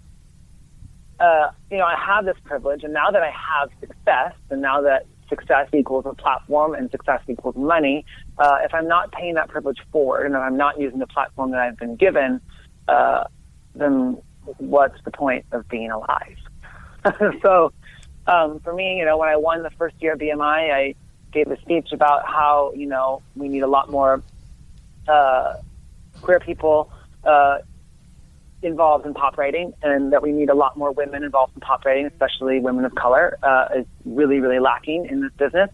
uh, 1.18 1.50
you 1.70 1.78
know, 1.78 1.84
I 1.84 1.96
have 1.98 2.24
this 2.26 2.36
privilege, 2.44 2.84
and 2.84 2.92
now 2.92 3.10
that 3.10 3.22
I 3.22 3.30
have 3.30 3.70
success, 3.80 4.34
and 4.50 4.60
now 4.60 4.82
that 4.82 5.06
success 5.28 5.68
equals 5.72 6.04
a 6.06 6.14
platform 6.14 6.74
and 6.74 6.90
success 6.90 7.20
equals 7.28 7.56
money, 7.56 8.04
uh, 8.38 8.58
if 8.62 8.72
I'm 8.74 8.86
not 8.86 9.12
paying 9.12 9.34
that 9.34 9.48
privilege 9.48 9.78
forward, 9.90 10.26
and 10.26 10.34
if 10.34 10.40
I'm 10.40 10.56
not 10.56 10.78
using 10.78 10.98
the 10.98 11.06
platform 11.06 11.50
that 11.52 11.60
I've 11.60 11.78
been 11.78 11.96
given, 11.96 12.40
uh, 12.86 13.24
then 13.74 14.18
what's 14.58 15.02
the 15.04 15.10
point 15.10 15.44
of 15.52 15.68
being 15.68 15.90
alive? 15.90 16.36
so 17.42 17.72
um, 18.26 18.60
for 18.60 18.72
me, 18.72 18.98
you 18.98 19.04
know, 19.04 19.16
when 19.18 19.28
I 19.28 19.36
won 19.36 19.62
the 19.62 19.70
first 19.70 19.96
year 20.00 20.14
of 20.14 20.18
BMI, 20.18 20.72
I 20.72 20.94
gave 21.32 21.50
a 21.50 21.60
speech 21.60 21.92
about 21.92 22.26
how 22.26 22.72
you 22.74 22.86
know 22.86 23.22
we 23.34 23.48
need 23.48 23.62
a 23.62 23.66
lot 23.66 23.90
more 23.90 24.22
uh, 25.08 25.54
queer 26.22 26.40
people 26.40 26.90
uh, 27.24 27.58
involved 28.62 29.06
in 29.06 29.14
pop 29.14 29.38
writing, 29.38 29.72
and 29.82 30.12
that 30.12 30.22
we 30.22 30.32
need 30.32 30.50
a 30.50 30.54
lot 30.54 30.76
more 30.76 30.92
women 30.92 31.22
involved 31.22 31.54
in 31.54 31.60
pop 31.60 31.84
writing, 31.84 32.06
especially 32.06 32.58
women 32.60 32.84
of 32.84 32.94
color, 32.94 33.38
uh, 33.42 33.68
is 33.76 33.86
really 34.04 34.40
really 34.40 34.58
lacking 34.58 35.06
in 35.06 35.20
this 35.20 35.32
business. 35.38 35.70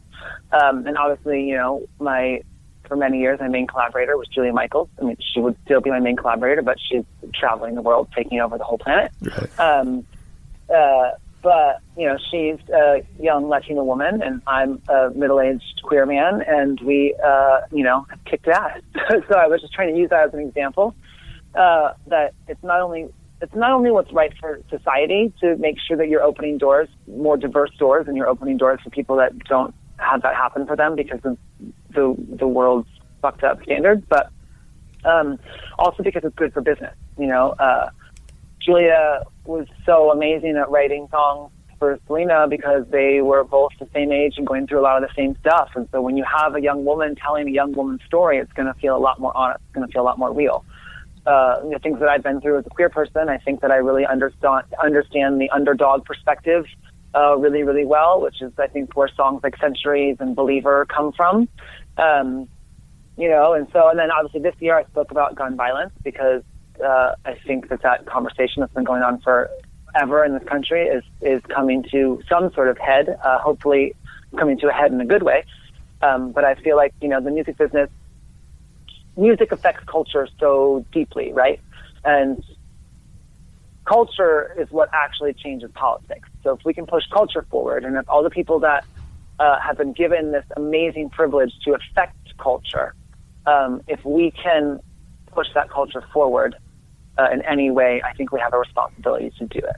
Um, 0.52 0.86
and 0.86 0.96
obviously, 0.98 1.48
you 1.48 1.56
know, 1.56 1.88
my 1.98 2.42
for 2.86 2.96
many 2.96 3.20
years 3.20 3.40
my 3.40 3.48
main 3.48 3.66
collaborator 3.66 4.16
was 4.18 4.28
Julia 4.28 4.52
Michaels. 4.52 4.88
I 5.00 5.04
mean, 5.04 5.16
she 5.32 5.40
would 5.40 5.56
still 5.64 5.80
be 5.80 5.90
my 5.90 6.00
main 6.00 6.16
collaborator, 6.16 6.62
but 6.62 6.78
she's 6.78 7.04
traveling 7.32 7.74
the 7.74 7.82
world, 7.82 8.08
taking 8.14 8.40
over 8.40 8.58
the 8.58 8.64
whole 8.64 8.78
planet. 8.78 9.12
Right. 9.22 9.60
Um, 9.60 10.06
uh, 10.68 11.12
but 11.42 11.80
you 11.96 12.06
know, 12.06 12.16
she's 12.30 12.58
a 12.70 13.04
young 13.20 13.48
Latina 13.48 13.84
woman, 13.84 14.22
and 14.22 14.40
I'm 14.46 14.80
a 14.88 15.10
middle-aged 15.10 15.82
queer 15.82 16.06
man, 16.06 16.42
and 16.46 16.80
we, 16.80 17.14
uh, 17.22 17.60
you 17.70 17.82
know, 17.82 18.06
have 18.08 18.24
kicked 18.24 18.48
ass. 18.48 18.80
so 19.10 19.36
I 19.36 19.46
was 19.46 19.60
just 19.60 19.72
trying 19.72 19.92
to 19.92 19.98
use 19.98 20.10
that 20.10 20.28
as 20.28 20.34
an 20.34 20.40
example 20.40 20.94
uh, 21.54 21.92
that 22.06 22.34
it's 22.48 22.62
not 22.62 22.80
only 22.80 23.08
it's 23.40 23.54
not 23.54 23.72
only 23.72 23.90
what's 23.90 24.12
right 24.12 24.32
for 24.38 24.60
society 24.70 25.32
to 25.40 25.56
make 25.56 25.76
sure 25.86 25.96
that 25.96 26.08
you're 26.08 26.22
opening 26.22 26.58
doors, 26.58 26.88
more 27.08 27.36
diverse 27.36 27.72
doors, 27.76 28.06
and 28.06 28.16
you're 28.16 28.28
opening 28.28 28.56
doors 28.56 28.78
for 28.84 28.90
people 28.90 29.16
that 29.16 29.36
don't 29.44 29.74
have 29.98 30.22
that 30.22 30.34
happen 30.34 30.64
for 30.66 30.76
them 30.76 30.94
because 30.94 31.20
of 31.24 31.36
the 31.90 32.14
the 32.38 32.46
world's 32.46 32.88
fucked 33.20 33.42
up 33.42 33.62
standards, 33.64 34.04
but 34.08 34.30
um, 35.04 35.38
also 35.78 36.02
because 36.02 36.22
it's 36.24 36.36
good 36.36 36.52
for 36.52 36.60
business. 36.60 36.94
You 37.18 37.26
know, 37.26 37.50
uh, 37.58 37.90
Julia 38.60 39.24
was 39.44 39.66
so 39.84 40.10
amazing 40.10 40.56
at 40.56 40.70
writing 40.70 41.08
songs 41.10 41.50
for 41.78 41.98
Selena 42.06 42.46
because 42.48 42.84
they 42.90 43.20
were 43.22 43.42
both 43.42 43.72
the 43.80 43.88
same 43.92 44.12
age 44.12 44.34
and 44.36 44.46
going 44.46 44.68
through 44.68 44.78
a 44.78 44.82
lot 44.82 45.02
of 45.02 45.08
the 45.08 45.14
same 45.16 45.36
stuff. 45.40 45.70
And 45.74 45.88
so 45.90 46.00
when 46.00 46.16
you 46.16 46.24
have 46.24 46.54
a 46.54 46.60
young 46.60 46.84
woman 46.84 47.16
telling 47.16 47.48
a 47.48 47.50
young 47.50 47.72
woman's 47.72 48.04
story, 48.06 48.38
it's 48.38 48.52
going 48.52 48.72
to 48.72 48.74
feel 48.74 48.96
a 48.96 49.02
lot 49.02 49.18
more 49.18 49.36
honest. 49.36 49.60
It's 49.66 49.74
going 49.74 49.86
to 49.86 49.92
feel 49.92 50.02
a 50.02 50.04
lot 50.04 50.16
more 50.16 50.32
real. 50.32 50.64
Uh, 51.26 51.60
the 51.68 51.80
things 51.80 51.98
that 51.98 52.08
I've 52.08 52.22
been 52.22 52.40
through 52.40 52.58
as 52.58 52.66
a 52.66 52.70
queer 52.70 52.88
person, 52.88 53.28
I 53.28 53.38
think 53.38 53.62
that 53.62 53.70
I 53.70 53.76
really 53.76 54.06
understand 54.06 54.64
understand 54.82 55.40
the 55.40 55.50
underdog 55.50 56.04
perspective 56.04 56.66
uh, 57.14 57.36
really, 57.36 57.62
really 57.62 57.84
well, 57.84 58.20
which 58.20 58.40
is 58.40 58.52
I 58.58 58.68
think 58.68 58.96
where 58.96 59.08
songs 59.08 59.40
like 59.42 59.56
Centuries 59.58 60.16
and 60.20 60.34
Believer 60.34 60.86
come 60.86 61.12
from. 61.12 61.48
Um, 61.98 62.48
you 63.16 63.28
know, 63.28 63.52
and 63.52 63.66
so 63.72 63.88
and 63.88 63.98
then 63.98 64.10
obviously 64.10 64.40
this 64.40 64.54
year 64.60 64.78
I 64.78 64.84
spoke 64.84 65.10
about 65.10 65.34
gun 65.34 65.56
violence 65.56 65.92
because 66.02 66.42
uh, 66.80 67.14
I 67.24 67.34
think 67.46 67.68
that 67.68 67.82
that 67.82 68.06
conversation 68.06 68.60
that's 68.60 68.72
been 68.72 68.84
going 68.84 69.02
on 69.02 69.20
for 69.20 69.50
ever 69.94 70.24
in 70.24 70.32
this 70.34 70.44
country 70.44 70.84
is 70.86 71.04
is 71.20 71.42
coming 71.48 71.84
to 71.90 72.22
some 72.28 72.52
sort 72.52 72.68
of 72.68 72.78
head. 72.78 73.18
Uh, 73.22 73.38
hopefully, 73.38 73.94
coming 74.38 74.58
to 74.58 74.68
a 74.68 74.72
head 74.72 74.92
in 74.92 75.00
a 75.00 75.06
good 75.06 75.22
way. 75.22 75.44
Um, 76.00 76.32
but 76.32 76.44
I 76.44 76.54
feel 76.56 76.76
like 76.76 76.94
you 77.00 77.08
know 77.08 77.20
the 77.20 77.30
music 77.30 77.58
business, 77.58 77.90
music 79.16 79.52
affects 79.52 79.84
culture 79.86 80.28
so 80.40 80.84
deeply, 80.92 81.32
right? 81.32 81.60
And 82.04 82.42
culture 83.84 84.54
is 84.58 84.70
what 84.70 84.88
actually 84.92 85.34
changes 85.34 85.70
politics. 85.74 86.28
So 86.42 86.54
if 86.54 86.64
we 86.64 86.74
can 86.74 86.86
push 86.86 87.04
culture 87.12 87.46
forward, 87.50 87.84
and 87.84 87.96
if 87.96 88.08
all 88.08 88.22
the 88.22 88.30
people 88.30 88.60
that 88.60 88.84
uh, 89.38 89.58
have 89.60 89.76
been 89.78 89.92
given 89.92 90.32
this 90.32 90.44
amazing 90.56 91.10
privilege 91.10 91.52
to 91.64 91.74
affect 91.74 92.36
culture, 92.38 92.94
um, 93.46 93.82
if 93.88 94.04
we 94.04 94.30
can 94.30 94.80
push 95.32 95.48
that 95.54 95.70
culture 95.70 96.02
forward 96.12 96.54
uh, 97.18 97.28
in 97.32 97.42
any 97.42 97.70
way, 97.70 98.02
I 98.04 98.12
think 98.14 98.32
we 98.32 98.40
have 98.40 98.52
a 98.54 98.58
responsibility 98.58 99.32
to 99.38 99.46
do 99.46 99.58
it. 99.58 99.76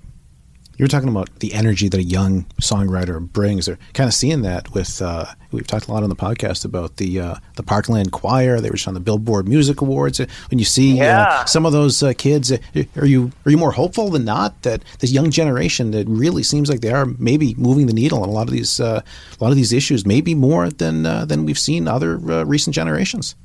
You 0.77 0.83
were 0.83 0.89
talking 0.89 1.09
about 1.09 1.29
the 1.39 1.55
energy 1.55 1.89
that 1.89 1.99
a 1.99 2.03
young 2.03 2.47
songwriter 2.61 3.21
brings. 3.21 3.67
They're 3.67 3.79
kind 3.93 4.09
of 4.09 4.15
seeing 4.15 4.43
that 4.43 4.75
with. 4.75 5.01
Uh, 5.01 5.27
we've 5.53 5.65
talked 5.69 5.87
a 5.87 5.93
lot 5.93 6.03
on 6.03 6.09
the 6.09 6.17
podcast 6.17 6.65
about 6.65 6.97
the 6.97 7.21
uh, 7.21 7.35
the 7.55 7.63
Parkland 7.63 8.11
Choir. 8.11 8.61
They 8.61 8.71
were 8.71 8.75
just 8.75 8.89
on 8.89 8.95
the 8.95 8.99
Billboard 9.01 9.47
Music 9.47 9.81
Awards. 9.83 10.19
Uh, 10.19 10.27
When 10.51 10.59
you 10.59 10.65
see 10.65 10.95
uh, 11.01 11.05
Yeah. 11.05 11.45
some 11.45 11.65
of 11.65 11.71
those 11.73 12.03
uh, 12.03 12.13
kids, 12.19 12.51
are 12.97 13.07
you 13.07 13.31
are 13.47 13.53
you 13.53 13.57
more 13.57 13.71
hopeful 13.71 14.11
than 14.11 14.25
not 14.25 14.63
that 14.63 14.83
this 14.99 15.13
young 15.13 15.31
generation 15.31 15.93
that 15.93 16.09
really 16.09 16.43
seems 16.43 16.69
like 16.69 16.81
they 16.81 16.91
are 16.91 17.07
maybe 17.07 17.55
moving 17.55 17.87
the 17.87 17.93
needle 17.95 18.21
on 18.25 18.29
a 18.29 18.33
lot 18.33 18.49
of 18.49 18.53
these 18.53 18.81
uh, 18.81 19.01
a 19.41 19.45
lot 19.45 19.51
of 19.51 19.57
these 19.57 19.73
issues, 19.73 20.05
maybe 20.05 20.35
more 20.35 20.71
than 20.71 21.07
uh, 21.07 21.25
than 21.25 21.45
we've 21.47 21.57
seen 21.57 21.87
other 21.87 22.17
uh, 22.29 22.43
recent 22.45 22.75
generations. 22.75 23.37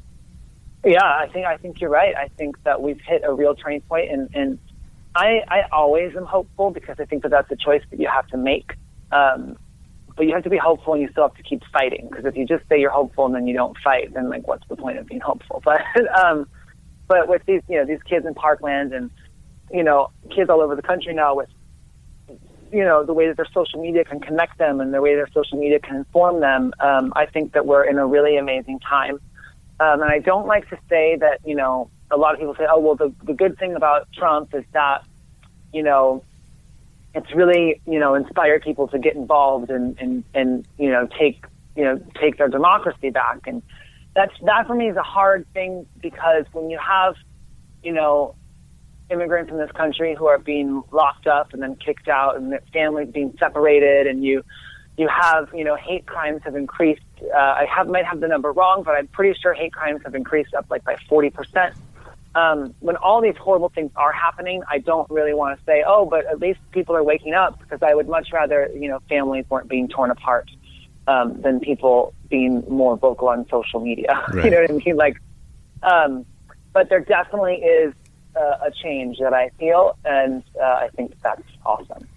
Yeah, 0.83 1.03
I 1.03 1.27
think 1.31 1.45
I 1.45 1.57
think 1.57 1.81
you're 1.81 1.89
right. 1.89 2.15
I 2.15 2.29
think 2.29 2.61
that 2.63 2.81
we've 2.81 3.01
hit 3.01 3.23
a 3.25 3.33
real 3.33 3.53
turning 3.53 3.81
point, 3.81 4.11
and 4.11 4.29
and 4.33 4.59
I 5.13 5.41
I 5.47 5.63
always 5.71 6.15
am 6.15 6.25
hopeful 6.25 6.71
because 6.71 6.95
I 6.99 7.05
think 7.05 7.23
that 7.23 7.29
that's 7.29 7.51
a 7.51 7.57
choice 7.57 7.83
that 7.89 7.99
you 7.99 8.07
have 8.07 8.27
to 8.27 8.37
make. 8.37 8.73
Um, 9.11 9.57
but 10.15 10.25
you 10.25 10.33
have 10.33 10.43
to 10.43 10.49
be 10.49 10.57
hopeful, 10.57 10.93
and 10.93 11.01
you 11.01 11.09
still 11.11 11.23
have 11.23 11.35
to 11.35 11.43
keep 11.43 11.63
fighting. 11.71 12.07
Because 12.09 12.25
if 12.25 12.35
you 12.37 12.45
just 12.45 12.67
say 12.69 12.79
you're 12.79 12.91
hopeful 12.91 13.25
and 13.25 13.35
then 13.35 13.47
you 13.47 13.53
don't 13.53 13.77
fight, 13.83 14.13
then 14.13 14.29
like 14.29 14.47
what's 14.47 14.67
the 14.69 14.75
point 14.77 14.97
of 14.97 15.07
being 15.07 15.21
hopeful? 15.21 15.61
But 15.65 15.81
um, 16.17 16.47
but 17.07 17.27
with 17.27 17.41
these 17.45 17.61
you 17.67 17.77
know 17.77 17.85
these 17.85 18.01
kids 18.03 18.25
in 18.25 18.33
Parkland 18.33 18.93
and 18.93 19.11
you 19.71 19.83
know 19.83 20.11
kids 20.33 20.49
all 20.49 20.61
over 20.61 20.75
the 20.77 20.81
country 20.81 21.13
now 21.13 21.35
with 21.35 21.49
you 22.71 22.85
know 22.85 23.03
the 23.03 23.13
way 23.13 23.27
that 23.27 23.35
their 23.35 23.47
social 23.53 23.81
media 23.81 24.05
can 24.05 24.21
connect 24.21 24.57
them 24.57 24.79
and 24.79 24.93
the 24.93 25.01
way 25.01 25.15
their 25.15 25.29
social 25.33 25.57
media 25.57 25.79
can 25.79 25.97
inform 25.97 26.39
them, 26.39 26.73
um, 26.79 27.11
I 27.17 27.25
think 27.25 27.51
that 27.51 27.65
we're 27.65 27.83
in 27.83 27.97
a 27.97 28.07
really 28.07 28.37
amazing 28.37 28.79
time. 28.79 29.19
Um, 29.79 30.01
and 30.01 30.11
I 30.11 30.19
don't 30.19 30.45
like 30.45 30.69
to 30.69 30.77
say 30.89 31.15
that, 31.19 31.39
you 31.45 31.55
know, 31.55 31.89
a 32.11 32.17
lot 32.17 32.33
of 32.33 32.39
people 32.39 32.55
say, 32.55 32.65
oh, 32.69 32.79
well, 32.79 32.95
the, 32.95 33.13
the 33.23 33.33
good 33.33 33.57
thing 33.57 33.75
about 33.75 34.11
Trump 34.13 34.53
is 34.53 34.63
that, 34.73 35.03
you 35.71 35.83
know, 35.83 36.23
it's 37.15 37.33
really, 37.33 37.81
you 37.85 37.99
know, 37.99 38.15
inspired 38.15 38.63
people 38.63 38.87
to 38.89 38.99
get 38.99 39.15
involved 39.15 39.69
and, 39.69 39.97
and, 39.99 40.23
and, 40.33 40.67
you 40.77 40.89
know, 40.89 41.07
take, 41.17 41.45
you 41.75 41.83
know, 41.83 41.99
take 42.19 42.37
their 42.37 42.49
democracy 42.49 43.09
back. 43.09 43.47
And 43.47 43.63
that's, 44.15 44.33
that 44.43 44.67
for 44.67 44.75
me 44.75 44.89
is 44.89 44.97
a 44.97 45.03
hard 45.03 45.45
thing 45.53 45.85
because 46.01 46.45
when 46.51 46.69
you 46.69 46.77
have, 46.77 47.15
you 47.83 47.93
know, 47.93 48.35
immigrants 49.09 49.51
in 49.51 49.57
this 49.57 49.71
country 49.71 50.13
who 50.13 50.27
are 50.27 50.37
being 50.37 50.83
locked 50.91 51.25
up 51.25 51.53
and 51.53 51.63
then 51.63 51.75
kicked 51.75 52.07
out 52.07 52.35
and 52.35 52.51
their 52.51 52.61
families 52.73 53.09
being 53.11 53.33
separated 53.39 54.07
and 54.07 54.23
you, 54.23 54.43
you 54.97 55.07
have, 55.07 55.49
you 55.53 55.63
know, 55.63 55.75
hate 55.75 56.05
crimes 56.05 56.41
have 56.43 56.55
increased. 56.55 57.01
Uh, 57.21 57.37
I 57.37 57.67
have 57.73 57.87
might 57.87 58.05
have 58.05 58.19
the 58.19 58.27
number 58.27 58.51
wrong, 58.51 58.83
but 58.83 58.95
I'm 58.95 59.07
pretty 59.07 59.37
sure 59.39 59.53
hate 59.53 59.73
crimes 59.73 60.01
have 60.05 60.15
increased 60.15 60.53
up 60.53 60.65
like 60.69 60.83
by 60.83 60.95
40 61.07 61.29
percent. 61.29 61.75
Um, 62.35 62.75
when 62.79 62.95
all 62.97 63.21
these 63.21 63.35
horrible 63.37 63.69
things 63.69 63.91
are 63.95 64.11
happening, 64.11 64.61
I 64.69 64.77
don't 64.77 65.09
really 65.09 65.33
want 65.33 65.57
to 65.57 65.65
say, 65.65 65.83
oh, 65.85 66.05
but 66.05 66.25
at 66.27 66.39
least 66.39 66.59
people 66.71 66.95
are 66.95 67.03
waking 67.03 67.33
up 67.33 67.59
because 67.59 67.81
I 67.81 67.95
would 67.95 68.07
much 68.07 68.31
rather, 68.31 68.69
you 68.73 68.87
know, 68.87 68.99
families 69.09 69.45
weren't 69.49 69.67
being 69.67 69.87
torn 69.87 70.11
apart 70.11 70.49
um, 71.07 71.41
than 71.41 71.59
people 71.59 72.13
being 72.29 72.63
more 72.69 72.95
vocal 72.97 73.29
on 73.29 73.47
social 73.49 73.79
media. 73.79 74.23
you 74.35 74.51
know 74.51 74.61
what 74.61 74.69
I 74.69 74.73
mean? 74.73 74.95
Like, 74.95 75.19
um, 75.81 76.25
but 76.71 76.89
there 76.89 76.99
definitely 76.99 77.55
is 77.55 77.93
uh, 78.35 78.67
a 78.67 78.71
change 78.83 79.17
that 79.19 79.33
I 79.33 79.49
feel, 79.57 79.97
and 80.05 80.43
uh, 80.61 80.65
I 80.65 80.89
think 80.95 81.15
that's 81.21 81.41
awesome. 81.65 82.07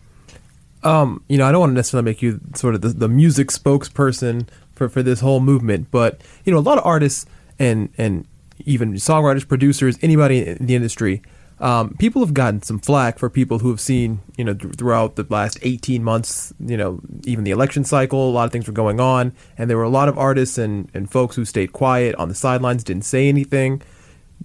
um, 0.83 1.25
you 1.29 1.39
know, 1.39 1.47
I 1.47 1.53
don't 1.53 1.61
want 1.61 1.71
to 1.71 1.75
necessarily 1.75 2.05
make 2.05 2.21
you 2.21 2.39
sort 2.55 2.75
of 2.75 2.83
the, 2.83 2.89
the 2.89 3.09
music 3.09 3.49
spokesperson 3.49 4.47
for, 4.83 4.89
for 4.89 5.03
this 5.03 5.21
whole 5.21 5.41
movement, 5.41 5.91
but 5.91 6.21
you 6.45 6.53
know, 6.53 6.59
a 6.59 6.61
lot 6.61 6.79
of 6.79 6.85
artists 6.85 7.27
and 7.59 7.89
and 7.99 8.27
even 8.65 8.95
songwriters, 8.95 9.47
producers, 9.47 9.99
anybody 10.03 10.47
in 10.47 10.67
the 10.67 10.75
industry, 10.75 11.23
um, 11.61 11.95
people 11.99 12.25
have 12.25 12.35
gotten 12.35 12.63
some 12.63 12.79
flack 12.79 13.19
for 13.19 13.29
people 13.29 13.59
who 13.59 13.71
have 13.71 13.81
seen, 13.81 14.21
you 14.37 14.45
know, 14.45 14.55
th- 14.55 14.75
throughout 14.75 15.17
the 15.17 15.27
last 15.29 15.59
18 15.63 16.03
months, 16.05 16.53
you 16.61 16.77
know, 16.77 17.01
even 17.25 17.45
the 17.45 17.51
election 17.51 17.85
cycle, 17.85 18.29
a 18.29 18.31
lot 18.31 18.45
of 18.45 18.53
things 18.53 18.67
were 18.67 18.73
going 18.73 19.01
on, 19.01 19.33
and 19.59 19.69
there 19.69 19.77
were 19.77 19.83
a 19.83 19.89
lot 19.89 20.09
of 20.09 20.17
artists 20.17 20.59
and, 20.59 20.91
and 20.95 21.11
folks 21.11 21.35
who 21.35 21.45
stayed 21.45 21.73
quiet 21.73 22.15
on 22.17 22.29
the 22.29 22.35
sidelines, 22.35 22.85
didn't 22.85 23.05
say 23.05 23.29
anything 23.29 23.83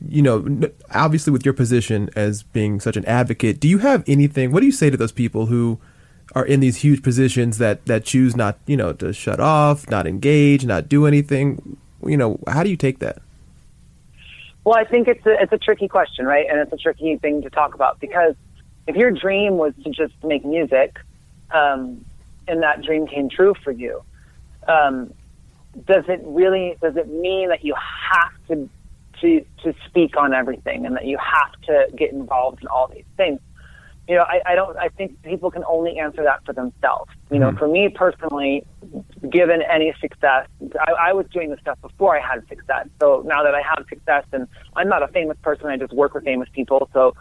you 0.07 0.21
know, 0.21 0.45
obviously 0.91 1.33
with 1.33 1.43
your 1.43 1.55
position 1.55 2.07
as 2.15 2.43
being 2.43 2.79
such 2.79 2.95
an 2.97 3.05
advocate, 3.05 3.59
do 3.59 3.67
you 3.67 3.79
have 3.79 4.03
anything? 4.05 4.51
What 4.51 4.59
do 4.59 4.67
you 4.67 4.71
say 4.71 4.91
to 4.91 4.97
those 4.97 5.11
people 5.11 5.47
who 5.47 5.79
are 6.35 6.45
in 6.45 6.59
these 6.59 6.77
huge 6.77 7.03
positions 7.03 7.57
that 7.57 7.85
that 7.85 8.03
choose 8.03 8.35
not, 8.35 8.57
you 8.65 8.77
know, 8.77 8.93
to 8.93 9.13
shut 9.13 9.39
off, 9.39 9.89
not 9.89 10.07
engage, 10.07 10.65
not 10.65 10.89
do 10.89 11.05
anything? 11.05 11.77
You 12.05 12.17
know, 12.17 12.39
how 12.47 12.63
do 12.63 12.69
you 12.69 12.77
take 12.77 12.99
that? 12.99 13.19
Well, 14.63 14.75
I 14.77 14.83
think 14.83 15.07
it's 15.07 15.25
a 15.25 15.41
it's 15.41 15.53
a 15.53 15.57
tricky 15.57 15.87
question, 15.87 16.25
right? 16.25 16.45
And 16.49 16.59
it's 16.59 16.73
a 16.73 16.77
tricky 16.77 17.15
thing 17.17 17.41
to 17.43 17.49
talk 17.49 17.73
about 17.73 17.99
because 17.99 18.35
if 18.85 18.95
your 18.95 19.11
dream 19.11 19.57
was 19.57 19.73
to 19.83 19.89
just 19.89 20.13
make 20.23 20.45
music, 20.45 20.97
um, 21.51 22.03
and 22.47 22.63
that 22.63 22.81
dream 22.81 23.07
came 23.07 23.29
true 23.29 23.53
for 23.63 23.71
you, 23.71 24.03
um, 24.67 25.13
does 25.85 26.05
it 26.07 26.21
really 26.23 26.77
does 26.81 26.95
it 26.97 27.07
mean 27.07 27.49
that 27.49 27.63
you 27.63 27.75
have 27.75 28.31
to 28.47 28.69
to 29.21 29.45
to 29.63 29.73
speak 29.85 30.17
on 30.17 30.33
everything 30.33 30.85
and 30.85 30.95
that 30.95 31.05
you 31.05 31.17
have 31.17 31.51
to 31.63 31.87
get 31.95 32.11
involved 32.11 32.61
in 32.61 32.67
all 32.67 32.87
these 32.87 33.05
things? 33.15 33.39
You 34.07 34.15
know, 34.15 34.23
I, 34.23 34.39
I 34.45 34.55
don't. 34.55 34.77
I 34.77 34.87
think 34.87 35.21
people 35.23 35.51
can 35.51 35.63
only 35.67 35.99
answer 35.99 36.23
that 36.23 36.45
for 36.45 36.53
themselves. 36.53 37.11
You 37.29 37.39
know, 37.39 37.51
Mhm. 37.51 37.59
for 37.59 37.67
me 37.67 37.89
personally, 37.89 38.65
given 39.29 39.61
any 39.63 39.93
success, 39.99 40.47
I, 40.79 41.09
I 41.09 41.13
was 41.13 41.25
doing 41.27 41.49
this 41.49 41.59
stuff 41.59 41.77
before 41.81 42.15
I 42.17 42.21
had 42.21 42.47
success. 42.47 42.87
So 43.01 43.23
now 43.25 43.43
that 43.43 43.53
I 43.53 43.61
have 43.61 43.85
success, 43.89 44.23
and 44.31 44.47
I'm 44.77 44.87
not 44.87 45.03
a 45.03 45.09
famous 45.09 45.37
person, 45.41 45.67
I 45.67 45.75
just 45.75 45.91
work 45.91 46.13
with 46.13 46.23
famous 46.23 46.47
people. 46.53 46.89
So, 46.93 47.15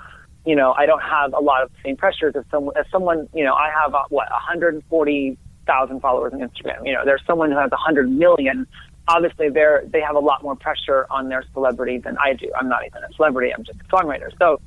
you 0.45 0.55
know, 0.55 0.74
I 0.74 0.87
don't 0.87 1.03
have 1.03 1.32
a 1.34 1.41
lot 1.41 1.64
of 1.64 1.70
the 1.70 1.76
same 1.84 1.97
pressures 1.97 2.37
as 2.37 2.45
someone. 2.53 2.76
As 2.76 2.87
someone, 2.93 3.28
you 3.34 3.43
know, 3.43 3.55
I 3.55 3.68
have 3.70 3.93
uh, 3.93 4.05
what 4.11 4.30
140,000 4.30 6.01
followers 6.01 6.32
on 6.34 6.39
Instagram. 6.41 6.87
You 6.87 6.93
know, 6.93 7.05
there's 7.05 7.22
someone 7.26 7.51
who 7.51 7.59
has 7.59 7.72
100 7.72 8.11
million. 8.11 8.64
Obviously, 9.09 9.49
they're 9.49 9.82
they 9.87 10.01
have 10.01 10.14
a 10.14 10.20
lot 10.20 10.45
more 10.45 10.55
pressure 10.55 11.07
on 11.11 11.28
their 11.30 11.45
celebrity 11.53 11.99
than 11.99 12.16
I 12.18 12.34
do. 12.34 12.51
I'm 12.57 12.68
not 12.68 12.87
even 12.87 13.03
a 13.03 13.12
celebrity. 13.14 13.53
I'm 13.53 13.64
just 13.64 13.80
a 13.80 13.84
songwriter. 13.84 14.30
So 14.39 14.61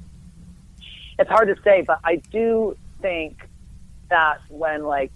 it's 1.19 1.29
hard 1.29 1.49
to 1.49 1.61
say, 1.63 1.83
but 1.85 1.99
I 2.03 2.15
do 2.31 2.77
think 3.01 3.37
that 4.09 4.39
when 4.47 4.83
like 4.83 5.11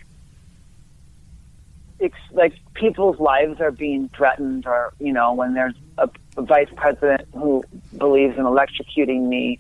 ex- 2.01 2.18
like 2.32 2.54
people's 2.74 3.20
lives 3.20 3.62
are 3.62 3.72
being 3.72 4.10
threatened, 4.10 4.68
or 4.68 4.93
you 4.99 5.14
know, 5.14 5.34
when 5.34 5.54
there's 5.54 5.74
a, 5.97 6.10
a 6.38 6.41
vice 6.41 6.68
president 6.76 7.28
who 7.34 7.64
believes 7.97 8.38
in 8.38 8.43
electrocuting 8.43 9.28
me, 9.28 9.60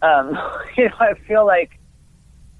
um, 0.00 0.38
you 0.76 0.88
know, 0.88 0.96
I 0.98 1.14
feel 1.28 1.46
like 1.46 1.78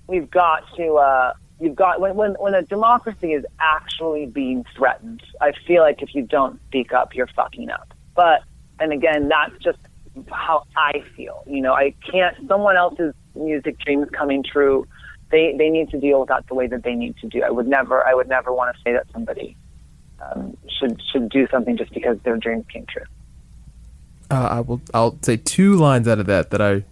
we've 0.06 0.30
got 0.30 0.62
to. 0.76 0.94
Uh, 0.96 1.32
you've 1.58 1.76
got 1.76 2.00
when 2.00 2.14
when 2.16 2.32
when 2.34 2.54
a 2.54 2.62
democracy 2.62 3.32
is 3.32 3.46
actually 3.58 4.26
being 4.26 4.66
threatened. 4.76 5.22
I 5.40 5.52
feel 5.66 5.82
like 5.82 6.02
if 6.02 6.14
you 6.14 6.22
don't 6.22 6.60
speak 6.66 6.92
up, 6.92 7.14
you're 7.14 7.26
fucking 7.28 7.70
up. 7.70 7.94
But 8.14 8.42
and 8.78 8.92
again, 8.92 9.28
that's 9.28 9.56
just 9.62 9.78
how 10.30 10.64
I 10.76 11.02
feel. 11.16 11.42
You 11.46 11.60
know, 11.60 11.72
I 11.72 11.94
can't. 12.10 12.36
Someone 12.48 12.76
else's 12.76 13.14
music 13.34 13.78
dreams 13.78 14.08
coming 14.12 14.42
true. 14.42 14.86
They 15.30 15.54
they 15.56 15.70
need 15.70 15.90
to 15.90 15.98
deal 15.98 16.20
with 16.20 16.28
that 16.28 16.46
the 16.48 16.54
way 16.54 16.66
that 16.66 16.82
they 16.82 16.94
need 16.94 17.16
to 17.18 17.28
do. 17.28 17.42
I 17.42 17.50
would 17.50 17.66
never. 17.66 18.06
I 18.06 18.14
would 18.14 18.28
never 18.28 18.52
want 18.52 18.74
to 18.76 18.82
say 18.82 18.92
that 18.92 19.06
somebody 19.12 19.56
um, 20.20 20.56
should 20.78 21.00
should 21.12 21.28
do 21.28 21.46
something 21.50 21.76
just 21.76 21.92
because 21.92 22.18
their 22.24 22.36
dreams 22.36 22.64
came 22.72 22.86
true. 22.86 23.04
Uh, 24.30 24.48
I 24.50 24.60
will. 24.60 24.80
I'll 24.92 25.18
say 25.22 25.36
two 25.36 25.74
lines 25.74 26.08
out 26.08 26.18
of 26.18 26.26
that 26.26 26.50
that 26.50 26.60
I 26.60 26.84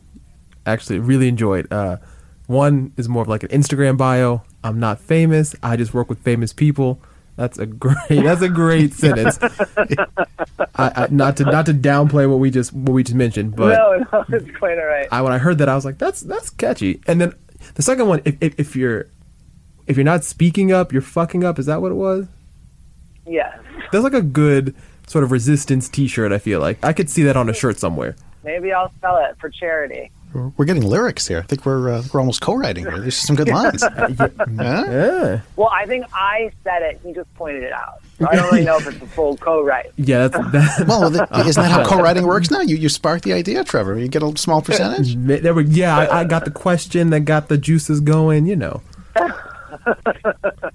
actually 0.66 0.98
really 0.98 1.28
enjoyed. 1.28 1.72
Uh, 1.72 1.98
one 2.46 2.92
is 2.96 3.08
more 3.08 3.22
of 3.22 3.28
like 3.28 3.42
an 3.42 3.48
Instagram 3.50 3.96
bio. 3.96 4.42
I'm 4.64 4.78
not 4.78 5.00
famous. 5.00 5.54
I 5.62 5.76
just 5.76 5.94
work 5.94 6.08
with 6.08 6.18
famous 6.20 6.52
people. 6.52 7.00
That's 7.36 7.58
a 7.58 7.66
great. 7.66 7.96
That's 8.08 8.42
a 8.42 8.48
great 8.48 8.92
sentence. 8.92 9.38
I, 10.76 10.92
I, 11.04 11.08
not 11.10 11.36
to 11.38 11.44
not 11.44 11.66
to 11.66 11.74
downplay 11.74 12.28
what 12.28 12.38
we 12.38 12.50
just 12.50 12.72
what 12.72 12.92
we 12.92 13.02
just 13.02 13.14
mentioned, 13.14 13.56
but 13.56 13.76
no, 13.76 14.04
no, 14.12 14.24
it's 14.28 14.56
quite 14.58 14.78
all 14.78 14.84
right. 14.86 15.08
I 15.10 15.22
when 15.22 15.32
I 15.32 15.38
heard 15.38 15.58
that 15.58 15.68
I 15.68 15.74
was 15.74 15.84
like, 15.84 15.98
that's 15.98 16.20
that's 16.20 16.50
catchy. 16.50 17.00
And 17.06 17.20
then 17.20 17.34
the 17.74 17.82
second 17.82 18.06
one, 18.08 18.20
if, 18.24 18.36
if, 18.40 18.60
if 18.60 18.76
you're 18.76 19.06
if 19.86 19.96
you're 19.96 20.04
not 20.04 20.24
speaking 20.24 20.72
up, 20.72 20.92
you're 20.92 21.02
fucking 21.02 21.42
up. 21.44 21.58
Is 21.58 21.66
that 21.66 21.80
what 21.82 21.92
it 21.92 21.96
was? 21.96 22.26
yes, 23.26 23.58
That's 23.92 24.04
like 24.04 24.14
a 24.14 24.22
good 24.22 24.74
sort 25.06 25.24
of 25.24 25.32
resistance 25.32 25.88
T-shirt. 25.88 26.32
I 26.32 26.38
feel 26.38 26.60
like 26.60 26.84
I 26.84 26.92
could 26.92 27.08
see 27.08 27.22
that 27.24 27.36
on 27.36 27.48
a 27.48 27.54
shirt 27.54 27.78
somewhere. 27.78 28.14
maybe 28.44 28.72
I'll 28.72 28.92
sell 29.00 29.16
it 29.18 29.36
for 29.40 29.48
charity. 29.48 30.10
We're, 30.34 30.48
we're 30.56 30.64
getting 30.64 30.82
lyrics 30.84 31.26
here. 31.28 31.38
I 31.38 31.42
think 31.42 31.66
we're 31.66 31.90
uh, 31.90 32.02
we're 32.12 32.20
almost 32.20 32.40
co-writing 32.40 32.84
here. 32.84 32.98
There's 32.98 33.16
some 33.16 33.36
good 33.36 33.48
lines. 33.58 33.82
yeah. 33.82 34.28
Yeah. 34.50 35.40
Well, 35.56 35.68
I 35.72 35.86
think 35.86 36.06
I 36.14 36.50
said 36.64 36.82
it. 36.82 37.00
He 37.04 37.12
just 37.12 37.32
pointed 37.34 37.62
it 37.64 37.72
out. 37.72 38.00
So 38.18 38.28
I 38.28 38.36
don't 38.36 38.52
really 38.52 38.64
know 38.64 38.76
if 38.78 38.86
it's 38.86 39.02
a 39.02 39.06
full 39.06 39.36
co-write. 39.36 39.92
Yeah, 39.96 40.28
that's 40.28 40.50
that. 40.52 40.84
Well, 40.88 41.10
th- 41.10 41.46
isn't 41.46 41.62
that 41.62 41.70
how 41.70 41.84
co-writing 41.84 42.26
works 42.26 42.50
now? 42.50 42.60
You 42.60 42.76
you 42.76 42.88
spark 42.88 43.22
the 43.22 43.32
idea, 43.32 43.64
Trevor. 43.64 43.98
You 43.98 44.08
get 44.08 44.22
a 44.22 44.36
small 44.36 44.62
percentage. 44.62 45.14
There 45.16 45.54
we, 45.54 45.64
yeah, 45.64 45.96
I, 45.98 46.20
I 46.20 46.24
got 46.24 46.44
the 46.44 46.50
question 46.50 47.10
that 47.10 47.20
got 47.20 47.48
the 47.48 47.58
juices 47.58 48.00
going. 48.00 48.46
You 48.46 48.56
know. 48.56 48.80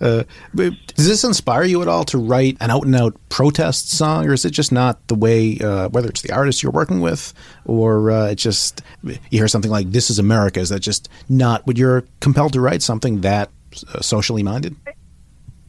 Uh, 0.00 0.24
does 0.54 1.06
this 1.06 1.24
inspire 1.24 1.64
you 1.64 1.82
at 1.82 1.88
all 1.88 2.04
to 2.04 2.16
write 2.16 2.56
an 2.60 2.70
out 2.70 2.86
and 2.86 2.96
out 2.96 3.14
protest 3.28 3.90
song, 3.90 4.26
or 4.26 4.32
is 4.32 4.46
it 4.46 4.50
just 4.50 4.72
not 4.72 5.06
the 5.08 5.14
way? 5.14 5.58
Uh, 5.58 5.90
whether 5.90 6.08
it's 6.08 6.22
the 6.22 6.32
artist 6.32 6.62
you're 6.62 6.72
working 6.72 7.02
with, 7.02 7.34
or 7.66 8.10
uh, 8.10 8.28
it's 8.28 8.42
just 8.42 8.80
you 9.02 9.18
hear 9.28 9.46
something 9.46 9.70
like 9.70 9.90
"This 9.90 10.08
is 10.08 10.18
America," 10.18 10.58
is 10.58 10.70
that 10.70 10.80
just 10.80 11.10
not 11.28 11.66
what 11.66 11.76
you're 11.76 12.04
compelled 12.20 12.54
to 12.54 12.62
write 12.62 12.80
something 12.80 13.20
that 13.20 13.50
uh, 13.92 14.00
socially 14.00 14.42
minded? 14.42 14.74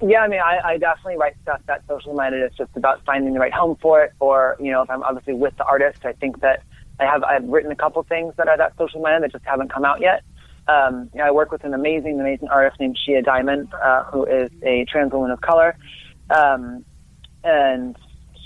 Yeah, 0.01 0.21
I 0.21 0.27
mean, 0.29 0.39
I, 0.39 0.59
I 0.63 0.77
definitely 0.77 1.17
write 1.17 1.35
stuff 1.41 1.59
that's 1.67 1.85
socially 1.87 2.15
minded. 2.15 2.41
It's 2.41 2.55
just 2.55 2.71
about 2.77 3.03
finding 3.05 3.33
the 3.33 3.39
right 3.41 3.53
home 3.53 3.77
for 3.81 4.01
it, 4.01 4.13
or 4.21 4.55
you 4.61 4.71
know, 4.71 4.81
if 4.81 4.89
I'm 4.89 5.03
obviously 5.03 5.33
with 5.33 5.57
the 5.57 5.65
artist, 5.65 6.05
I 6.05 6.13
think 6.13 6.39
that 6.39 6.63
I 7.01 7.05
have 7.05 7.23
I've 7.23 7.43
written 7.43 7.71
a 7.71 7.75
couple 7.75 8.01
things 8.03 8.33
that 8.37 8.47
are 8.47 8.57
that 8.57 8.77
socially 8.77 9.03
minded 9.03 9.23
that 9.23 9.33
just 9.33 9.45
haven't 9.45 9.73
come 9.73 9.83
out 9.83 9.99
yet. 9.99 10.23
Um, 10.67 11.09
you 11.13 11.19
know, 11.19 11.25
I 11.25 11.31
work 11.31 11.51
with 11.51 11.63
an 11.63 11.73
amazing, 11.73 12.19
amazing 12.19 12.47
artist 12.49 12.79
named 12.79 12.97
Shea 13.03 13.21
Diamond, 13.21 13.67
uh, 13.73 14.03
who 14.05 14.25
is 14.25 14.51
a 14.63 14.85
trans 14.85 15.11
woman 15.11 15.31
of 15.31 15.41
color, 15.41 15.75
um, 16.29 16.85
and 17.43 17.97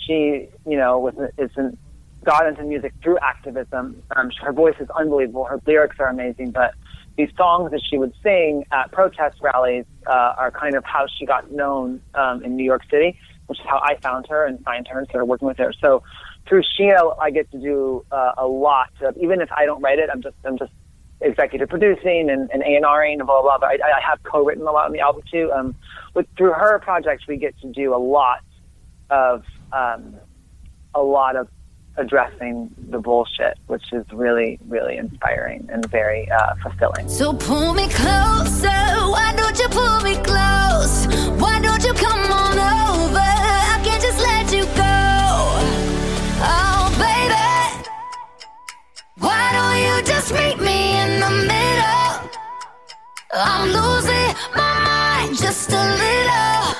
she, 0.05 0.47
you 0.65 0.77
know, 0.77 0.99
was 0.99 1.13
is 1.37 1.51
an, 1.55 1.77
got 2.23 2.47
into 2.47 2.63
music 2.63 2.93
through 3.03 3.17
activism. 3.19 4.01
Um, 4.15 4.31
her 4.41 4.53
voice 4.53 4.75
is 4.79 4.89
unbelievable. 4.89 5.45
Her 5.45 5.59
lyrics 5.65 5.97
are 5.99 6.07
amazing, 6.07 6.51
but 6.51 6.73
these 7.17 7.29
songs 7.37 7.71
that 7.71 7.81
she 7.89 7.97
would 7.97 8.13
sing 8.23 8.65
at 8.71 8.91
protest 8.91 9.37
rallies 9.41 9.85
uh, 10.07 10.33
are 10.37 10.51
kind 10.51 10.75
of 10.75 10.83
how 10.83 11.05
she 11.07 11.25
got 11.25 11.51
known 11.51 12.01
um, 12.13 12.43
in 12.43 12.55
New 12.55 12.63
York 12.63 12.83
City, 12.89 13.17
which 13.47 13.59
is 13.59 13.65
how 13.65 13.79
I 13.83 13.97
found 14.01 14.27
her 14.29 14.45
and 14.45 14.59
signed 14.65 14.87
her 14.89 14.99
and 14.99 15.07
started 15.07 15.25
working 15.25 15.47
with 15.47 15.57
her. 15.57 15.71
So 15.79 16.03
through 16.47 16.63
Shea, 16.77 16.97
I 17.19 17.31
get 17.31 17.49
to 17.51 17.59
do 17.59 18.05
uh, 18.11 18.33
a 18.37 18.47
lot 18.47 18.89
of, 19.01 19.15
even 19.17 19.41
if 19.41 19.51
I 19.51 19.65
don't 19.65 19.81
write 19.81 19.99
it, 19.99 20.09
I'm 20.11 20.21
just 20.21 20.35
I'm 20.43 20.57
just 20.57 20.71
executive 21.21 21.69
producing 21.69 22.29
and, 22.29 22.49
and 22.51 22.61
A&Ring 22.63 23.19
and 23.19 23.27
blah, 23.27 23.41
blah. 23.41 23.57
But 23.57 23.67
I, 23.67 23.97
I 23.97 24.01
have 24.07 24.21
co-written 24.23 24.67
a 24.67 24.71
lot 24.71 24.85
on 24.85 24.91
the 24.91 24.99
album 24.99 25.23
too. 25.31 25.51
Um, 25.53 25.75
through 26.37 26.53
her 26.53 26.79
projects, 26.79 27.27
we 27.27 27.37
get 27.37 27.59
to 27.61 27.71
do 27.71 27.95
a 27.95 27.97
lot 27.97 28.39
of 29.09 29.43
um, 29.71 30.15
a 30.93 31.01
lot 31.01 31.35
of 31.35 31.47
addressing 31.97 32.73
the 32.89 32.99
bullshit, 32.99 33.57
which 33.67 33.93
is 33.93 34.05
really, 34.11 34.59
really 34.67 34.97
inspiring 34.97 35.67
and 35.71 35.89
very 35.89 36.29
uh, 36.29 36.55
fulfilling. 36.61 37.07
So 37.07 37.33
pull 37.33 37.73
me 37.73 37.87
closer. 37.89 38.67
Why 38.67 39.33
don't 39.35 39.57
you 39.59 39.67
pull 39.69 40.01
me 40.01 40.15
close? 40.15 41.07
Why 41.39 41.59
don't 41.61 41.83
you 41.83 41.93
come 41.93 42.31
on 42.31 42.59
over? 42.59 43.34
I'm 53.37 53.67
losing 53.67 54.33
my 54.55 54.79
mind 54.85 55.37
just 55.37 55.69
a 55.69 55.73
little. 55.75 56.73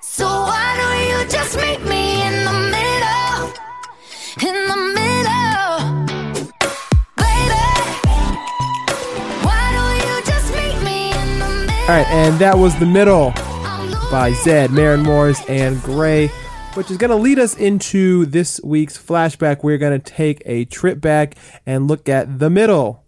So 0.00 0.24
why 0.24 0.74
don't 0.80 1.02
you 1.06 1.30
just 1.30 1.54
meet 1.58 1.82
me 1.82 2.22
in 2.22 2.44
the 2.46 2.52
middle? 2.72 3.52
In 4.40 4.54
the 4.68 4.76
middle. 4.96 5.76
Baby. 7.14 7.60
Why 9.44 9.64
don't 9.76 9.98
you 10.00 10.22
just 10.24 10.48
meet 10.54 10.82
me 10.82 11.12
in 11.12 11.38
the 11.38 11.48
middle? 11.66 11.80
All 11.82 11.88
right, 11.88 12.06
and 12.08 12.38
that 12.38 12.56
was 12.56 12.78
The 12.78 12.86
Middle 12.86 13.32
by 14.10 14.32
Zedd, 14.42 14.70
Maren 14.70 15.02
Morris, 15.02 15.44
and 15.46 15.82
Grey, 15.82 16.28
which 16.72 16.90
is 16.90 16.96
going 16.96 17.10
to 17.10 17.16
lead 17.16 17.38
us 17.38 17.54
into 17.54 18.24
this 18.24 18.62
week's 18.64 18.96
flashback. 18.96 19.62
We're 19.62 19.76
going 19.76 20.00
to 20.00 20.10
take 20.10 20.40
a 20.46 20.64
trip 20.64 21.02
back 21.02 21.34
and 21.66 21.86
look 21.86 22.08
at 22.08 22.38
The 22.38 22.48
Middle. 22.48 23.04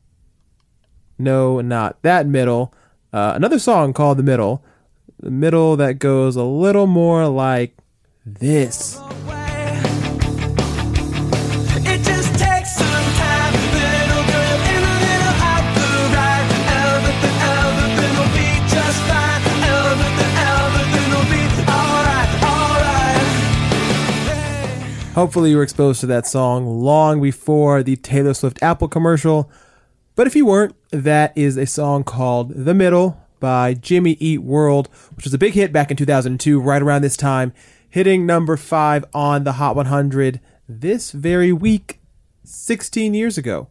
No, 1.18 1.60
not 1.60 2.00
that 2.02 2.26
middle. 2.26 2.74
Uh, 3.12 3.32
another 3.36 3.58
song 3.58 3.92
called 3.92 4.18
The 4.18 4.22
Middle. 4.22 4.64
The 5.20 5.30
middle 5.30 5.76
that 5.76 5.98
goes 5.98 6.34
a 6.34 6.42
little 6.44 6.86
more 6.86 7.28
like 7.28 7.76
this. 8.24 8.98
It 11.84 12.02
just 12.02 12.34
takes 12.38 12.74
some 12.74 13.06
time. 13.14 13.52
Little 13.52 14.24
girl 14.32 14.58
in 14.66 14.80
the 14.82 14.96
middle 14.98 15.36
of 15.46 15.62
the 15.78 15.90
ride. 16.10 16.48
Everything, 16.72 17.36
everything 17.52 18.12
will 18.18 18.32
be 18.34 18.48
just 18.66 18.98
fine. 19.06 19.42
Everything, 19.62 20.32
everything 20.42 21.06
will 21.12 21.28
be 21.30 21.42
alright, 21.70 22.30
alright. 22.42 23.22
Hopefully, 25.14 25.50
you 25.50 25.56
were 25.56 25.62
exposed 25.62 26.00
to 26.00 26.06
that 26.06 26.26
song 26.26 26.66
long 26.66 27.20
before 27.20 27.82
the 27.82 27.96
Taylor 27.96 28.34
Swift 28.34 28.60
Apple 28.62 28.88
commercial. 28.88 29.50
But 30.14 30.26
if 30.26 30.36
you 30.36 30.44
weren't, 30.44 30.74
that 30.90 31.32
is 31.36 31.56
a 31.56 31.64
song 31.64 32.04
called 32.04 32.50
The 32.50 32.74
Middle 32.74 33.18
by 33.40 33.72
Jimmy 33.72 34.12
Eat 34.20 34.42
World, 34.42 34.88
which 35.16 35.24
was 35.24 35.32
a 35.32 35.38
big 35.38 35.54
hit 35.54 35.72
back 35.72 35.90
in 35.90 35.96
2002, 35.96 36.60
right 36.60 36.82
around 36.82 37.00
this 37.00 37.16
time, 37.16 37.54
hitting 37.88 38.26
number 38.26 38.58
five 38.58 39.06
on 39.14 39.44
the 39.44 39.52
Hot 39.52 39.74
100 39.74 40.38
this 40.68 41.12
very 41.12 41.50
week, 41.50 41.98
16 42.44 43.14
years 43.14 43.38
ago. 43.38 43.68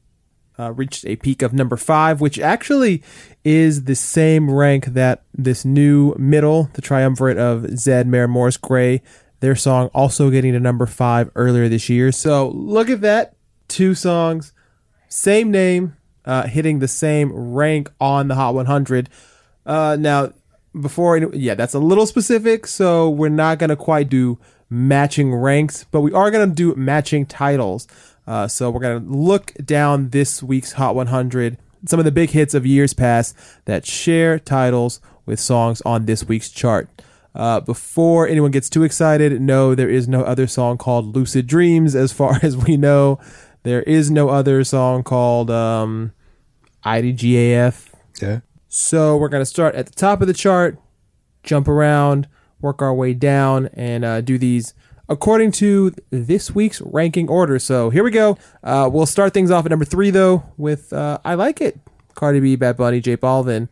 Uh, 0.57 0.71
reached 0.71 1.05
a 1.05 1.15
peak 1.15 1.41
of 1.43 1.53
number 1.53 1.77
five, 1.77 2.21
which 2.21 2.39
actually 2.39 3.03
is 3.43 3.85
the 3.85 3.95
same 3.95 4.49
rank 4.49 4.87
that 4.87 5.23
this 5.33 5.63
new 5.63 6.13
middle, 6.17 6.69
the 6.73 6.81
triumvirate 6.81 7.37
of 7.37 7.61
Zedd, 7.61 8.07
Maren 8.07 8.31
Morris, 8.31 8.57
Grey, 8.57 9.01
their 9.39 9.55
song 9.55 9.89
also 9.93 10.29
getting 10.29 10.53
to 10.53 10.59
number 10.59 10.85
five 10.85 11.29
earlier 11.35 11.69
this 11.69 11.87
year. 11.87 12.11
So 12.11 12.49
look 12.49 12.89
at 12.89 13.01
that. 13.01 13.35
Two 13.67 13.95
songs, 13.95 14.53
same 15.07 15.49
name, 15.49 15.95
uh, 16.25 16.47
hitting 16.47 16.79
the 16.79 16.87
same 16.87 17.31
rank 17.33 17.91
on 17.99 18.27
the 18.27 18.35
Hot 18.35 18.53
100. 18.53 19.09
Uh, 19.65 19.97
now, 19.99 20.33
before, 20.79 21.17
yeah, 21.17 21.55
that's 21.55 21.73
a 21.73 21.79
little 21.79 22.05
specific, 22.05 22.67
so 22.67 23.09
we're 23.09 23.29
not 23.29 23.59
going 23.59 23.69
to 23.69 23.75
quite 23.75 24.09
do 24.09 24.39
matching 24.69 25.35
ranks, 25.35 25.85
but 25.91 26.01
we 26.01 26.13
are 26.13 26.31
going 26.31 26.49
to 26.49 26.55
do 26.55 26.75
matching 26.75 27.25
titles. 27.25 27.87
Uh, 28.25 28.47
so 28.47 28.69
we're 28.69 28.79
going 28.79 29.03
to 29.03 29.13
look 29.13 29.53
down 29.65 30.09
this 30.09 30.41
week's 30.41 30.73
Hot 30.73 30.95
100, 30.95 31.57
some 31.85 31.99
of 31.99 32.05
the 32.05 32.11
big 32.11 32.29
hits 32.29 32.53
of 32.53 32.65
years 32.65 32.93
past 32.93 33.35
that 33.65 33.85
share 33.85 34.39
titles 34.39 35.01
with 35.25 35.39
songs 35.39 35.81
on 35.81 36.05
this 36.05 36.23
week's 36.23 36.49
chart. 36.49 36.89
Uh, 37.33 37.59
before 37.61 38.27
anyone 38.27 38.51
gets 38.51 38.69
too 38.69 38.83
excited, 38.83 39.39
no, 39.41 39.73
there 39.73 39.89
is 39.89 40.07
no 40.07 40.21
other 40.23 40.47
song 40.47 40.77
called 40.77 41.15
Lucid 41.15 41.47
Dreams, 41.47 41.95
as 41.95 42.11
far 42.11 42.39
as 42.43 42.57
we 42.57 42.77
know. 42.77 43.19
There 43.63 43.83
is 43.83 44.09
no 44.09 44.29
other 44.29 44.63
song 44.63 45.03
called 45.03 45.51
um, 45.51 46.13
IDGAF. 46.85 47.89
Yeah. 48.21 48.39
So 48.67 49.17
we're 49.17 49.29
going 49.29 49.41
to 49.41 49.45
start 49.45 49.75
at 49.75 49.85
the 49.85 49.91
top 49.91 50.21
of 50.21 50.27
the 50.27 50.33
chart, 50.33 50.79
jump 51.43 51.67
around, 51.67 52.27
work 52.61 52.81
our 52.81 52.93
way 52.93 53.13
down, 53.13 53.67
and 53.73 54.05
uh, 54.05 54.21
do 54.21 54.37
these 54.37 54.73
according 55.09 55.51
to 55.51 55.93
this 56.09 56.55
week's 56.55 56.79
ranking 56.81 57.27
order. 57.27 57.59
So 57.59 57.89
here 57.89 58.03
we 58.03 58.11
go. 58.11 58.37
Uh, 58.63 58.89
we'll 58.91 59.05
start 59.05 59.33
things 59.33 59.51
off 59.51 59.65
at 59.65 59.69
number 59.69 59.85
three, 59.85 60.09
though, 60.09 60.43
with 60.55 60.93
uh, 60.93 61.19
I 61.25 61.33
Like 61.33 61.59
It. 61.59 61.79
Cardi 62.15 62.39
B, 62.39 62.55
Bad 62.55 62.77
Bunny, 62.77 63.01
J 63.01 63.17
Balvin. 63.17 63.67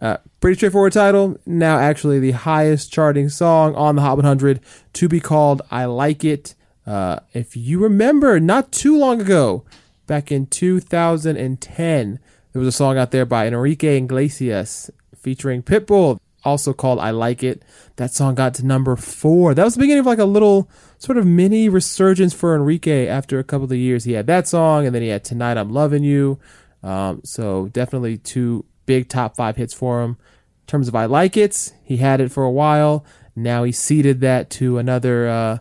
Uh, 0.00 0.18
pretty 0.40 0.56
straightforward 0.56 0.92
title. 0.92 1.38
Now, 1.46 1.78
actually, 1.78 2.20
the 2.20 2.32
highest 2.32 2.92
charting 2.92 3.30
song 3.30 3.74
on 3.74 3.96
the 3.96 4.02
Hot 4.02 4.16
100 4.18 4.60
to 4.92 5.08
be 5.08 5.20
called 5.20 5.62
I 5.70 5.86
Like 5.86 6.24
It. 6.24 6.54
Uh, 6.86 7.18
if 7.34 7.56
you 7.56 7.78
remember, 7.80 8.38
not 8.38 8.70
too 8.70 8.96
long 8.96 9.20
ago, 9.20 9.64
back 10.06 10.30
in 10.30 10.46
2010, 10.46 12.18
there 12.52 12.60
was 12.60 12.68
a 12.68 12.72
song 12.72 12.96
out 12.96 13.10
there 13.10 13.26
by 13.26 13.46
Enrique 13.46 13.98
Iglesias 13.98 14.90
featuring 15.16 15.62
Pitbull, 15.62 16.20
also 16.44 16.72
called 16.72 17.00
I 17.00 17.10
Like 17.10 17.42
It. 17.42 17.62
That 17.96 18.12
song 18.12 18.36
got 18.36 18.54
to 18.54 18.64
number 18.64 18.94
four. 18.94 19.52
That 19.52 19.64
was 19.64 19.74
the 19.74 19.80
beginning 19.80 20.00
of 20.00 20.06
like 20.06 20.20
a 20.20 20.24
little 20.24 20.70
sort 20.98 21.18
of 21.18 21.26
mini 21.26 21.68
resurgence 21.68 22.32
for 22.32 22.54
Enrique 22.54 23.08
after 23.08 23.38
a 23.38 23.44
couple 23.44 23.64
of 23.64 23.72
years. 23.72 24.04
He 24.04 24.12
had 24.12 24.28
that 24.28 24.46
song, 24.46 24.86
and 24.86 24.94
then 24.94 25.02
he 25.02 25.08
had 25.08 25.24
Tonight 25.24 25.58
I'm 25.58 25.70
Loving 25.70 26.04
You. 26.04 26.38
Um, 26.82 27.20
so 27.24 27.68
definitely 27.68 28.18
two 28.18 28.64
big 28.86 29.08
top 29.08 29.34
five 29.34 29.56
hits 29.56 29.74
for 29.74 30.02
him. 30.02 30.10
In 30.10 30.66
terms 30.68 30.88
of 30.88 30.94
I 30.94 31.06
Like 31.06 31.36
It, 31.36 31.72
he 31.82 31.96
had 31.96 32.20
it 32.20 32.30
for 32.30 32.44
a 32.44 32.50
while. 32.50 33.04
Now 33.34 33.64
he 33.64 33.72
ceded 33.72 34.20
that 34.20 34.48
to 34.50 34.78
another 34.78 35.28
uh, 35.28 35.58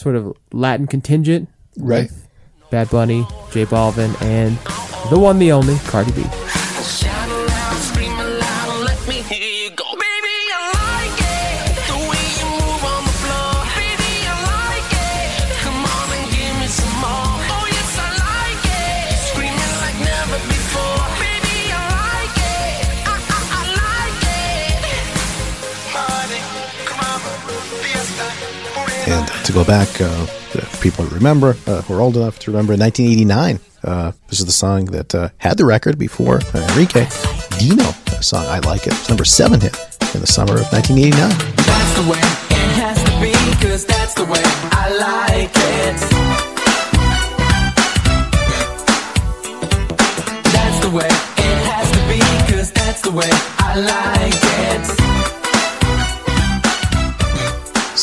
sort 0.00 0.16
of 0.16 0.34
Latin 0.50 0.86
contingent. 0.86 1.48
Right. 1.76 2.10
Bad 2.70 2.88
Bunny, 2.88 3.26
J 3.50 3.66
Balvin, 3.66 4.20
and 4.22 4.56
the 5.10 5.18
one, 5.18 5.38
the 5.38 5.52
only, 5.52 5.76
Cardi 5.80 6.12
B. 6.12 6.24
to 29.50 29.54
go 29.54 29.64
back, 29.64 29.88
uh, 30.00 30.26
if 30.54 30.80
people 30.80 31.04
remember, 31.06 31.56
uh, 31.66 31.82
who 31.82 31.94
are 31.94 32.00
old 32.00 32.16
enough 32.16 32.38
to 32.38 32.50
remember, 32.50 32.72
1989. 32.76 33.58
Uh, 33.82 34.12
this 34.28 34.38
is 34.38 34.46
the 34.46 34.52
song 34.52 34.84
that 34.86 35.14
uh, 35.14 35.28
had 35.38 35.56
the 35.56 35.64
record 35.64 35.98
before 35.98 36.40
Enrique. 36.54 37.06
Dino 37.58 37.84
The 38.06 38.20
song 38.22 38.44
I 38.46 38.60
Like 38.60 38.86
It 38.86 38.92
was 38.92 39.08
number 39.08 39.24
seven 39.24 39.60
hit 39.60 39.76
in 40.14 40.20
the 40.20 40.26
summer 40.26 40.54
of 40.54 40.70
1989. 40.72 41.30
That's 41.56 41.94
the 41.98 42.10
way 42.10 42.18
it 42.18 42.70
has 42.78 42.98
to 43.02 43.10
be, 43.20 43.32
cause 43.66 43.84
that's 43.86 44.14
the 44.14 44.24
way 44.24 44.42
I 44.44 44.86
like 45.08 45.50
it. 45.50 45.98
That's 50.52 50.80
the 50.84 50.90
way 50.90 51.06
it 51.06 51.58
has 51.70 51.90
to 51.90 52.00
be, 52.08 52.20
cause 52.52 52.72
that's 52.72 53.00
the 53.02 53.10
way 53.10 53.30
I 53.58 53.74
like 53.76 54.94
it. 54.94 54.99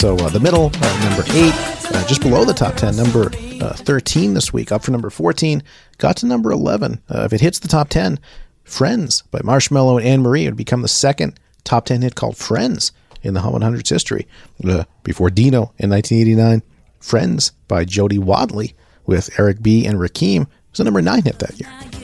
So 0.07 0.15
uh, 0.15 0.29
the 0.29 0.39
middle, 0.39 0.71
uh, 0.73 1.09
number 1.09 1.23
eight, 1.33 1.53
uh, 1.93 2.07
just 2.07 2.21
below 2.21 2.45
the 2.45 2.53
top 2.53 2.75
10, 2.75 2.95
number 2.95 3.29
uh, 3.61 3.73
13 3.73 4.35
this 4.35 4.53
week, 4.53 4.71
up 4.71 4.81
for 4.81 4.91
number 4.91 5.09
14, 5.09 5.61
got 5.97 6.15
to 6.15 6.25
number 6.25 6.49
11. 6.49 7.01
Uh, 7.09 7.23
if 7.23 7.33
it 7.33 7.41
hits 7.41 7.59
the 7.59 7.67
top 7.67 7.89
10, 7.89 8.17
Friends 8.63 9.23
by 9.31 9.39
Marshmello 9.39 9.97
and 9.97 10.07
Anne 10.07 10.21
Marie 10.21 10.45
would 10.45 10.55
become 10.55 10.81
the 10.81 10.87
second 10.87 11.37
top 11.65 11.83
10 11.87 12.03
hit 12.03 12.15
called 12.15 12.37
Friends 12.37 12.93
in 13.21 13.33
the 13.33 13.41
Hot 13.41 13.51
100's 13.51 13.89
history. 13.89 14.25
Uh, 14.65 14.85
before 15.03 15.29
Dino 15.29 15.73
in 15.77 15.89
1989, 15.89 16.63
Friends 17.01 17.51
by 17.67 17.83
Jody 17.83 18.17
Watley 18.17 18.75
with 19.05 19.37
Eric 19.37 19.61
B. 19.61 19.85
and 19.85 19.99
Rakim 19.99 20.47
was 20.71 20.79
a 20.79 20.85
number 20.85 21.01
9 21.01 21.23
hit 21.23 21.39
that 21.39 21.59
year. 21.59 21.96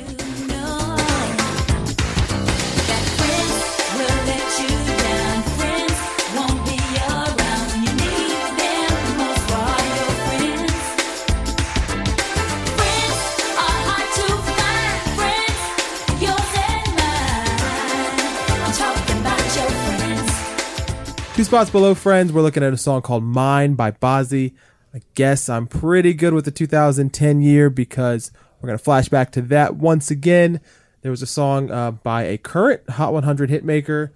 Two 21.44 21.48
spots 21.48 21.70
below 21.70 21.94
Friends, 21.94 22.32
we're 22.32 22.42
looking 22.42 22.64
at 22.64 22.72
a 22.72 22.78
song 22.78 23.02
called 23.02 23.22
Mine 23.22 23.74
by 23.74 23.92
Bazzi. 23.92 24.54
I 24.94 25.02
guess 25.14 25.50
I'm 25.50 25.68
pretty 25.68 26.14
good 26.14 26.34
with 26.34 26.46
the 26.46 26.52
2010 26.52 27.42
year 27.42 27.70
because 27.70 28.32
we're 28.62 28.68
going 28.68 28.80
to 28.80 28.84
flash 28.84 29.10
back 29.10 29.30
to 29.34 29.42
that 29.42 29.76
once 29.76 30.10
again. 30.10 30.62
There 31.02 31.12
was 31.12 31.22
a 31.22 31.28
song 31.28 31.70
uh, 31.70 31.92
by 31.92 32.24
a 32.24 32.38
current 32.38 32.92
Hot 32.92 33.12
100 33.12 33.50
hitmaker, 33.50 34.12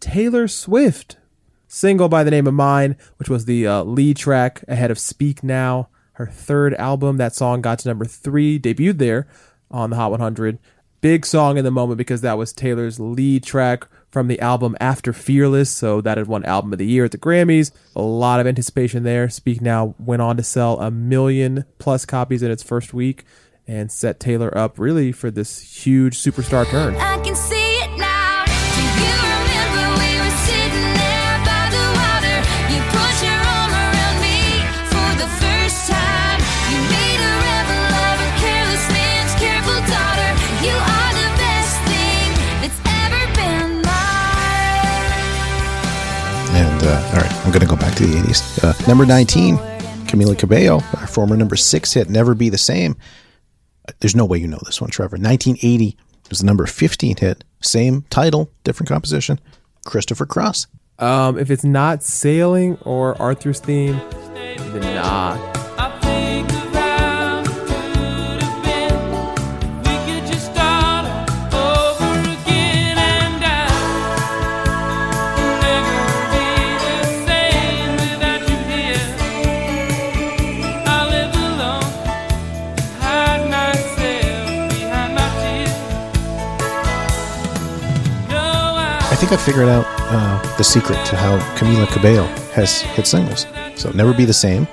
Taylor 0.00 0.48
Swift, 0.48 1.16
single 1.68 2.08
by 2.08 2.24
the 2.24 2.30
name 2.32 2.48
of 2.48 2.54
Mine, 2.54 2.96
which 3.18 3.28
was 3.28 3.44
the 3.44 3.64
uh, 3.64 3.84
lead 3.84 4.16
track 4.16 4.64
ahead 4.66 4.90
of 4.90 4.98
Speak 4.98 5.44
Now, 5.44 5.90
her 6.14 6.26
third 6.26 6.74
album. 6.74 7.18
That 7.18 7.36
song 7.36 7.60
got 7.60 7.78
to 7.78 7.88
number 7.88 8.04
three, 8.04 8.58
debuted 8.58 8.98
there 8.98 9.28
on 9.70 9.90
the 9.90 9.96
Hot 9.96 10.10
100. 10.10 10.58
Big 11.02 11.24
song 11.24 11.56
in 11.56 11.64
the 11.64 11.70
moment 11.70 11.98
because 11.98 12.22
that 12.22 12.36
was 12.36 12.52
Taylor's 12.52 12.98
lead 12.98 13.44
track 13.44 13.86
from 14.10 14.28
the 14.28 14.40
album 14.40 14.76
After 14.80 15.12
Fearless. 15.12 15.70
So 15.70 16.00
that 16.00 16.18
had 16.18 16.26
won 16.26 16.44
Album 16.44 16.72
of 16.72 16.78
the 16.78 16.86
Year 16.86 17.04
at 17.04 17.12
the 17.12 17.18
Grammys. 17.18 17.70
A 17.94 18.02
lot 18.02 18.40
of 18.40 18.46
anticipation 18.46 19.02
there. 19.02 19.28
Speak 19.28 19.60
Now 19.60 19.94
went 19.98 20.22
on 20.22 20.36
to 20.36 20.42
sell 20.42 20.80
a 20.80 20.90
million 20.90 21.64
plus 21.78 22.04
copies 22.04 22.42
in 22.42 22.50
its 22.50 22.62
first 22.62 22.94
week 22.94 23.24
and 23.66 23.92
set 23.92 24.18
Taylor 24.18 24.56
up 24.56 24.78
really 24.78 25.12
for 25.12 25.30
this 25.30 25.84
huge 25.84 26.16
superstar 26.18 26.66
turn. 26.66 26.94
Uh, 46.88 47.10
all 47.12 47.20
right, 47.20 47.32
I'm 47.44 47.50
going 47.50 47.60
to 47.60 47.66
go 47.66 47.76
back 47.76 47.94
to 47.96 48.06
the 48.06 48.14
80s. 48.14 48.64
Uh, 48.64 48.86
number 48.88 49.04
19, 49.04 49.56
Camila 50.06 50.38
Cabello, 50.38 50.80
our 50.96 51.06
former 51.06 51.36
number 51.36 51.56
six 51.56 51.92
hit, 51.92 52.08
Never 52.08 52.34
Be 52.34 52.48
the 52.48 52.58
Same. 52.58 52.96
Uh, 53.86 53.92
There's 54.00 54.16
no 54.16 54.24
way 54.24 54.38
you 54.38 54.46
know 54.46 54.58
this 54.64 54.80
one, 54.80 54.90
Trevor. 54.90 55.16
1980 55.16 55.96
was 56.30 56.40
the 56.40 56.46
number 56.46 56.66
15 56.66 57.16
hit, 57.16 57.44
same 57.60 58.02
title, 58.10 58.50
different 58.64 58.88
composition. 58.88 59.38
Christopher 59.84 60.26
Cross. 60.26 60.66
Um, 60.98 61.38
if 61.38 61.50
it's 61.50 61.64
not 61.64 62.02
sailing 62.02 62.76
or 62.82 63.20
Arthur's 63.20 63.60
theme, 63.60 64.00
then 64.34 64.80
nah. 64.94 65.67
Think 89.18 89.32
I 89.32 89.36
figured 89.36 89.68
out 89.68 89.84
uh, 89.98 90.56
the 90.58 90.62
secret 90.62 91.04
to 91.06 91.16
how 91.16 91.38
Camila 91.56 91.88
Cabello 91.88 92.22
has 92.52 92.82
hit 92.82 93.04
singles. 93.04 93.48
So, 93.74 93.90
Never 93.90 94.14
Be 94.14 94.24
the 94.24 94.32
Same, 94.32 94.68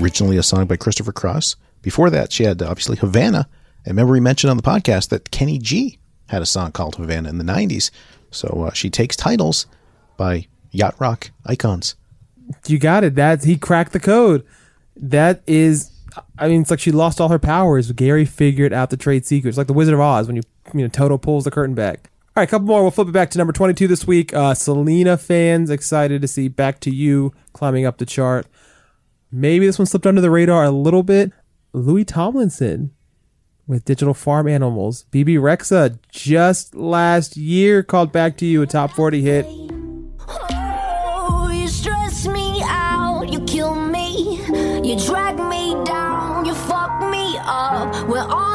originally 0.00 0.36
a 0.36 0.42
song 0.42 0.66
by 0.66 0.74
Christopher 0.74 1.12
Cross. 1.12 1.54
Before 1.80 2.10
that, 2.10 2.32
she 2.32 2.42
had 2.42 2.60
obviously 2.60 2.96
Havana. 2.96 3.48
I 3.86 3.90
remember, 3.90 4.12
we 4.12 4.18
mentioned 4.18 4.50
on 4.50 4.56
the 4.56 4.64
podcast 4.64 5.10
that 5.10 5.30
Kenny 5.30 5.58
G 5.58 6.00
had 6.28 6.42
a 6.42 6.46
song 6.46 6.72
called 6.72 6.96
Havana 6.96 7.28
in 7.28 7.38
the 7.38 7.44
90s. 7.44 7.92
So, 8.32 8.64
uh, 8.66 8.72
she 8.72 8.90
takes 8.90 9.14
titles 9.14 9.66
by 10.16 10.48
yacht 10.72 10.96
rock 10.98 11.30
icons. 11.46 11.94
You 12.66 12.80
got 12.80 13.04
it. 13.04 13.14
That 13.14 13.44
he 13.44 13.56
cracked 13.56 13.92
the 13.92 14.00
code. 14.00 14.44
That 14.96 15.40
is, 15.46 15.92
I 16.36 16.48
mean, 16.48 16.62
it's 16.62 16.70
like 16.70 16.80
she 16.80 16.90
lost 16.90 17.20
all 17.20 17.28
her 17.28 17.38
powers. 17.38 17.92
Gary 17.92 18.24
figured 18.24 18.72
out 18.72 18.90
the 18.90 18.96
trade 18.96 19.24
secrets, 19.24 19.56
like 19.56 19.68
the 19.68 19.72
Wizard 19.72 19.94
of 19.94 20.00
Oz 20.00 20.26
when 20.26 20.34
you, 20.34 20.42
you 20.74 20.80
know, 20.80 20.88
Toto 20.88 21.16
pulls 21.16 21.44
the 21.44 21.52
curtain 21.52 21.76
back. 21.76 22.10
All 22.36 22.40
right, 22.40 22.48
a 22.48 22.50
couple 22.50 22.66
more. 22.66 22.82
We'll 22.82 22.90
flip 22.90 23.06
it 23.06 23.12
back 23.12 23.30
to 23.30 23.38
number 23.38 23.52
22 23.52 23.86
this 23.86 24.08
week. 24.08 24.34
Uh, 24.34 24.54
Selena 24.54 25.16
fans 25.16 25.70
excited 25.70 26.20
to 26.20 26.26
see 26.26 26.48
Back 26.48 26.80
to 26.80 26.90
You 26.90 27.32
climbing 27.52 27.86
up 27.86 27.98
the 27.98 28.06
chart. 28.06 28.48
Maybe 29.30 29.66
this 29.66 29.78
one 29.78 29.86
slipped 29.86 30.04
under 30.04 30.20
the 30.20 30.32
radar 30.32 30.64
a 30.64 30.72
little 30.72 31.04
bit. 31.04 31.30
Louis 31.72 32.04
Tomlinson 32.04 32.90
with 33.68 33.84
Digital 33.84 34.14
Farm 34.14 34.48
Animals. 34.48 35.04
Bebe 35.12 35.36
Rexha 35.36 35.96
just 36.10 36.74
last 36.74 37.36
year 37.36 37.84
called 37.84 38.10
Back 38.10 38.36
to 38.38 38.46
You 38.46 38.62
a 38.62 38.66
top 38.66 38.90
40 38.90 39.22
hit. 39.22 39.46
Oh, 39.46 41.52
you 41.54 41.68
stress 41.68 42.26
me 42.26 42.62
out, 42.64 43.28
you 43.28 43.44
kill 43.44 43.76
me, 43.76 44.40
you 44.82 44.98
drag 44.98 45.38
me 45.38 45.74
down, 45.84 46.46
you 46.46 46.54
fuck 46.54 46.98
me 47.10 47.38
up. 47.44 48.08
We're 48.08 48.18
on 48.18 48.53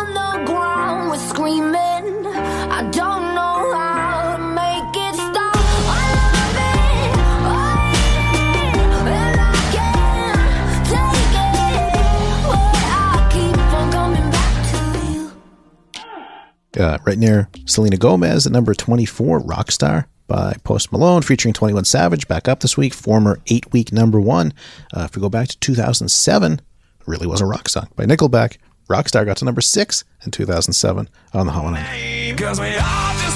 Uh, 16.80 16.98
right 17.06 17.18
near 17.18 17.50
Selena 17.66 17.98
Gomez 17.98 18.46
at 18.46 18.54
number 18.54 18.74
24, 18.74 19.42
Rockstar 19.42 20.06
by 20.28 20.56
Post 20.64 20.92
Malone 20.94 21.22
featuring 21.22 21.54
21 21.54 21.84
Savage. 21.84 22.28
Back 22.28 22.48
up 22.48 22.62
this 22.62 22.78
week, 22.78 22.94
former 22.94 23.40
eight 23.48 23.72
week 23.74 23.92
number 23.92 24.22
one. 24.22 24.54
Uh, 24.96 25.02
if 25.02 25.16
we 25.16 25.22
go 25.22 25.30
back 25.30 25.50
to 25.50 25.60
2007, 25.60 26.62
really 27.06 27.28
was 27.28 27.42
a 27.42 27.46
rock 27.46 27.68
song 27.68 27.90
by 27.96 28.06
Nickelback. 28.06 28.58
Rockstar 28.90 29.26
got 29.26 29.38
to 29.38 29.46
number 29.46 29.62
six 29.62 30.04
in 30.26 30.32
2007 30.32 31.10
on 31.34 31.46
the 31.46 31.52
Hot 31.52 33.29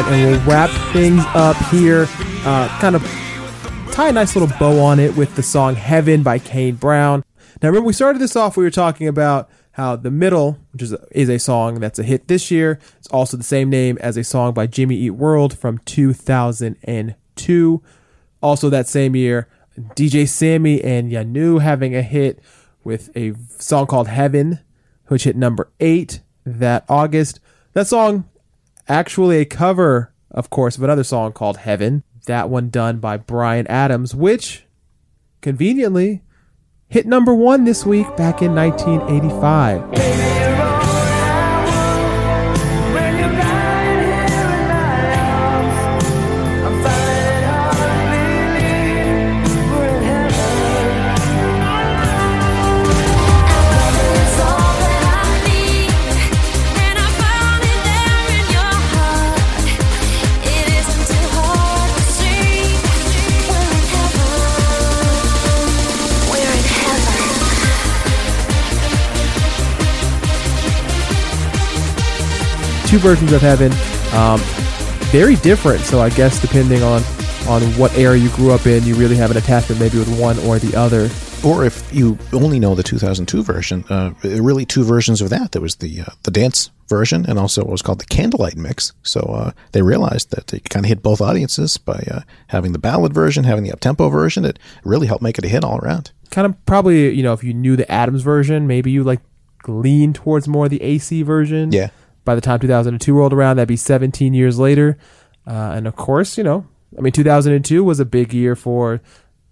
right, 0.00 0.12
and 0.12 0.30
we'll 0.30 0.44
wrap 0.44 0.70
things 0.92 1.22
up 1.34 1.56
here. 1.70 2.08
Uh, 2.44 2.68
kind 2.80 2.96
of 2.96 3.02
tie 3.92 4.08
a 4.08 4.12
nice 4.12 4.34
little 4.34 4.52
bow 4.58 4.80
on 4.80 4.98
it 4.98 5.16
with 5.16 5.36
the 5.36 5.42
song 5.42 5.76
Heaven 5.76 6.24
by 6.24 6.40
Kane 6.40 6.74
Brown. 6.74 7.22
Now, 7.62 7.68
remember, 7.68 7.86
we 7.86 7.92
started 7.92 8.20
this 8.20 8.34
off, 8.34 8.56
we 8.56 8.64
were 8.64 8.70
talking 8.70 9.06
about 9.06 9.48
how 9.72 9.94
The 9.94 10.10
Middle, 10.10 10.58
which 10.72 10.82
is 10.82 10.92
a, 10.92 11.06
is 11.12 11.28
a 11.28 11.38
song 11.38 11.78
that's 11.78 12.00
a 12.00 12.02
hit 12.02 12.26
this 12.26 12.50
year, 12.50 12.80
it's 12.98 13.06
also 13.08 13.36
the 13.36 13.44
same 13.44 13.70
name 13.70 13.96
as 14.00 14.16
a 14.16 14.24
song 14.24 14.52
by 14.52 14.66
Jimmy 14.66 14.96
Eat 14.96 15.10
World 15.10 15.56
from 15.56 15.78
2002. 15.78 17.82
Also, 18.42 18.70
that 18.70 18.88
same 18.88 19.14
year, 19.14 19.48
DJ 19.78 20.28
Sammy 20.28 20.82
and 20.82 21.12
Yanou 21.12 21.60
having 21.60 21.94
a 21.94 22.02
hit 22.02 22.40
with 22.82 23.16
a 23.16 23.34
song 23.58 23.86
called 23.86 24.08
Heaven, 24.08 24.58
which 25.06 25.22
hit 25.22 25.36
number 25.36 25.70
eight 25.78 26.20
that 26.44 26.84
August. 26.88 27.38
That 27.74 27.86
song, 27.86 28.28
actually 28.88 29.38
a 29.38 29.44
cover, 29.44 30.12
of 30.30 30.50
course, 30.50 30.76
of 30.76 30.82
another 30.82 31.04
song 31.04 31.32
called 31.32 31.58
Heaven. 31.58 32.02
that 32.26 32.48
one 32.48 32.70
done 32.70 32.98
by 32.98 33.18
Bryan 33.18 33.66
Adams, 33.66 34.14
which 34.14 34.64
conveniently 35.42 36.22
hit 36.88 37.06
number 37.06 37.34
one 37.34 37.64
this 37.64 37.84
week 37.84 38.06
back 38.16 38.40
in 38.40 38.54
1985. 38.54 40.43
Two 72.94 73.00
versions 73.00 73.32
of 73.32 73.40
heaven 73.40 73.72
um, 74.14 74.38
very 75.10 75.34
different 75.36 75.80
so 75.80 76.00
i 76.00 76.08
guess 76.10 76.40
depending 76.40 76.80
on 76.84 77.02
on 77.48 77.60
what 77.76 77.92
era 77.98 78.16
you 78.16 78.28
grew 78.30 78.52
up 78.52 78.66
in 78.66 78.84
you 78.84 78.94
really 78.94 79.16
have 79.16 79.32
an 79.32 79.36
attachment 79.36 79.80
maybe 79.80 79.98
with 79.98 80.20
one 80.20 80.38
or 80.40 80.60
the 80.60 80.76
other 80.76 81.10
Or 81.44 81.64
if 81.64 81.92
you 81.92 82.16
only 82.32 82.60
know 82.60 82.74
the 82.76 82.82
2002 82.84 83.42
version, 83.42 83.84
uh, 83.90 84.14
really 84.22 84.64
two 84.64 84.82
versions 84.84 85.20
of 85.20 85.28
that. 85.30 85.52
There 85.52 85.60
was 85.60 85.76
the 85.76 86.00
uh, 86.02 86.12
the 86.22 86.30
dance 86.30 86.70
version 86.88 87.26
and 87.28 87.38
also 87.38 87.62
what 87.62 87.70
was 87.72 87.82
called 87.82 87.98
the 87.98 88.06
candlelight 88.06 88.56
mix. 88.56 88.92
So 89.02 89.20
uh, 89.20 89.50
they 89.72 89.82
realized 89.82 90.30
that 90.30 90.46
they 90.46 90.60
kind 90.60 90.86
of 90.86 90.88
hit 90.88 91.02
both 91.02 91.20
audiences 91.20 91.76
by 91.76 92.02
uh, 92.10 92.20
having 92.46 92.72
the 92.72 92.78
ballad 92.78 93.12
version, 93.12 93.44
having 93.44 93.64
the 93.64 93.72
up-tempo 93.72 94.08
version. 94.08 94.44
It 94.46 94.58
really 94.84 95.06
helped 95.06 95.22
make 95.22 95.36
it 95.36 95.44
a 95.44 95.48
hit 95.48 95.64
all 95.64 95.78
around. 95.80 96.12
kind 96.30 96.46
of 96.46 96.54
probably 96.64 97.12
you 97.12 97.22
know 97.22 97.34
if 97.34 97.44
you 97.44 97.52
knew 97.52 97.76
the 97.76 97.90
adams 97.90 98.22
version 98.22 98.66
maybe 98.66 98.90
you 98.90 99.02
like 99.04 99.20
lean 99.68 100.12
towards 100.14 100.46
more 100.48 100.68
the 100.68 100.80
ac 100.82 101.22
version 101.22 101.72
Yeah. 101.72 101.90
By 102.24 102.34
the 102.34 102.40
time 102.40 102.60
2002 102.60 103.14
rolled 103.14 103.32
around 103.32 103.56
that'd 103.56 103.68
be 103.68 103.76
17 103.76 104.34
years 104.34 104.58
later 104.58 104.98
uh, 105.46 105.72
and 105.74 105.86
of 105.86 105.94
course 105.96 106.38
you 106.38 106.44
know 106.44 106.66
i 106.96 107.00
mean 107.00 107.12
2002 107.12 107.84
was 107.84 108.00
a 108.00 108.04
big 108.04 108.32
year 108.32 108.56
for 108.56 109.00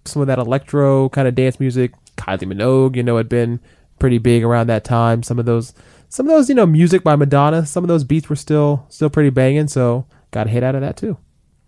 some 0.04 0.22
of 0.22 0.28
that 0.28 0.38
electro 0.38 1.08
kind 1.10 1.28
of 1.28 1.34
dance 1.34 1.60
music 1.60 1.92
kylie 2.16 2.40
minogue 2.40 2.96
you 2.96 3.02
know 3.02 3.18
had 3.18 3.28
been 3.28 3.60
pretty 3.98 4.18
big 4.18 4.42
around 4.42 4.68
that 4.68 4.84
time 4.84 5.22
some 5.22 5.38
of 5.38 5.44
those 5.44 5.74
some 6.08 6.26
of 6.26 6.34
those 6.34 6.48
you 6.48 6.54
know 6.54 6.66
music 6.66 7.02
by 7.04 7.14
madonna 7.14 7.66
some 7.66 7.84
of 7.84 7.88
those 7.88 8.04
beats 8.04 8.30
were 8.30 8.36
still 8.36 8.86
still 8.88 9.10
pretty 9.10 9.30
banging 9.30 9.68
so 9.68 10.06
got 10.30 10.46
a 10.46 10.50
hit 10.50 10.62
out 10.62 10.74
of 10.74 10.80
that 10.80 10.96
too 10.96 11.18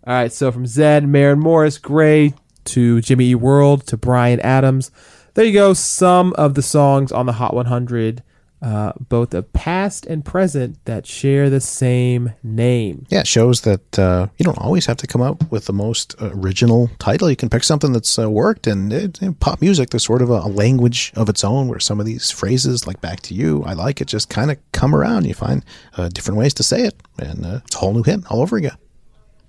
all 0.07 0.13
right, 0.13 0.31
so 0.31 0.51
from 0.51 0.65
Zedd, 0.65 1.07
Maren 1.07 1.39
Morris, 1.39 1.79
Grey 1.79 2.35
to 2.65 3.01
Jimmy 3.01 3.29
E. 3.31 3.35
World 3.35 3.87
to 3.87 3.97
Bryan 3.97 4.39
Adams. 4.41 4.91
There 5.33 5.43
you 5.43 5.51
go. 5.51 5.73
Some 5.73 6.31
of 6.33 6.53
the 6.53 6.61
songs 6.61 7.11
on 7.11 7.25
the 7.25 7.33
Hot 7.33 7.55
100, 7.55 8.21
uh, 8.61 8.93
both 9.09 9.33
of 9.33 9.51
past 9.53 10.05
and 10.05 10.23
present, 10.23 10.83
that 10.85 11.05
share 11.05 11.49
the 11.49 11.61
same 11.61 12.33
name. 12.41 13.05
Yeah, 13.09 13.19
it 13.19 13.27
shows 13.27 13.61
that 13.61 13.99
uh, 13.99 14.27
you 14.37 14.45
don't 14.45 14.57
always 14.57 14.85
have 14.85 14.97
to 14.97 15.07
come 15.07 15.21
up 15.21 15.51
with 15.51 15.65
the 15.65 15.73
most 15.73 16.15
original 16.19 16.89
title. 16.99 17.29
You 17.29 17.35
can 17.35 17.49
pick 17.49 17.63
something 17.63 17.91
that's 17.91 18.17
uh, 18.17 18.29
worked, 18.29 18.65
and 18.67 18.91
it, 18.91 19.21
in 19.21 19.35
pop 19.35 19.61
music, 19.61 19.89
there's 19.89 20.05
sort 20.05 20.21
of 20.21 20.29
a, 20.29 20.39
a 20.39 20.49
language 20.49 21.11
of 21.15 21.29
its 21.29 21.43
own 21.43 21.67
where 21.67 21.79
some 21.79 21.99
of 21.99 22.05
these 22.05 22.31
phrases, 22.31 22.87
like 22.87 23.01
"back 23.01 23.19
to 23.21 23.33
you," 23.33 23.63
I 23.65 23.73
like 23.73 24.01
it, 24.01 24.07
just 24.07 24.29
kind 24.29 24.49
of 24.49 24.57
come 24.71 24.95
around. 24.95 25.25
You 25.25 25.33
find 25.33 25.63
uh, 25.97 26.09
different 26.09 26.39
ways 26.39 26.53
to 26.55 26.63
say 26.63 26.83
it, 26.83 26.95
and 27.19 27.45
uh, 27.45 27.59
it's 27.65 27.75
a 27.75 27.79
whole 27.79 27.93
new 27.93 28.03
hit 28.03 28.21
all 28.31 28.41
over 28.41 28.57
again. 28.57 28.77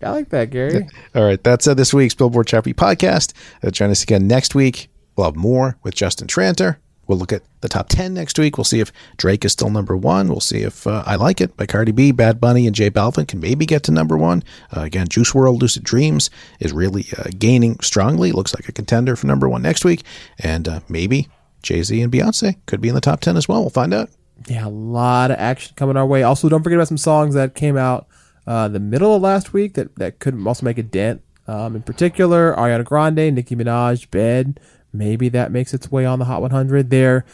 I 0.03 0.11
like 0.11 0.29
that, 0.31 0.51
Gary. 0.51 0.89
All 1.15 1.25
right, 1.25 1.43
that's 1.43 1.67
uh, 1.67 1.75
this 1.75 1.95
week's 1.95 2.15
Billboard 2.15 2.51
Beat 2.65 2.77
podcast. 2.77 3.33
Uh, 3.63 3.71
join 3.71 3.91
us 3.91 4.03
again 4.03 4.27
next 4.27 4.55
week. 4.55 4.89
We'll 5.17 5.27
have 5.27 5.37
more 5.37 5.79
with 5.83 5.95
Justin 5.95 6.29
Tranter. 6.29 6.79
We'll 7.07 7.19
look 7.19 7.33
at 7.33 7.43
the 7.61 7.69
top 7.69 7.89
10 7.89 8.15
next 8.15 8.39
week. 8.39 8.59
We'll 8.59 8.65
see 8.65 8.81
if 8.81 8.93
Drake 9.17 9.45
is 9.45 9.53
still 9.53 9.71
number 9.71 9.97
one. 9.97 10.29
We'll 10.29 10.41
see 10.41 10.63
if 10.63 10.87
uh, 10.87 11.03
I 11.07 11.17
Like 11.17 11.41
It 11.41 11.57
by 11.57 11.67
Cardi 11.67 11.93
B, 11.93 12.13
Bad 12.13 12.41
Bunny, 12.41 12.67
and 12.67 12.75
J 12.75 12.91
Balvin 12.91 13.29
can 13.29 13.41
maybe 13.41 13.67
get 13.67 13.83
to 13.85 13.93
number 13.93 14.17
one. 14.17 14.43
Uh, 14.77 14.83
again, 14.83 15.09
Juice 15.09 15.33
WRLD 15.33 15.61
Lucid 15.61 15.85
Dreams 15.85 16.31
is 16.61 16.73
really 16.73 17.07
uh, 17.17 17.31
gaining 17.39 17.79
strongly. 17.81 18.33
Looks 18.33 18.55
like 18.55 18.69
a 18.69 18.73
contender 18.73 19.17
for 19.17 19.27
number 19.27 19.49
one 19.49 19.63
next 19.63 19.85
week. 19.85 20.03
And 20.39 20.69
uh, 20.69 20.81
maybe 20.89 21.29
Jay 21.63 21.83
Z 21.83 22.01
and 22.01 22.13
Beyonce 22.13 22.57
could 22.67 22.81
be 22.81 22.89
in 22.89 22.95
the 22.95 23.01
top 23.01 23.21
10 23.21 23.37
as 23.37 23.49
well. 23.49 23.61
We'll 23.61 23.71
find 23.71 23.95
out. 23.95 24.11
Yeah, 24.49 24.67
a 24.67 24.69
lot 24.69 25.31
of 25.31 25.39
action 25.39 25.75
coming 25.77 25.97
our 25.97 26.07
way. 26.07 26.23
Also, 26.23 26.49
don't 26.49 26.63
forget 26.63 26.77
about 26.77 26.89
some 26.89 26.99
songs 26.99 27.35
that 27.35 27.55
came 27.55 27.77
out 27.77 28.07
uh, 28.47 28.69
the 28.69 28.81
middle 28.81 29.15
of 29.15 29.23
last 29.23 29.53
week 29.53 29.75
that, 29.75 29.97
that 29.97 30.19
could 30.19 30.47
also 30.47 30.65
make 30.65 30.79
a 30.79 30.83
dent. 30.83 31.23
Um, 31.49 31.77
in 31.77 31.83
particular, 31.83 32.55
Ariana 32.55 32.85
Grande, 32.85 33.35
Nicki 33.35 33.57
Minaj, 33.57 34.11
Bed. 34.11 34.61
Maybe 34.97 35.29
that 35.31 35.53
makes 35.53 35.75
its 35.75 35.91
way 35.91 36.05
on 36.05 36.19
the 36.19 36.25
Hot 36.27 36.41
100. 36.43 36.91
They're 36.91 37.25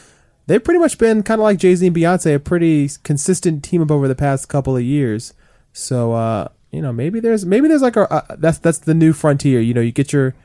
they've 0.47 0.63
pretty 0.63 0.79
much 0.79 0.97
been 0.97 1.23
kind 1.23 1.39
of 1.39 1.43
like 1.43 1.57
Jay 1.57 1.75
Z 1.75 1.87
and 1.87 1.95
Beyonce, 1.95 2.35
a 2.35 2.39
pretty 2.39 2.89
consistent 3.03 3.63
team 3.63 3.81
up 3.81 3.91
over 3.91 4.07
the 4.07 4.15
past 4.15 4.49
couple 4.49 4.75
of 4.75 4.83
years. 4.83 5.33
So 5.71 6.13
uh, 6.13 6.49
you 6.71 6.81
know, 6.81 6.91
maybe 6.91 7.19
there's 7.19 7.45
maybe 7.45 7.67
there's 7.67 7.81
like 7.81 7.95
a 7.95 8.11
uh, 8.11 8.35
that's 8.37 8.57
that's 8.57 8.79
the 8.79 8.93
new 8.93 9.13
frontier. 9.13 9.59
You 9.59 9.73
know, 9.73 9.81
you 9.81 9.91
get 9.91 10.11
your 10.11 10.35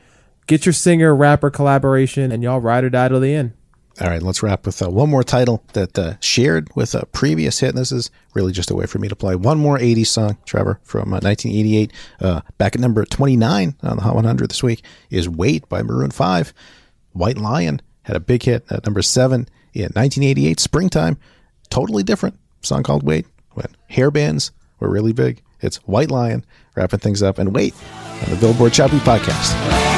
get 0.47 0.67
your 0.67 0.73
singer 0.73 1.15
rapper 1.15 1.51
collaboration, 1.51 2.33
and 2.33 2.43
y'all 2.43 2.61
ride 2.61 2.85
or 2.85 2.91
die 2.91 3.09
till 3.09 3.21
the 3.21 3.35
end. 3.35 3.53
All 4.01 4.09
right, 4.09 4.23
let's 4.23 4.45
wrap 4.45 4.65
with 4.65 4.81
uh, 4.81 4.89
one 4.89 5.11
more 5.11 5.25
title 5.25 5.65
that 5.73 5.99
uh, 5.99 6.15
shared 6.21 6.69
with 6.77 6.95
a 6.95 7.05
previous 7.07 7.59
hit. 7.59 7.71
And 7.71 7.79
this 7.79 7.91
is 7.91 8.13
really 8.33 8.53
just 8.53 8.71
a 8.71 8.75
way 8.77 8.87
for 8.87 9.01
me 9.01 9.09
to 9.09 9.17
play 9.17 9.35
one 9.35 9.59
more 9.59 9.77
80s 9.77 10.07
song, 10.07 10.39
Trevor, 10.45 10.79
from 10.85 11.13
uh, 11.13 11.19
1988. 11.19 11.93
Uh, 12.21 12.43
back 12.59 12.77
at 12.77 12.81
number 12.81 13.05
29 13.05 13.75
on 13.83 13.97
the 13.97 14.03
Hot 14.05 14.15
100 14.15 14.51
this 14.51 14.63
week 14.63 14.85
is 15.11 15.29
Wait 15.29 15.69
by 15.69 15.83
Maroon 15.83 16.13
5. 16.13 16.55
White 17.13 17.39
Lion 17.39 17.81
had 18.03 18.17
a 18.17 18.21
big 18.21 18.43
hit 18.43 18.65
at 18.71 18.85
number 18.85 19.03
7 19.03 19.49
in 19.75 19.83
1988, 19.83 20.61
springtime. 20.61 21.19
Totally 21.71 22.03
different 22.03 22.39
song 22.63 22.83
called 22.83 23.03
Wait 23.03 23.27
when 23.53 23.67
hair 23.89 24.11
bands 24.11 24.53
were 24.81 24.89
really 24.89 25.13
big. 25.13 25.43
It's 25.61 25.77
White 25.79 26.11
Lion 26.11 26.45
wrapping 26.77 27.01
things 27.01 27.23
up 27.23 27.39
and 27.39 27.55
Wait 27.55 27.75
on 28.25 28.31
the 28.31 28.37
Billboard 28.37 28.73
Chart 28.73 28.91
Beat 28.91 29.03
Podcast. 29.03 29.98